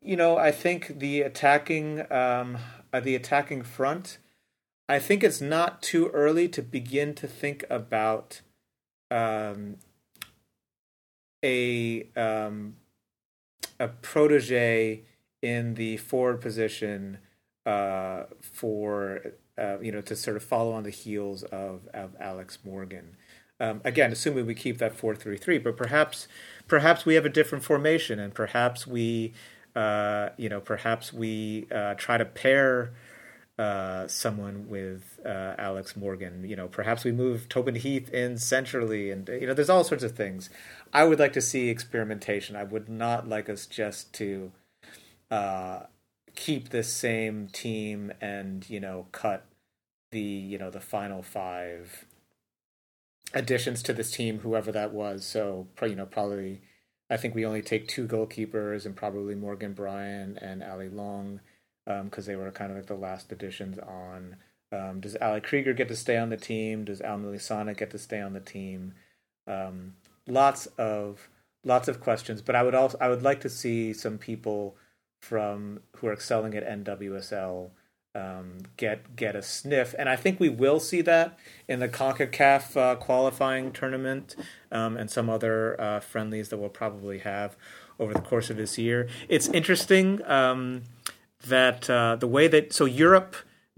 you 0.00 0.16
know, 0.16 0.36
I 0.36 0.50
think 0.50 0.98
the 0.98 1.22
attacking 1.22 2.10
um, 2.12 2.58
uh, 2.92 3.00
the 3.00 3.14
attacking 3.14 3.62
front. 3.62 4.18
I 4.88 4.98
think 4.98 5.24
it's 5.24 5.40
not 5.40 5.80
too 5.80 6.08
early 6.08 6.48
to 6.48 6.60
begin 6.60 7.14
to 7.14 7.26
think 7.26 7.64
about 7.70 8.42
um, 9.10 9.76
a 11.42 12.08
um, 12.16 12.76
a 13.82 13.88
protege 13.88 15.02
in 15.42 15.74
the 15.74 15.96
forward 15.96 16.40
position 16.40 17.18
uh, 17.66 18.24
for 18.40 19.20
uh, 19.58 19.78
you 19.80 19.90
know 19.90 20.00
to 20.00 20.14
sort 20.14 20.36
of 20.36 20.42
follow 20.42 20.72
on 20.72 20.84
the 20.84 20.90
heels 20.90 21.42
of 21.44 21.88
of 21.92 22.14
Alex 22.20 22.58
Morgan. 22.64 23.16
Um, 23.58 23.80
again, 23.84 24.12
assuming 24.12 24.46
we 24.46 24.54
keep 24.54 24.78
that 24.78 24.94
four 24.94 25.16
three 25.16 25.36
three, 25.36 25.58
but 25.58 25.76
perhaps 25.76 26.28
perhaps 26.68 27.04
we 27.04 27.14
have 27.14 27.26
a 27.26 27.28
different 27.28 27.64
formation, 27.64 28.20
and 28.20 28.32
perhaps 28.32 28.86
we 28.86 29.34
uh, 29.74 30.28
you 30.36 30.48
know 30.48 30.60
perhaps 30.60 31.12
we 31.12 31.66
uh, 31.74 31.94
try 31.94 32.16
to 32.16 32.24
pair 32.24 32.92
uh, 33.58 34.08
someone 34.08 34.68
with 34.68 35.20
uh, 35.24 35.54
Alex 35.58 35.96
Morgan. 35.96 36.44
You 36.48 36.56
know, 36.56 36.68
perhaps 36.68 37.04
we 37.04 37.12
move 37.12 37.48
Tobin 37.48 37.74
Heath 37.74 38.08
in 38.10 38.38
centrally, 38.38 39.10
and 39.10 39.28
you 39.28 39.46
know, 39.46 39.54
there's 39.54 39.70
all 39.70 39.84
sorts 39.84 40.04
of 40.04 40.16
things. 40.16 40.50
I 40.92 41.04
would 41.04 41.18
like 41.18 41.32
to 41.34 41.40
see 41.40 41.68
experimentation. 41.68 42.56
I 42.56 42.64
would 42.64 42.88
not 42.88 43.28
like 43.28 43.48
us 43.48 43.66
just 43.66 44.12
to 44.14 44.52
uh, 45.30 45.80
keep 46.34 46.70
the 46.70 46.82
same 46.82 47.48
team 47.48 48.12
and 48.20 48.68
you 48.68 48.80
know 48.80 49.06
cut 49.12 49.46
the 50.10 50.20
you 50.20 50.58
know 50.58 50.70
the 50.70 50.80
final 50.80 51.22
five 51.22 52.06
additions 53.34 53.82
to 53.82 53.92
this 53.92 54.10
team, 54.10 54.40
whoever 54.40 54.72
that 54.72 54.92
was. 54.92 55.24
So 55.24 55.68
you 55.82 55.96
know 55.96 56.06
probably 56.06 56.62
I 57.10 57.16
think 57.18 57.34
we 57.34 57.44
only 57.44 57.62
take 57.62 57.88
two 57.88 58.06
goalkeepers 58.06 58.86
and 58.86 58.96
probably 58.96 59.34
Morgan 59.34 59.74
Brian 59.74 60.38
and 60.38 60.62
Allie 60.62 60.88
Long 60.88 61.40
because 61.84 62.28
um, 62.28 62.32
they 62.32 62.36
were 62.36 62.50
kind 62.50 62.70
of 62.70 62.76
like 62.76 62.86
the 62.86 62.94
last 62.94 63.32
additions 63.32 63.78
on. 63.78 64.36
Um, 64.70 65.00
does 65.00 65.16
Ali 65.20 65.40
Krieger 65.40 65.74
get 65.74 65.88
to 65.88 65.96
stay 65.96 66.16
on 66.16 66.30
the 66.30 66.36
team? 66.36 66.84
Does 66.84 67.02
Al 67.02 67.18
Milisana 67.18 67.76
get 67.76 67.90
to 67.90 67.98
stay 67.98 68.20
on 68.20 68.32
the 68.32 68.40
team? 68.40 68.94
Um, 69.46 69.94
lots 70.26 70.66
of 70.78 71.28
lots 71.64 71.88
of 71.88 72.00
questions, 72.00 72.40
but 72.42 72.54
I 72.54 72.62
would 72.62 72.74
also 72.74 72.96
I 73.00 73.08
would 73.08 73.22
like 73.22 73.40
to 73.42 73.48
see 73.48 73.92
some 73.92 74.18
people 74.18 74.76
from 75.20 75.80
who 75.96 76.08
are 76.08 76.12
excelling 76.12 76.54
at 76.54 76.66
NWSL 76.66 77.70
um, 78.14 78.58
get 78.76 79.16
get 79.16 79.34
a 79.34 79.42
sniff, 79.42 79.94
and 79.98 80.08
I 80.08 80.16
think 80.16 80.38
we 80.38 80.48
will 80.48 80.80
see 80.80 81.00
that 81.02 81.38
in 81.68 81.80
the 81.80 81.88
Concacaf 81.88 82.76
uh, 82.76 82.96
qualifying 82.96 83.72
tournament 83.72 84.36
um, 84.70 84.96
and 84.96 85.10
some 85.10 85.30
other 85.30 85.80
uh, 85.80 86.00
friendlies 86.00 86.50
that 86.50 86.58
we'll 86.58 86.68
probably 86.68 87.18
have 87.20 87.56
over 87.98 88.12
the 88.12 88.20
course 88.20 88.50
of 88.50 88.56
this 88.56 88.78
year. 88.78 89.08
It's 89.28 89.48
interesting 89.48 90.22
um, 90.26 90.82
that 91.46 91.88
uh, 91.88 92.16
the 92.16 92.26
way 92.26 92.48
that 92.48 92.72
so 92.72 92.84
Europe 92.84 93.36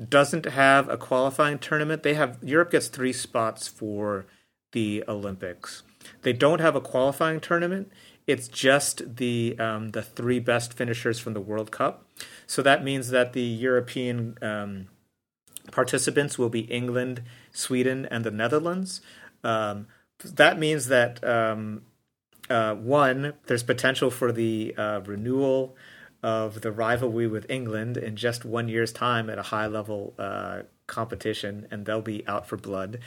doesn't 0.08 0.44
have 0.46 0.88
a 0.88 0.96
qualifying 0.96 1.58
tournament. 1.58 2.02
They 2.02 2.14
have 2.14 2.38
Europe 2.42 2.70
gets 2.70 2.88
three 2.88 3.12
spots 3.12 3.68
for 3.68 4.26
the 4.72 5.04
Olympics. 5.06 5.82
They 6.22 6.32
don't 6.32 6.60
have 6.60 6.74
a 6.74 6.80
qualifying 6.80 7.40
tournament. 7.40 7.92
It's 8.26 8.48
just 8.48 9.16
the 9.16 9.56
um, 9.58 9.90
the 9.90 10.02
three 10.02 10.40
best 10.40 10.72
finishers 10.72 11.18
from 11.18 11.34
the 11.34 11.40
World 11.40 11.70
Cup. 11.70 12.06
So 12.46 12.62
that 12.62 12.82
means 12.82 13.10
that 13.10 13.32
the 13.32 13.42
European 13.42 14.36
um, 14.42 14.88
participants 15.70 16.38
will 16.38 16.48
be 16.48 16.60
England, 16.60 17.22
Sweden, 17.52 18.06
and 18.10 18.24
the 18.24 18.30
Netherlands. 18.30 19.00
Um, 19.42 19.86
that 20.18 20.58
means 20.58 20.86
that 20.88 21.22
um, 21.22 21.82
uh, 22.48 22.74
one, 22.74 23.34
there's 23.46 23.62
potential 23.62 24.10
for 24.10 24.32
the 24.32 24.74
uh, 24.76 25.00
renewal 25.04 25.76
of 26.24 26.62
the 26.62 26.72
rivalry 26.72 27.26
with 27.26 27.44
England 27.50 27.98
in 27.98 28.16
just 28.16 28.46
one 28.46 28.66
year's 28.66 28.92
time 28.92 29.28
at 29.28 29.38
a 29.38 29.42
high 29.42 29.66
level 29.66 30.14
uh, 30.18 30.62
competition, 30.86 31.68
and 31.70 31.84
they'll 31.84 32.00
be 32.00 32.26
out 32.26 32.46
for 32.46 32.56
blood. 32.56 32.98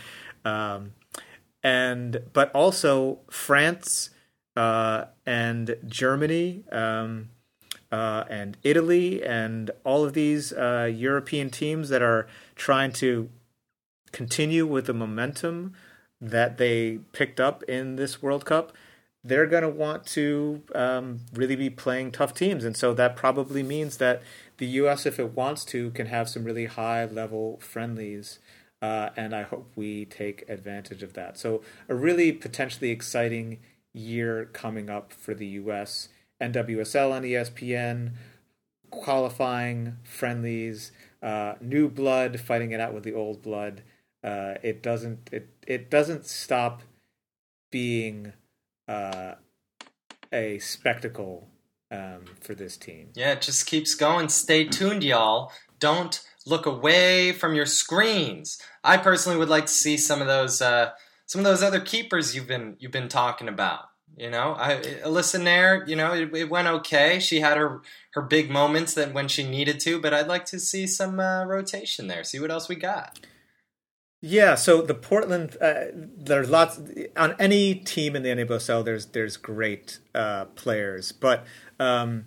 Um, 0.46 0.94
and 1.64 2.22
but 2.32 2.52
also 2.54 3.20
France 3.32 4.12
uh, 4.56 5.06
and 5.26 5.76
Germany 5.88 6.64
um, 6.72 7.30
uh, 7.92 8.26
and 8.30 8.56
Italy 8.62 9.26
and 9.26 9.72
all 9.84 10.06
of 10.06 10.14
these 10.14 10.54
uh, 10.54 10.88
European 10.94 11.50
teams 11.50 11.90
that 11.90 12.04
are 12.04 12.28
trying 12.56 12.92
to 12.94 13.30
continue 14.12 14.68
with 14.68 14.86
the 14.86 14.94
momentum 14.94 15.74
that 16.22 16.60
they 16.60 17.00
picked 17.14 17.40
up 17.40 17.64
in 17.64 17.96
this 17.96 18.22
World 18.22 18.46
Cup 18.46 18.74
they're 19.28 19.46
going 19.46 19.64
to 19.64 19.70
want 19.70 20.06
to 20.06 20.62
um, 20.74 21.20
really 21.34 21.56
be 21.56 21.70
playing 21.70 22.12
tough 22.12 22.34
teams. 22.34 22.64
And 22.64 22.78
so 22.78 22.94
that 22.94 23.16
probably 23.16 23.62
means 23.62 23.98
that 23.98 24.22
the 24.58 24.66
U.S., 24.68 25.06
if 25.06 25.20
it 25.20 25.36
wants 25.36 25.66
to, 25.66 25.92
can 25.92 26.08
have 26.08 26.30
some 26.30 26.44
really 26.44 26.66
high 26.66 27.06
level 27.06 27.60
friendlies. 27.62 28.40
Uh, 28.82 29.10
and 29.18 29.36
I 29.36 29.42
hope 29.42 29.72
we 29.76 30.06
take 30.06 30.48
advantage 30.48 31.04
of 31.04 31.14
that. 31.14 31.38
So, 31.38 31.64
a 31.90 31.96
really 31.96 32.32
potentially 32.32 32.92
exciting 32.92 33.60
year 33.92 34.46
coming 34.54 34.90
up 34.90 35.12
for 35.12 35.34
the 35.34 35.48
U.S. 35.48 36.10
NWSL 36.40 37.12
on 37.12 37.24
ESPN, 37.24 38.12
qualifying 38.92 39.98
friendlies, 40.04 40.92
uh, 41.24 41.56
new 41.60 41.90
blood 41.90 42.40
fighting 42.40 42.72
it 42.72 42.80
out 42.80 42.94
with 42.94 43.04
the 43.04 43.14
old 43.14 43.42
blood. 43.42 43.82
Uh, 44.24 44.56
it 44.62 44.84
doesn't 44.84 45.30
it 45.32 45.50
it 45.66 45.90
doesn't 45.90 46.26
stop 46.26 46.84
being 47.72 48.34
uh, 48.88 49.34
a 50.32 50.60
spectacle 50.60 51.50
um, 51.92 52.26
for 52.42 52.56
this 52.56 52.78
team. 52.78 53.10
Yeah, 53.16 53.34
it 53.34 53.42
just 53.42 53.66
keeps 53.66 53.96
going. 53.96 54.30
Stay 54.30 54.66
tuned, 54.66 55.04
y'all. 55.04 55.52
Don't 55.80 56.22
look 56.46 56.66
away 56.66 57.32
from 57.32 57.56
your 57.56 57.66
screens. 57.66 58.62
I 58.84 58.98
personally 58.98 59.38
would 59.38 59.50
like 59.50 59.66
to 59.66 59.74
see 59.74 59.98
some 59.98 60.22
of 60.22 60.28
those 60.28 60.62
uh, 60.62 60.92
some 61.26 61.40
of 61.40 61.46
those 61.46 61.64
other 61.64 61.80
keepers 61.80 62.36
you've 62.36 62.48
been 62.48 62.76
you've 62.80 62.92
been 62.92 63.10
talking 63.10 63.48
about. 63.48 63.86
You 64.16 64.32
know, 64.32 64.56
I, 64.58 64.78
Alyssa 65.06 65.40
Naeher, 65.40 65.88
you 65.88 65.96
know, 65.96 66.14
it, 66.14 66.36
it, 66.36 66.50
went 66.50 66.68
okay. 66.68 67.20
She 67.20 67.40
had 67.40 67.58
her 67.58 67.82
her 68.14 68.24
big 68.24 68.50
moments 68.50 68.96
that 68.96 69.14
when 69.14 69.28
she 69.28 69.48
needed 69.48 69.80
to, 69.82 70.02
but 70.02 70.12
I'd 70.12 70.28
like 70.28 70.46
to 70.46 70.60
see 70.60 70.88
some 70.88 71.20
uh, 71.20 71.46
rotation 71.46 72.08
there. 72.08 72.24
See 72.24 72.40
what 72.40 72.50
else 72.50 72.68
we 72.68 72.76
got. 72.76 73.20
Yeah, 74.20 74.56
so 74.56 74.82
the 74.82 74.96
Portland, 74.96 75.56
uh, 75.62 75.86
there's 75.94 76.50
lots 76.50 76.80
on 77.16 77.36
any 77.38 77.76
team 77.76 78.16
in 78.16 78.24
the 78.24 78.30
NWSL. 78.30 78.84
There's 78.84 79.06
there's 79.08 79.38
great 79.38 80.00
uh, 80.16 80.46
players, 80.46 81.12
but 81.12 81.46
um, 81.80 82.26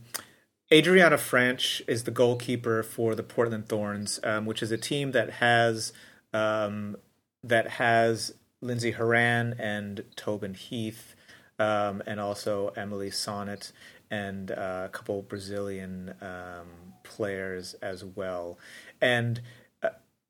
Adrianna 0.70 1.18
Franch 1.18 1.82
is 1.88 2.05
the 2.05 2.12
goalkeeper 2.12 2.84
for 2.84 3.16
the 3.16 3.24
Portland 3.24 3.68
Thorns, 3.68 4.20
um, 4.22 4.47
which 4.47 4.62
is 4.62 4.70
a 4.70 4.78
team 4.78 5.11
that 5.12 5.30
has 5.34 5.93
um, 6.32 6.97
that 7.43 7.68
has 7.70 8.34
Lindsey 8.61 8.93
Horan 8.93 9.57
and 9.59 10.05
Tobin 10.14 10.55
Heath, 10.55 11.16
um, 11.59 12.05
and 12.07 12.20
also 12.20 12.68
Emily 12.76 13.11
Sonnett 13.11 13.72
and 14.12 14.53
uh, 14.53 14.82
a 14.84 14.88
couple 14.91 15.22
Brazilian 15.22 16.14
um, 16.20 16.68
players 17.03 17.74
as 17.82 18.05
well, 18.05 18.59
and 19.01 19.41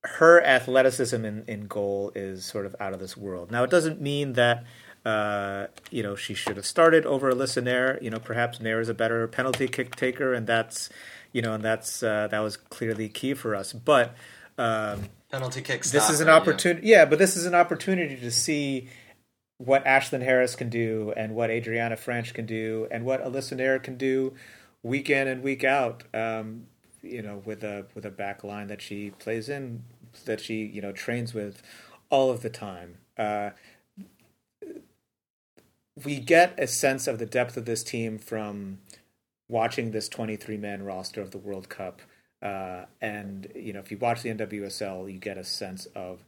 her 0.03 0.43
athleticism 0.43 1.25
in, 1.25 1.45
in 1.47 1.67
goal 1.67 2.13
is 2.15 2.45
sort 2.45 2.67
of 2.67 2.75
out 2.81 2.93
of 2.93 3.01
this 3.01 3.17
world. 3.17 3.51
Now, 3.51 3.65
it 3.65 3.71
doesn't 3.71 4.01
mean 4.01 4.33
that 4.35 4.65
uh, 5.05 5.67
you 5.91 6.03
know 6.03 6.15
she 6.15 6.35
should 6.35 6.57
have 6.57 6.67
started 6.67 7.07
over 7.07 7.33
Alyssa 7.33 7.63
Naeher. 7.63 8.01
You 8.03 8.11
know, 8.11 8.19
perhaps 8.19 8.59
Naeher 8.59 8.81
is 8.81 8.89
a 8.89 8.95
better 8.95 9.27
penalty 9.29 9.69
kick 9.69 9.97
taker, 9.97 10.35
and 10.35 10.47
that's 10.47 10.91
you 11.33 11.43
know, 11.43 11.55
and 11.55 11.65
that's 11.65 12.03
uh, 12.03 12.29
that 12.31 12.41
was 12.41 12.57
clearly 12.57 13.09
key 13.09 13.35
for 13.35 13.55
us. 13.55 13.73
But 13.73 14.15
um, 14.59 15.09
penalty 15.31 15.63
kicks. 15.63 15.91
This 15.91 16.11
is 16.11 16.21
an 16.21 16.29
opportunity. 16.29 16.87
Yeah. 16.87 16.99
yeah, 16.99 17.05
but 17.05 17.19
this 17.19 17.37
is 17.37 17.47
an 17.47 17.55
opportunity 17.55 18.17
to 18.17 18.31
see 18.31 18.89
what 19.59 19.85
Ashlyn 19.85 20.23
Harris 20.23 20.57
can 20.57 20.71
do, 20.71 21.13
and 21.17 21.35
what 21.35 21.51
Adrianna 21.51 21.93
Franch 21.93 22.33
can 22.33 22.47
do, 22.47 22.89
and 22.91 23.05
what 23.05 23.25
Alyssa 23.25 23.59
Naeher 23.59 23.83
can 23.83 23.97
do 23.97 24.35
week 24.83 25.11
in 25.11 25.29
and 25.29 25.43
week 25.43 25.65
out. 25.65 26.05
Um, 26.15 26.67
you 27.03 27.23
know, 27.23 27.43
with 27.45 27.63
a 27.65 27.87
with 27.95 28.05
a 28.05 28.11
back 28.11 28.45
line 28.45 28.69
that 28.69 28.83
she 28.83 29.11
plays 29.11 29.49
in, 29.49 29.85
that 30.25 30.41
she 30.41 30.65
you 30.65 30.81
know 30.81 30.93
trains 30.93 31.35
with 31.35 31.63
all 32.11 32.31
of 32.31 32.43
the 32.43 32.51
time. 32.51 32.99
Uh, 33.17 33.51
we 36.05 36.19
get 36.19 36.59
a 36.59 36.67
sense 36.67 37.07
of 37.07 37.19
the 37.19 37.27
depth 37.27 37.57
of 37.57 37.65
this 37.65 37.83
team 37.83 38.19
from 38.19 38.79
watching 39.49 39.91
this 39.91 40.09
23 40.09 40.57
man 40.57 40.83
roster 40.83 41.21
of 41.21 41.31
the 41.31 41.39
World 41.39 41.69
Cup. 41.69 42.01
Uh, 42.41 42.85
and 43.01 43.51
you 43.55 43.73
know, 43.73 43.81
if 43.81 43.91
you 43.91 43.99
watch 43.99 44.23
the 44.23 44.31
NWSL, 44.31 45.13
you 45.13 45.19
get 45.19 45.37
a 45.37 45.45
sense 45.45 45.87
of 45.95 46.25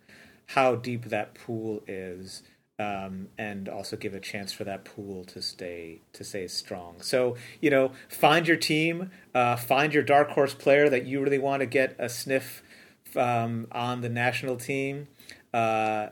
how 0.49 0.75
deep 0.75 1.07
that 1.07 1.35
pool 1.35 1.83
is 1.87 2.43
um, 2.79 3.29
and 3.39 3.69
also 3.69 3.97
give 3.97 4.15
a 4.15 4.21
chance 4.21 4.53
for 4.53 4.65
that 4.65 4.85
pool 4.85 5.25
to 5.25 5.43
stay 5.43 6.01
to 6.13 6.25
stay 6.25 6.47
strong. 6.49 7.01
So 7.01 7.37
you 7.61 7.71
know, 7.71 7.93
find 8.09 8.47
your 8.47 8.57
team, 8.57 9.11
uh, 9.35 9.57
find 9.57 9.93
your 9.93 10.03
dark 10.03 10.31
horse 10.31 10.55
player 10.55 10.89
that 10.89 11.07
you 11.07 11.23
really 11.23 11.39
want 11.39 11.61
to 11.61 11.67
get 11.67 11.97
a 11.99 12.09
sniff 12.09 12.63
um, 13.17 13.67
on 13.73 14.01
the 14.01 14.09
national 14.09 14.57
team. 14.57 15.09
Uh, 15.53 16.09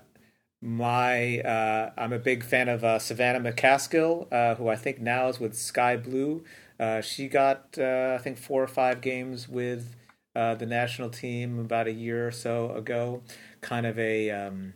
my 0.63 1.41
uh, 1.41 1.91
I'm 1.97 2.13
a 2.13 2.19
big 2.19 2.45
fan 2.45 2.69
of 2.69 2.85
uh, 2.85 2.99
Savannah 2.99 3.41
McCaskill, 3.41 4.31
uh, 4.31 4.55
who 4.57 4.69
I 4.69 4.77
think 4.77 5.01
now 5.01 5.29
is 5.29 5.41
with 5.41 5.55
Sky 5.57 5.97
Blue. 5.97 6.45
Uh, 6.79 7.01
she 7.01 7.29
got 7.29 7.79
I 7.79 8.19
think 8.19 8.39
four 8.39 8.63
or 8.63 8.69
five 8.69 9.01
games 9.01 9.49
with 9.49 9.97
the 10.35 10.67
national 10.67 11.11
team 11.11 11.59
about 11.59 11.87
a 11.87 11.93
year 11.93 12.27
or 12.27 12.31
so 12.31 12.73
ago. 12.73 13.23
Kind 13.63 13.87
of 13.87 13.99
a 13.99 14.31
um, 14.31 14.75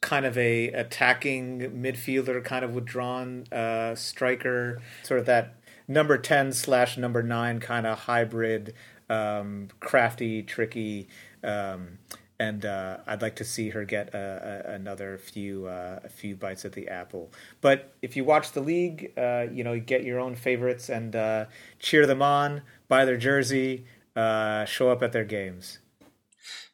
kind 0.00 0.24
of 0.24 0.38
a 0.38 0.68
attacking 0.68 1.60
midfielder, 1.82 2.42
kind 2.44 2.64
of 2.64 2.74
withdrawn 2.74 3.44
uh, 3.52 3.94
striker, 3.94 4.80
sort 5.02 5.20
of 5.20 5.26
that 5.26 5.54
number 5.86 6.18
ten 6.18 6.52
slash 6.52 6.96
number 6.96 7.22
nine 7.22 7.60
kind 7.60 7.86
of 7.86 7.98
hybrid, 8.00 8.74
um, 9.08 9.68
crafty, 9.80 10.42
tricky. 10.42 11.08
Um, 11.42 11.98
and 12.40 12.64
uh, 12.64 12.98
I'd 13.06 13.20
like 13.20 13.36
to 13.36 13.44
see 13.44 13.70
her 13.70 13.84
get 13.84 14.14
a, 14.14 14.74
another 14.74 15.18
few 15.18 15.66
uh, 15.66 16.00
a 16.04 16.08
few 16.08 16.36
bites 16.36 16.64
at 16.64 16.72
the 16.72 16.88
apple. 16.88 17.32
But 17.60 17.92
if 18.00 18.16
you 18.16 18.24
watch 18.24 18.52
the 18.52 18.60
league, 18.60 19.12
uh, 19.16 19.46
you 19.50 19.64
know, 19.64 19.78
get 19.80 20.04
your 20.04 20.20
own 20.20 20.36
favorites 20.36 20.88
and 20.88 21.16
uh, 21.16 21.46
cheer 21.80 22.06
them 22.06 22.22
on, 22.22 22.62
buy 22.86 23.04
their 23.04 23.16
jersey, 23.16 23.86
uh, 24.14 24.64
show 24.66 24.90
up 24.90 25.02
at 25.02 25.12
their 25.12 25.24
games. 25.24 25.80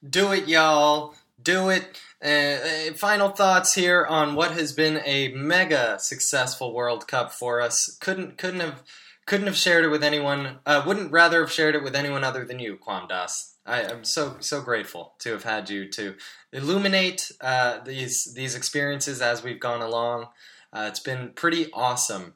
Do 0.06 0.32
it, 0.32 0.48
y'all. 0.48 1.14
Do 1.44 1.68
it. 1.68 2.00
Uh, 2.24 2.94
final 2.94 3.28
thoughts 3.28 3.74
here 3.74 4.06
on 4.06 4.34
what 4.34 4.52
has 4.52 4.72
been 4.72 5.02
a 5.04 5.28
mega 5.28 5.98
successful 5.98 6.72
World 6.72 7.06
Cup 7.06 7.32
for 7.32 7.60
us. 7.60 7.98
Couldn't 8.00 8.38
couldn't 8.38 8.60
have 8.60 8.82
couldn't 9.26 9.46
have 9.46 9.56
shared 9.56 9.84
it 9.84 9.88
with 9.88 10.02
anyone. 10.02 10.58
Uh, 10.64 10.82
wouldn't 10.86 11.12
rather 11.12 11.40
have 11.40 11.52
shared 11.52 11.74
it 11.74 11.84
with 11.84 11.94
anyone 11.94 12.24
other 12.24 12.46
than 12.46 12.58
you, 12.58 12.78
Kwam 12.78 13.08
Das. 13.08 13.56
I, 13.66 13.82
am 13.82 14.04
so 14.04 14.36
so 14.40 14.62
grateful 14.62 15.14
to 15.20 15.32
have 15.32 15.44
had 15.44 15.68
you 15.68 15.86
to 15.90 16.14
illuminate 16.50 17.30
uh, 17.42 17.80
these 17.84 18.32
these 18.34 18.54
experiences 18.54 19.20
as 19.20 19.42
we've 19.42 19.60
gone 19.60 19.82
along. 19.82 20.28
Uh, 20.72 20.86
it's 20.88 21.00
been 21.00 21.30
pretty 21.34 21.70
awesome. 21.74 22.34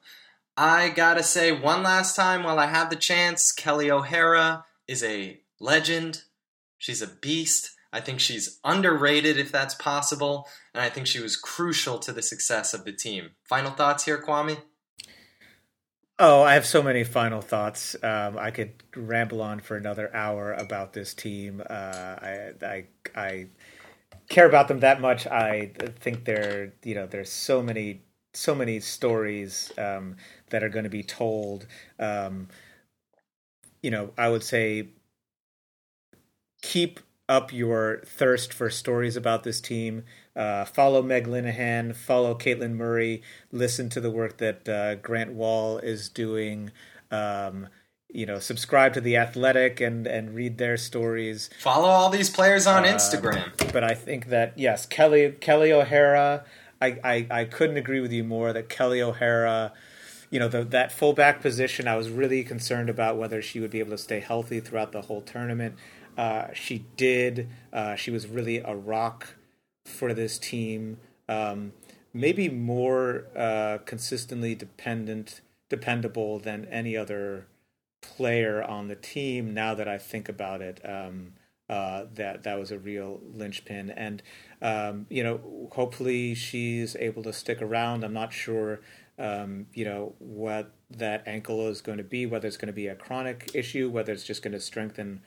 I 0.55 0.89
gotta 0.89 1.23
say 1.23 1.51
one 1.51 1.81
last 1.81 2.15
time 2.15 2.43
while 2.43 2.59
I 2.59 2.67
have 2.67 2.91
the 2.91 2.95
chance, 2.95 3.51
Kelley 3.51 3.89
O'Hara 3.89 4.65
is 4.87 5.03
a 5.03 5.39
legend. 5.59 6.23
She's 6.77 7.01
a 7.01 7.07
beast. 7.07 7.71
I 7.91 8.01
think 8.01 8.19
she's 8.19 8.59
underrated 8.63 9.37
if 9.37 9.51
that's 9.51 9.73
possible, 9.75 10.47
and 10.73 10.83
I 10.83 10.89
think 10.89 11.07
she 11.07 11.19
was 11.19 11.35
crucial 11.35 11.97
to 11.99 12.11
the 12.11 12.21
success 12.21 12.73
of 12.73 12.85
the 12.85 12.91
team. 12.91 13.31
Final 13.43 13.71
thoughts 13.71 14.05
here, 14.05 14.21
Kwame? 14.21 14.57
Oh, 16.21 16.43
I 16.43 16.53
have 16.53 16.65
so 16.65 16.83
many 16.83 17.03
final 17.03 17.41
thoughts. 17.41 17.95
Um, 18.03 18.37
I 18.37 18.51
could 18.51 18.83
ramble 18.95 19.41
on 19.41 19.61
for 19.61 19.77
another 19.77 20.13
hour 20.13 20.53
about 20.53 20.91
this 20.91 21.13
team. 21.13 21.63
Uh, 21.67 21.73
I, 21.73 22.51
I, 22.61 22.85
I 23.15 23.47
care 24.27 24.45
about 24.45 24.67
them 24.67 24.81
that 24.81 24.99
much. 24.99 25.25
I 25.25 25.71
think 25.99 26.25
they're, 26.25 26.73
you 26.83 26.93
know, 26.93 27.07
there's 27.07 27.31
so 27.31 27.63
many, 27.63 28.01
so 28.33 28.53
many 28.53 28.81
stories 28.81 29.71
um, 29.77 30.17
that 30.49 30.61
are 30.61 30.69
going 30.69 30.83
to 30.83 30.89
be 30.89 31.03
told. 31.03 31.65
Um, 31.97 32.49
you 33.81 33.89
know, 33.89 34.11
I 34.17 34.27
would 34.27 34.43
say 34.43 34.89
keep 36.61 36.99
up 37.29 37.53
your 37.53 38.01
thirst 38.05 38.51
for 38.51 38.69
stories 38.69 39.15
about 39.15 39.43
this 39.43 39.61
team. 39.61 40.03
Uh, 40.35 40.65
follow 40.65 41.01
Meg 41.01 41.27
Linehan, 41.27 41.95
follow 41.95 42.33
Caitlin 42.33 42.73
Murray, 42.73 43.21
listen 43.51 43.87
to 43.89 44.01
the 44.01 44.09
work 44.09 44.37
that 44.37 44.67
uh, 44.67 44.95
Grant 44.95 45.33
Wahl 45.33 45.77
is 45.77 46.09
doing. 46.09 46.71
Um, 47.11 47.67
you 48.11 48.25
know, 48.25 48.39
subscribe 48.39 48.95
to 48.95 49.01
the 49.01 49.15
Athletic 49.17 49.79
and 49.79 50.07
and 50.07 50.33
read 50.33 50.57
their 50.57 50.77
stories. 50.77 51.51
Follow 51.59 51.87
all 51.87 52.09
these 52.09 52.29
players 52.29 52.65
on 52.65 52.83
uh, 52.83 52.87
Instagram. 52.87 53.71
But 53.71 53.83
I 53.83 53.93
think 53.93 54.27
that 54.29 54.53
yes, 54.57 54.87
Kelly 54.87 55.35
Kelley 55.39 55.71
O'Hara. 55.71 56.43
I, 56.81 56.97
I, 57.03 57.27
I 57.29 57.43
couldn't 57.43 57.75
agree 57.75 57.99
with 57.99 58.13
you 58.13 58.23
more 58.23 58.53
that 58.53 58.69
Kelley 58.69 59.01
O'Hara 59.01 59.73
you 60.29 60.39
know 60.39 60.47
the, 60.47 60.63
that 60.63 60.91
fullback 60.91 61.41
position. 61.41 61.87
I 61.87 61.95
was 61.95 62.09
really 62.09 62.43
concerned 62.43 62.89
about 62.89 63.17
whether 63.17 63.41
she 63.41 63.59
would 63.59 63.71
be 63.71 63.79
able 63.79 63.91
to 63.91 63.97
stay 63.97 64.19
healthy 64.19 64.59
throughout 64.59 64.91
the 64.91 65.01
whole 65.01 65.21
tournament. 65.21 65.75
Uh, 66.19 66.53
she 66.53 66.85
did. 66.97 67.47
Uh, 67.71 67.95
she 67.95 68.11
was 68.11 68.27
really 68.27 68.57
a 68.57 68.75
rock 68.75 69.35
for 69.85 70.13
this 70.13 70.37
team. 70.37 70.97
Um, 71.29 71.71
maybe 72.13 72.49
more 72.49 73.27
uh, 73.37 73.77
consistently 73.85 74.53
dependent, 74.53 75.39
dependable 75.69 76.37
than 76.37 76.65
any 76.65 76.97
other 76.97 77.47
player 78.01 78.61
on 78.61 78.89
the 78.89 78.97
team. 78.97 79.53
Now 79.53 79.73
that 79.75 79.87
I 79.87 79.97
think 79.97 80.27
about 80.27 80.61
it, 80.61 80.81
um, 80.83 81.35
uh, 81.69 82.03
that 82.15 82.43
that 82.43 82.59
was 82.59 82.71
a 82.71 82.77
real 82.77 83.21
linchpin, 83.33 83.89
and 83.89 84.21
um, 84.61 85.05
you 85.09 85.23
know, 85.23 85.69
hopefully 85.71 86.35
she's 86.35 86.97
able 86.97 87.23
to 87.23 87.31
stick 87.31 87.61
around. 87.61 88.03
I'm 88.03 88.11
not 88.11 88.33
sure, 88.33 88.81
um, 89.17 89.67
you 89.73 89.85
know, 89.85 90.15
what 90.19 90.73
that 90.89 91.25
ankle 91.25 91.65
is 91.69 91.79
going 91.79 91.99
to 91.99 92.03
be, 92.03 92.25
whether 92.25 92.45
it's 92.45 92.57
going 92.57 92.67
to 92.67 92.73
be 92.73 92.87
a 92.87 92.95
chronic 92.95 93.51
issue, 93.53 93.89
whether 93.89 94.11
it's 94.11 94.25
just 94.25 94.41
going 94.41 94.51
to 94.51 94.59
strengthen 94.59 95.21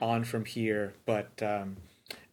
on 0.00 0.24
from 0.24 0.44
here. 0.44 0.94
But 1.06 1.42
um, 1.42 1.76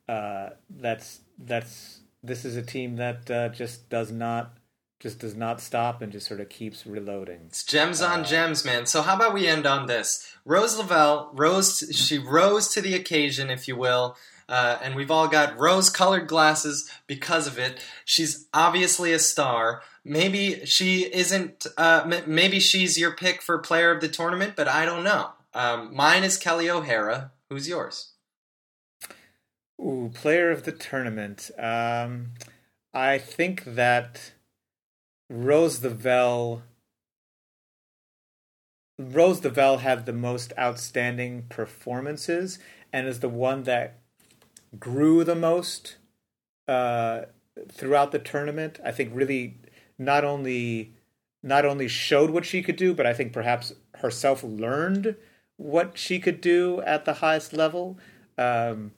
uh, 0.07 0.49
that's 0.69 1.21
that's 1.37 1.99
this 2.23 2.45
is 2.45 2.55
a 2.55 2.61
team 2.61 2.95
that 2.97 3.29
uh, 3.29 3.49
just 3.49 3.89
does 3.89 4.11
not 4.11 4.57
just 4.99 5.19
does 5.19 5.35
not 5.35 5.61
stop 5.61 6.01
and 6.01 6.11
just 6.11 6.27
sort 6.27 6.39
of 6.39 6.49
keeps 6.49 6.85
reloading. 6.85 7.41
It's 7.47 7.63
gems 7.63 8.01
on 8.01 8.21
uh, 8.21 8.23
gems, 8.23 8.65
man. 8.65 8.85
So 8.85 9.01
how 9.01 9.15
about 9.15 9.33
we 9.33 9.47
end 9.47 9.65
on 9.65 9.87
this? 9.87 10.35
Rose 10.45 10.77
Lavelle 10.77 11.31
rose. 11.33 11.79
To, 11.79 11.93
she 11.93 12.17
rose 12.17 12.69
to 12.69 12.81
the 12.81 12.95
occasion, 12.95 13.49
if 13.49 13.67
you 13.67 13.75
will. 13.75 14.17
Uh, 14.47 14.77
and 14.83 14.95
we've 14.95 15.09
all 15.09 15.27
got 15.27 15.57
rose-colored 15.57 16.27
glasses 16.27 16.87
because 17.07 17.47
of 17.47 17.57
it. 17.57 17.83
She's 18.05 18.47
obviously 18.53 19.11
a 19.11 19.17
star. 19.17 19.81
Maybe 20.03 20.65
she 20.65 21.11
isn't. 21.11 21.65
Uh, 21.77 22.03
m- 22.05 22.23
maybe 22.27 22.59
she's 22.59 22.97
your 22.97 23.11
pick 23.11 23.41
for 23.41 23.57
player 23.57 23.89
of 23.89 24.01
the 24.01 24.07
tournament, 24.07 24.53
but 24.55 24.67
I 24.67 24.85
don't 24.85 25.03
know. 25.03 25.31
Um, 25.55 25.95
mine 25.95 26.23
is 26.23 26.37
Kelley 26.37 26.69
O'Hara, 26.69 27.31
Who's 27.49 27.67
yours? 27.67 28.13
Ooh, 29.79 30.11
player 30.13 30.51
of 30.51 30.63
the 30.63 30.71
tournament. 30.71 31.51
Um, 31.59 32.31
I 32.93 33.17
think 33.17 33.63
that 33.65 34.33
Rose 35.29 35.83
Lavelle. 35.83 36.63
Rose 38.97 39.43
Lavelle 39.43 39.79
had 39.79 40.05
the 40.05 40.13
most 40.13 40.53
outstanding 40.57 41.43
performances 41.49 42.59
and 42.93 43.07
is 43.07 43.19
the 43.19 43.29
one 43.29 43.63
that 43.63 43.99
grew 44.79 45.25
the 45.25 45.35
most 45.35 45.97
uh, 46.67 47.23
throughout 47.69 48.13
the 48.13 48.19
tournament. 48.19 48.79
I 48.83 48.91
think 48.91 49.11
really 49.13 49.57
not 49.99 50.23
only 50.23 50.93
not 51.43 51.65
only 51.65 51.87
showed 51.87 52.31
what 52.31 52.45
she 52.45 52.63
could 52.63 52.77
do, 52.77 52.93
but 52.93 53.05
I 53.05 53.13
think 53.13 53.33
perhaps 53.33 53.73
herself 53.95 54.43
learned 54.43 55.15
what 55.57 55.97
she 55.97 56.19
could 56.19 56.41
do 56.41 56.81
at 56.81 57.05
the 57.05 57.15
highest 57.15 57.53
level. 57.53 57.97
Um, 58.37 58.91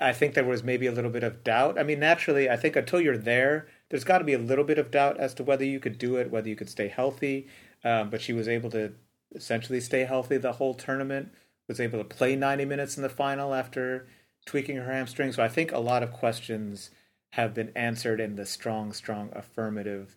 I 0.00 0.12
think 0.12 0.34
there 0.34 0.44
was 0.44 0.62
maybe 0.62 0.86
a 0.86 0.92
little 0.92 1.10
bit 1.10 1.22
of 1.22 1.44
doubt. 1.44 1.78
I 1.78 1.82
mean, 1.82 2.00
naturally, 2.00 2.50
I 2.50 2.56
think 2.56 2.76
until 2.76 3.00
you're 3.00 3.16
there, 3.16 3.68
there's 3.88 4.04
got 4.04 4.18
to 4.18 4.24
be 4.24 4.34
a 4.34 4.38
little 4.38 4.64
bit 4.64 4.78
of 4.78 4.90
doubt 4.90 5.18
as 5.18 5.34
to 5.34 5.44
whether 5.44 5.64
you 5.64 5.78
could 5.80 5.98
do 5.98 6.16
it, 6.16 6.30
whether 6.30 6.48
you 6.48 6.56
could 6.56 6.68
stay 6.68 6.88
healthy. 6.88 7.46
Um, 7.84 8.10
but 8.10 8.20
she 8.20 8.32
was 8.32 8.48
able 8.48 8.70
to 8.70 8.92
essentially 9.34 9.80
stay 9.80 10.04
healthy 10.04 10.36
the 10.36 10.54
whole 10.54 10.74
tournament. 10.74 11.32
Was 11.68 11.80
able 11.80 11.98
to 11.98 12.04
play 12.04 12.36
90 12.36 12.66
minutes 12.66 12.96
in 12.96 13.02
the 13.02 13.08
final 13.08 13.54
after 13.54 14.06
tweaking 14.44 14.76
her 14.76 14.92
hamstring. 14.92 15.32
So 15.32 15.42
I 15.42 15.48
think 15.48 15.72
a 15.72 15.78
lot 15.78 16.02
of 16.02 16.12
questions 16.12 16.90
have 17.30 17.54
been 17.54 17.72
answered 17.74 18.20
in 18.20 18.36
the 18.36 18.44
strong, 18.44 18.92
strong 18.92 19.30
affirmative. 19.32 20.16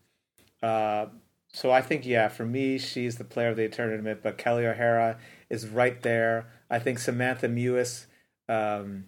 Uh, 0.61 1.07
so 1.58 1.72
I 1.72 1.82
think, 1.82 2.05
yeah, 2.05 2.28
for 2.28 2.45
me, 2.45 2.78
she's 2.78 3.16
the 3.16 3.24
player 3.24 3.49
of 3.49 3.58
the 3.58 3.68
tournament. 3.68 4.20
But 4.22 4.38
Kelley 4.38 4.68
O'Hara 4.68 5.18
is 5.49 5.68
right 5.68 5.99
there. 6.03 6.45
I 6.70 6.78
think 6.78 6.99
Samantha 6.99 7.47
Mewis. 7.47 8.05
Um, 8.47 9.05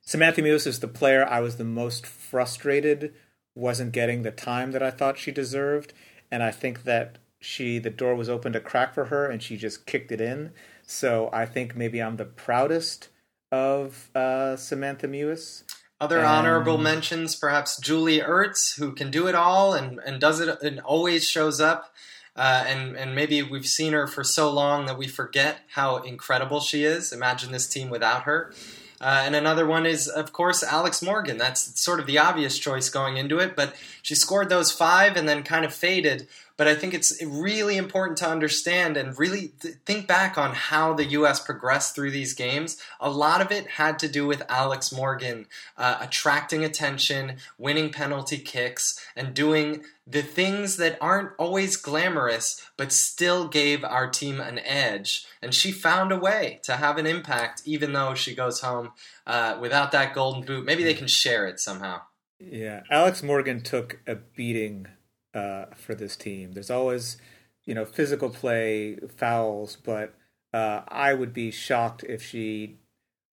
Samantha 0.00 0.40
Mewis 0.40 0.66
is 0.66 0.80
the 0.80 0.88
player 0.88 1.26
I 1.28 1.40
was 1.40 1.58
the 1.58 1.64
most 1.64 2.06
frustrated 2.06 3.12
wasn't 3.54 3.92
getting 3.92 4.22
the 4.22 4.30
time 4.30 4.72
that 4.72 4.82
I 4.82 4.90
thought 4.90 5.18
she 5.18 5.30
deserved, 5.30 5.92
and 6.30 6.42
I 6.42 6.50
think 6.50 6.84
that 6.84 7.18
she 7.38 7.78
the 7.78 7.90
door 7.90 8.14
was 8.14 8.30
open 8.30 8.54
to 8.54 8.60
crack 8.60 8.94
for 8.94 9.06
her, 9.06 9.28
and 9.28 9.42
she 9.42 9.58
just 9.58 9.84
kicked 9.84 10.12
it 10.12 10.22
in. 10.22 10.52
So 10.86 11.28
I 11.34 11.44
think 11.44 11.76
maybe 11.76 12.02
I'm 12.02 12.16
the 12.16 12.24
proudest 12.24 13.10
of 13.52 14.10
uh, 14.14 14.56
Samantha 14.56 15.06
Mewis. 15.06 15.64
Other 16.00 16.20
um, 16.20 16.26
honorable 16.26 16.76
mentions, 16.76 17.34
perhaps 17.34 17.78
Julie 17.78 18.20
Ertz, 18.20 18.78
who 18.78 18.92
can 18.92 19.10
do 19.10 19.28
it 19.28 19.34
all 19.34 19.72
and, 19.72 19.98
and 20.04 20.20
does 20.20 20.40
it 20.40 20.62
and 20.62 20.80
always 20.80 21.28
shows 21.28 21.60
up. 21.60 21.94
Uh, 22.34 22.64
and 22.66 22.96
and 22.96 23.14
maybe 23.14 23.42
we've 23.42 23.66
seen 23.66 23.94
her 23.94 24.06
for 24.06 24.22
so 24.22 24.50
long 24.50 24.84
that 24.84 24.98
we 24.98 25.06
forget 25.06 25.60
how 25.68 25.96
incredible 25.96 26.60
she 26.60 26.84
is. 26.84 27.10
Imagine 27.10 27.50
this 27.50 27.66
team 27.66 27.88
without 27.88 28.24
her. 28.24 28.52
Uh, 29.00 29.22
and 29.24 29.34
another 29.34 29.66
one 29.66 29.86
is, 29.86 30.08
of 30.08 30.32
course, 30.32 30.62
Alex 30.62 31.02
Morgan. 31.02 31.38
That's 31.38 31.80
sort 31.80 32.00
of 32.00 32.06
the 32.06 32.18
obvious 32.18 32.58
choice 32.58 32.88
going 32.88 33.16
into 33.16 33.38
it, 33.38 33.56
but 33.56 33.74
she 34.02 34.14
scored 34.14 34.48
those 34.48 34.72
five 34.72 35.16
and 35.16 35.28
then 35.28 35.42
kind 35.42 35.64
of 35.64 35.74
faded. 35.74 36.28
But 36.56 36.68
I 36.68 36.74
think 36.74 36.94
it's 36.94 37.22
really 37.22 37.76
important 37.76 38.18
to 38.18 38.28
understand 38.28 38.96
and 38.96 39.18
really 39.18 39.52
th- 39.60 39.74
think 39.84 40.06
back 40.06 40.38
on 40.38 40.54
how 40.54 40.94
the 40.94 41.04
U.S. 41.04 41.38
progressed 41.40 41.94
through 41.94 42.10
these 42.10 42.32
games. 42.32 42.78
A 42.98 43.10
lot 43.10 43.40
of 43.40 43.52
it 43.52 43.66
had 43.66 43.98
to 44.00 44.08
do 44.08 44.26
with 44.26 44.42
Alex 44.48 44.92
Morgan 44.92 45.46
uh, 45.76 45.98
attracting 46.00 46.64
attention, 46.64 47.36
winning 47.58 47.92
penalty 47.92 48.38
kicks, 48.38 48.98
and 49.14 49.34
doing 49.34 49.84
the 50.06 50.22
things 50.22 50.76
that 50.76 50.96
aren't 51.00 51.32
always 51.36 51.76
glamorous, 51.76 52.62
but 52.76 52.92
still 52.92 53.48
gave 53.48 53.82
our 53.84 54.08
team 54.08 54.40
an 54.40 54.58
edge. 54.60 55.26
And 55.42 55.52
she 55.52 55.72
found 55.72 56.12
a 56.12 56.18
way 56.18 56.60
to 56.62 56.76
have 56.76 56.96
an 56.96 57.06
impact, 57.06 57.62
even 57.64 57.92
though 57.92 58.14
she 58.14 58.34
goes 58.34 58.60
home 58.60 58.92
uh, 59.26 59.58
without 59.60 59.92
that 59.92 60.14
golden 60.14 60.42
boot. 60.42 60.64
Maybe 60.64 60.84
they 60.84 60.94
can 60.94 61.08
share 61.08 61.46
it 61.46 61.58
somehow. 61.58 62.02
Yeah, 62.38 62.82
Alex 62.90 63.22
Morgan 63.22 63.62
took 63.62 64.00
a 64.06 64.14
beating 64.14 64.88
uh, 65.36 65.66
for 65.76 65.94
this 65.94 66.16
team. 66.16 66.52
There's 66.52 66.70
always, 66.70 67.18
you 67.66 67.74
know, 67.74 67.84
physical 67.84 68.30
play, 68.30 68.96
fouls, 69.16 69.76
but 69.76 70.14
uh, 70.54 70.80
I 70.88 71.12
would 71.12 71.34
be 71.34 71.50
shocked 71.50 72.02
if 72.04 72.22
she 72.22 72.78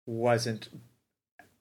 wasn't 0.06 0.68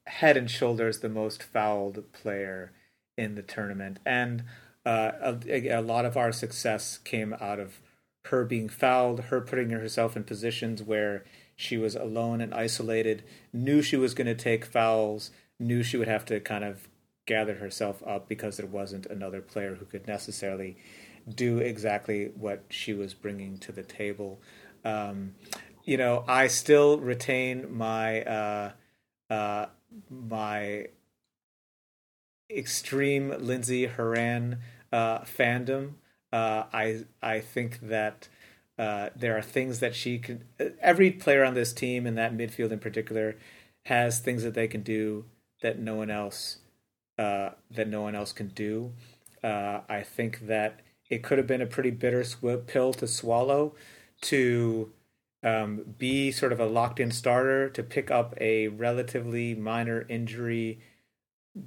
head 0.05 0.38
and 0.38 0.49
shoulders 0.49 0.99
the 0.99 1.09
most 1.09 1.41
fouled 1.41 2.13
player 2.13 2.71
in 3.17 3.35
the 3.35 3.41
tournament. 3.41 3.99
And 4.05 4.43
uh, 4.85 5.11
a, 5.47 5.69
a, 5.69 5.81
lot 5.81 6.05
of 6.05 6.15
our 6.15 6.31
success 6.31 6.97
came 6.99 7.35
out 7.41 7.59
of 7.59 7.81
her 8.25 8.45
being 8.45 8.69
fouled, 8.69 9.21
her 9.25 9.41
putting 9.41 9.71
herself 9.71 10.15
in 10.15 10.23
positions 10.23 10.83
where 10.83 11.25
she 11.55 11.77
was 11.77 11.95
alone 11.95 12.39
and 12.39 12.53
isolated, 12.53 13.23
knew 13.51 13.81
she 13.81 13.97
was 13.97 14.13
going 14.13 14.27
to 14.27 14.35
take 14.35 14.63
fouls, 14.63 15.31
knew 15.59 15.81
she 15.81 15.97
would 15.97 16.07
have 16.07 16.23
to 16.25 16.39
kind 16.39 16.63
of 16.63 16.88
gather 17.28 17.55
herself 17.55 18.01
up 18.07 18.28
because 18.28 18.57
there 18.57 18.65
wasn't 18.65 19.05
another 19.05 19.41
player 19.41 19.75
who 19.75 19.86
could 19.86 20.07
necessarily 20.07 20.78
do 21.30 21.59
exactly 21.59 22.32
what 22.36 22.63
she 22.69 22.93
was 22.93 23.13
bringing 23.13 23.59
to 23.59 23.71
the 23.71 23.84
table. 23.84 24.39
Um, 24.84 25.36
you 25.84 25.97
know, 25.97 26.23
I 26.28 26.47
still 26.47 26.97
retain 26.97 27.75
my 27.75 28.23
uh, 28.23 28.71
uh, 29.30 29.67
my 30.09 30.88
extreme 32.49 33.36
Lindsey 33.39 33.86
Horan 33.86 34.59
uh, 34.91 35.19
fandom. 35.19 35.95
Uh, 36.32 36.63
I 36.73 37.03
I 37.21 37.41
think 37.41 37.80
that 37.82 38.30
uh, 38.80 39.09
there 39.15 39.38
are 39.38 39.41
things 39.41 39.80
that 39.82 39.95
she 39.95 40.19
can. 40.19 40.45
Every 40.82 41.11
player 41.11 41.43
on 41.43 41.53
this 41.53 41.73
team, 41.73 42.07
in 42.07 42.15
that 42.15 42.36
midfield 42.36 42.71
in 42.71 42.80
particular, 42.80 43.36
has 43.86 44.19
things 44.19 44.43
that 44.43 44.53
they 44.53 44.67
can 44.67 44.82
do 44.82 45.25
that 45.61 45.80
no 45.80 45.95
one 45.95 46.09
else 46.09 46.59
uh, 47.18 47.49
that 47.72 47.88
no 47.88 48.01
one 48.01 48.15
else 48.15 48.32
can 48.32 48.47
do. 48.49 48.93
Uh, 49.43 49.82
I 49.88 50.01
think 50.01 50.47
that 50.47 50.82
it 51.09 51.24
could 51.24 51.38
have 51.38 51.47
been 51.47 51.61
a 51.61 51.68
pretty 51.68 51.91
bitter 51.91 52.24
pill 52.68 52.93
to 52.93 53.07
swallow 53.07 53.76
to 54.22 54.91
um, 55.43 55.95
be 55.97 56.32
sort 56.32 56.51
of 56.51 56.59
a 56.59 56.65
locked 56.65 56.99
in 56.99 57.11
starter 57.11 57.70
to 57.70 57.84
pick 57.84 58.11
up 58.11 58.34
a 58.41 58.68
relatively 58.70 59.55
minor 59.55 60.05
injury 60.09 60.80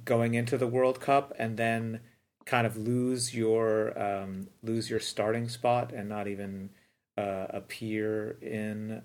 going 0.05 0.33
into 0.33 0.57
the 0.57 0.67
World 0.67 0.99
Cup 0.99 1.33
and 1.37 1.57
then 1.57 2.01
kind 2.45 2.65
of 2.67 2.75
lose 2.75 3.35
your 3.35 3.97
um, 4.01 4.47
lose 4.63 4.89
your 4.89 4.99
starting 4.99 5.47
spot 5.47 5.91
and 5.91 6.09
not 6.09 6.27
even 6.27 6.69
uh, 7.17 7.47
appear 7.49 8.37
in 8.41 9.01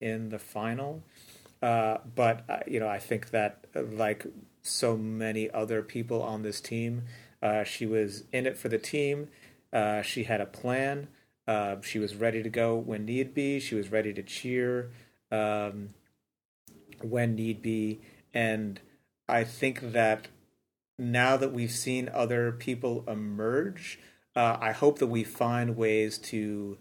in 0.00 0.28
the 0.28 0.38
final. 0.38 1.02
Uh, 1.62 1.98
but 2.14 2.44
uh, 2.48 2.58
you 2.66 2.80
know, 2.80 2.88
I 2.88 2.98
think 2.98 3.30
that 3.30 3.66
like 3.74 4.26
so 4.62 4.96
many 4.96 5.50
other 5.50 5.82
people 5.82 6.22
on 6.22 6.42
this 6.42 6.60
team, 6.60 7.02
uh, 7.42 7.64
she 7.64 7.86
was 7.86 8.24
in 8.32 8.46
it 8.46 8.56
for 8.56 8.68
the 8.68 8.78
team. 8.78 9.28
Uh, 9.72 10.02
she 10.02 10.24
had 10.24 10.40
a 10.40 10.46
plan. 10.46 11.08
Uh, 11.46 11.76
she 11.82 11.98
was 11.98 12.14
ready 12.14 12.42
to 12.42 12.48
go 12.48 12.76
when 12.76 13.04
need 13.04 13.34
be. 13.34 13.58
She 13.58 13.74
was 13.74 13.90
ready 13.90 14.12
to 14.12 14.22
cheer 14.22 14.90
um, 15.30 15.90
when 17.00 17.34
need 17.34 17.62
be, 17.62 18.00
and 18.32 18.80
I 19.28 19.44
think 19.44 19.92
that 19.92 20.28
now 20.98 21.36
that 21.36 21.52
we've 21.52 21.72
seen 21.72 22.08
other 22.12 22.52
people 22.52 23.04
emerge, 23.08 23.98
uh, 24.36 24.56
I 24.60 24.72
hope 24.72 24.98
that 24.98 25.08
we 25.08 25.24
find 25.24 25.76
ways 25.76 26.18
to 26.18 26.78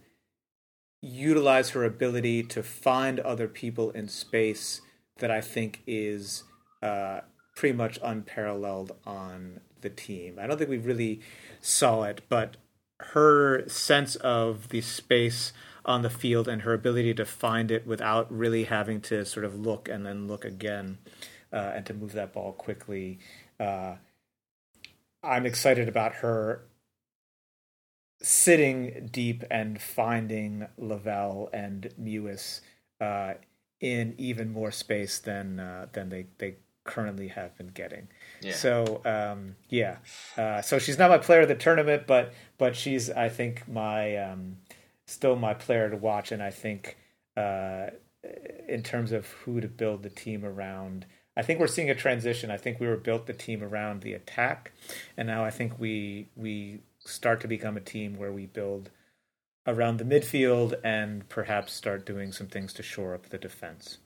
utilize 1.02 1.72
her 1.72 1.84
ability 1.84 2.44
to 2.44 2.62
find 2.62 3.20
other 3.20 3.48
people 3.48 3.90
in 3.92 4.08
space 4.08 4.82
that 5.18 5.32
I 5.32 5.42
think 5.42 5.82
is 5.88 6.44
uh, 6.84 7.22
pretty 7.56 7.76
much 7.76 8.00
unparalleled 8.04 8.96
on 9.06 9.60
the 9.82 9.90
team. 9.90 10.40
I 10.40 10.48
don't 10.48 10.58
think 10.58 10.70
we 10.70 10.78
really 10.78 11.22
saw 11.60 12.04
it, 12.04 12.22
but 12.30 12.58
her 13.00 13.68
sense 13.68 14.16
of 14.18 14.70
the 14.70 14.82
space 14.82 15.54
on 15.86 16.04
the 16.04 16.10
field 16.10 16.48
and 16.48 16.62
her 16.62 16.74
ability 16.74 17.14
to 17.16 17.26
find 17.26 17.72
it 17.72 17.88
without 17.88 18.32
really 18.32 18.66
having 18.66 19.02
to 19.02 19.26
sort 19.26 19.46
of 19.46 19.60
look 19.60 19.90
and 19.90 20.06
then 20.06 20.28
look 20.28 20.46
again 20.46 21.00
uh, 21.52 21.72
and 21.76 21.86
to 21.88 21.94
move 21.94 22.14
that 22.14 22.34
ball 22.34 22.52
quickly. 22.54 23.20
Uh, 23.60 23.96
I'm 25.24 25.46
excited 25.46 25.88
about 25.88 26.16
her 26.16 26.64
sitting 28.22 29.10
deep 29.12 29.44
and 29.50 29.82
finding 29.82 30.68
Lavelle 30.78 31.50
and 31.52 31.90
Mewis 32.00 32.62
uh, 33.00 33.34
in 33.80 34.14
even 34.18 34.52
more 34.52 34.72
space 34.72 35.18
than 35.18 35.60
uh, 35.60 35.88
than 35.92 36.10
they, 36.10 36.28
they 36.38 36.56
currently 36.84 37.30
have 37.30 37.58
been 37.58 37.68
getting. 37.68 38.08
Yeah. 38.42 38.54
So 38.54 39.02
um, 39.06 39.56
yeah, 39.70 39.98
uh, 40.38 40.62
so 40.62 40.80
she's 40.80 40.98
not 40.98 41.10
my 41.10 41.18
player 41.18 41.42
of 41.42 41.48
the 41.48 41.56
tournament, 41.56 42.04
but 42.08 42.34
but 42.58 42.76
she's 42.76 43.10
I 43.10 43.30
think 43.30 43.68
my 43.68 44.18
um, 44.18 44.58
still 45.06 45.36
my 45.36 45.54
player 45.54 45.90
to 45.90 45.98
watch, 45.98 46.32
and 46.32 46.42
I 46.42 46.52
think 46.52 46.98
uh, 47.38 47.88
in 48.68 48.84
terms 48.84 49.12
of 49.12 49.28
who 49.28 49.62
to 49.62 49.68
build 49.68 50.04
the 50.04 50.10
team 50.10 50.46
around. 50.46 51.06
I 51.38 51.44
think 51.44 51.62
we're 51.62 51.68
seeing 51.68 51.90
a 51.90 51.96
transition. 51.96 52.52
I 52.52 52.58
think 52.58 52.82
we 52.82 52.88
were 52.88 52.98
built 52.98 53.26
the 53.26 53.34
team 53.34 53.64
around 53.64 54.02
the 54.02 54.12
attack, 54.12 54.74
and 55.16 55.28
now 55.28 55.46
I 55.46 55.50
think 55.50 55.80
we 55.80 56.28
we 56.36 56.82
start 57.00 57.40
to 57.42 57.48
become 57.48 57.78
a 57.78 57.82
team 57.82 58.18
where 58.18 58.34
we 58.34 58.46
build 58.46 58.90
around 59.68 59.98
the 59.98 60.04
midfield 60.04 60.74
and 60.84 61.28
perhaps 61.30 61.74
start 61.74 62.06
doing 62.06 62.32
some 62.32 62.48
things 62.48 62.74
to 62.74 62.84
shore 62.84 63.14
up 63.14 63.30
the 63.30 63.38
defense. 63.38 64.00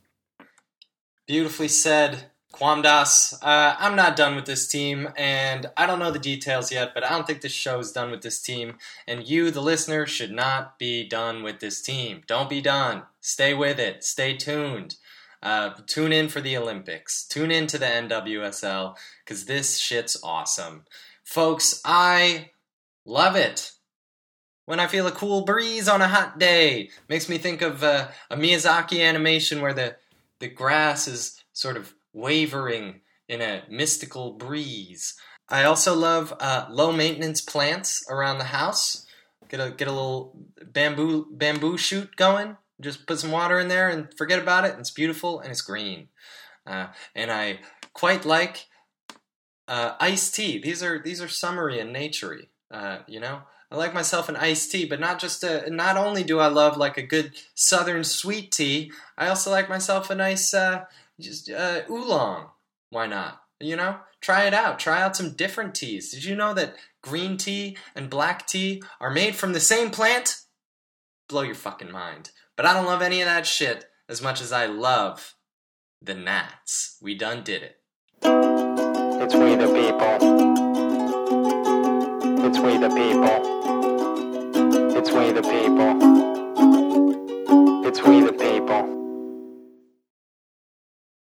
Beautifully 1.27 1.67
said. 1.67 2.25
Kwamdas, 2.55 3.33
uh, 3.41 3.75
I'm 3.77 3.95
not 3.95 4.15
done 4.15 4.35
with 4.35 4.45
this 4.45 4.67
team, 4.67 5.09
and 5.17 5.69
I 5.75 5.85
don't 5.85 5.99
know 5.99 6.11
the 6.11 6.19
details 6.19 6.71
yet, 6.71 6.93
but 6.93 7.03
I 7.03 7.09
don't 7.09 7.27
think 7.27 7.41
this 7.41 7.51
show 7.51 7.79
is 7.79 7.91
done 7.91 8.11
with 8.11 8.21
this 8.21 8.41
team. 8.41 8.77
And 9.07 9.27
you, 9.27 9.51
the 9.51 9.61
listener, 9.61 10.05
should 10.05 10.31
not 10.31 10.79
be 10.79 11.07
done 11.07 11.43
with 11.43 11.59
this 11.59 11.81
team. 11.81 12.21
Don't 12.27 12.49
be 12.49 12.61
done. 12.61 13.03
Stay 13.19 13.53
with 13.53 13.77
it. 13.77 14.03
Stay 14.03 14.37
tuned. 14.37 14.95
Uh, 15.43 15.71
tune 15.85 16.13
in 16.13 16.29
for 16.29 16.39
the 16.39 16.55
Olympics. 16.55 17.27
Tune 17.27 17.51
in 17.51 17.67
to 17.67 17.77
the 17.77 17.85
NWSL, 17.85 18.95
because 19.23 19.45
this 19.45 19.77
shit's 19.77 20.17
awesome. 20.23 20.85
Folks, 21.25 21.81
I 21.83 22.51
love 23.05 23.35
it. 23.35 23.73
When 24.65 24.79
I 24.79 24.87
feel 24.87 25.07
a 25.07 25.11
cool 25.11 25.43
breeze 25.43 25.89
on 25.89 26.01
a 26.01 26.07
hot 26.07 26.39
day, 26.39 26.89
makes 27.09 27.27
me 27.27 27.37
think 27.37 27.61
of 27.61 27.83
uh, 27.83 28.07
a 28.31 28.37
Miyazaki 28.37 29.01
animation 29.01 29.61
where 29.61 29.73
the 29.73 29.97
the 30.39 30.47
grass 30.47 31.07
is 31.07 31.43
sort 31.53 31.77
of 31.77 31.93
wavering 32.15 33.01
in 33.27 33.41
a 33.41 33.63
mystical 33.69 34.33
breeze. 34.33 35.15
I 35.49 35.63
also 35.65 35.93
love 35.93 36.33
uh, 36.39 36.65
low 36.71 36.91
maintenance 36.91 37.41
plants 37.41 38.03
around 38.09 38.39
the 38.39 38.45
house. 38.45 39.05
Get 39.49 39.59
a 39.59 39.69
get 39.69 39.87
a 39.87 39.91
little 39.91 40.35
bamboo 40.73 41.27
bamboo 41.29 41.77
shoot 41.77 42.15
going. 42.15 42.57
Just 42.81 43.05
put 43.05 43.19
some 43.19 43.31
water 43.31 43.59
in 43.59 43.67
there 43.67 43.89
and 43.89 44.07
forget 44.17 44.39
about 44.39 44.65
it. 44.65 44.75
It's 44.79 44.91
beautiful 44.91 45.39
and 45.39 45.51
it's 45.51 45.61
green. 45.61 46.07
Uh, 46.65 46.87
and 47.13 47.31
I 47.31 47.59
quite 47.93 48.25
like 48.25 48.65
uh, 49.67 49.93
iced 49.99 50.33
tea. 50.33 50.59
These 50.59 50.81
are 50.81 50.99
these 51.01 51.21
are 51.21 51.27
summery 51.27 51.79
and 51.79 51.95
naturey. 51.95 52.47
Uh, 52.71 52.99
you 53.07 53.19
know, 53.19 53.41
I 53.71 53.75
like 53.75 53.93
myself 53.93 54.29
an 54.29 54.35
iced 54.35 54.71
tea, 54.71 54.85
but 54.85 54.99
not 54.99 55.19
just 55.19 55.43
a. 55.43 55.69
Not 55.69 55.97
only 55.97 56.23
do 56.23 56.39
I 56.39 56.47
love 56.47 56.77
like 56.77 56.97
a 56.97 57.03
good 57.03 57.35
southern 57.53 58.03
sweet 58.03 58.51
tea, 58.51 58.91
I 59.17 59.27
also 59.27 59.51
like 59.51 59.69
myself 59.69 60.09
a 60.09 60.15
nice 60.15 60.53
uh, 60.53 60.85
just 61.19 61.49
uh, 61.49 61.81
oolong. 61.89 62.47
Why 62.89 63.07
not? 63.07 63.41
You 63.59 63.75
know, 63.75 63.97
try 64.21 64.45
it 64.45 64.53
out. 64.53 64.79
Try 64.79 65.01
out 65.01 65.15
some 65.15 65.33
different 65.33 65.75
teas. 65.75 66.11
Did 66.11 66.25
you 66.25 66.35
know 66.35 66.53
that 66.53 66.75
green 67.01 67.37
tea 67.37 67.77
and 67.95 68.09
black 68.09 68.47
tea 68.47 68.83
are 68.99 69.11
made 69.11 69.35
from 69.35 69.53
the 69.53 69.59
same 69.59 69.91
plant? 69.91 70.41
Blow 71.29 71.41
your 71.41 71.55
fucking 71.55 71.91
mind. 71.91 72.31
But 72.55 72.65
I 72.65 72.73
don't 72.73 72.85
love 72.85 73.01
any 73.01 73.21
of 73.21 73.27
that 73.27 73.45
shit 73.45 73.85
as 74.07 74.21
much 74.21 74.41
as 74.41 74.51
I 74.51 74.65
love 74.65 75.35
the 76.01 76.13
gnats. 76.13 76.97
We 77.01 77.15
done 77.15 77.43
did 77.43 77.63
it. 77.63 77.77
It's 78.21 79.33
we 79.33 79.55
the 79.55 79.67
people. 79.67 80.45
It's 82.45 82.59
we 82.59 82.77
the 82.77 82.89
people. 82.89 83.55
It's 84.95 85.11
we 85.11 85.31
the 85.31 85.41
people. 85.41 86.25
It's 87.85 88.01
we 88.03 88.21
the 88.21 88.33
people. 88.33 88.94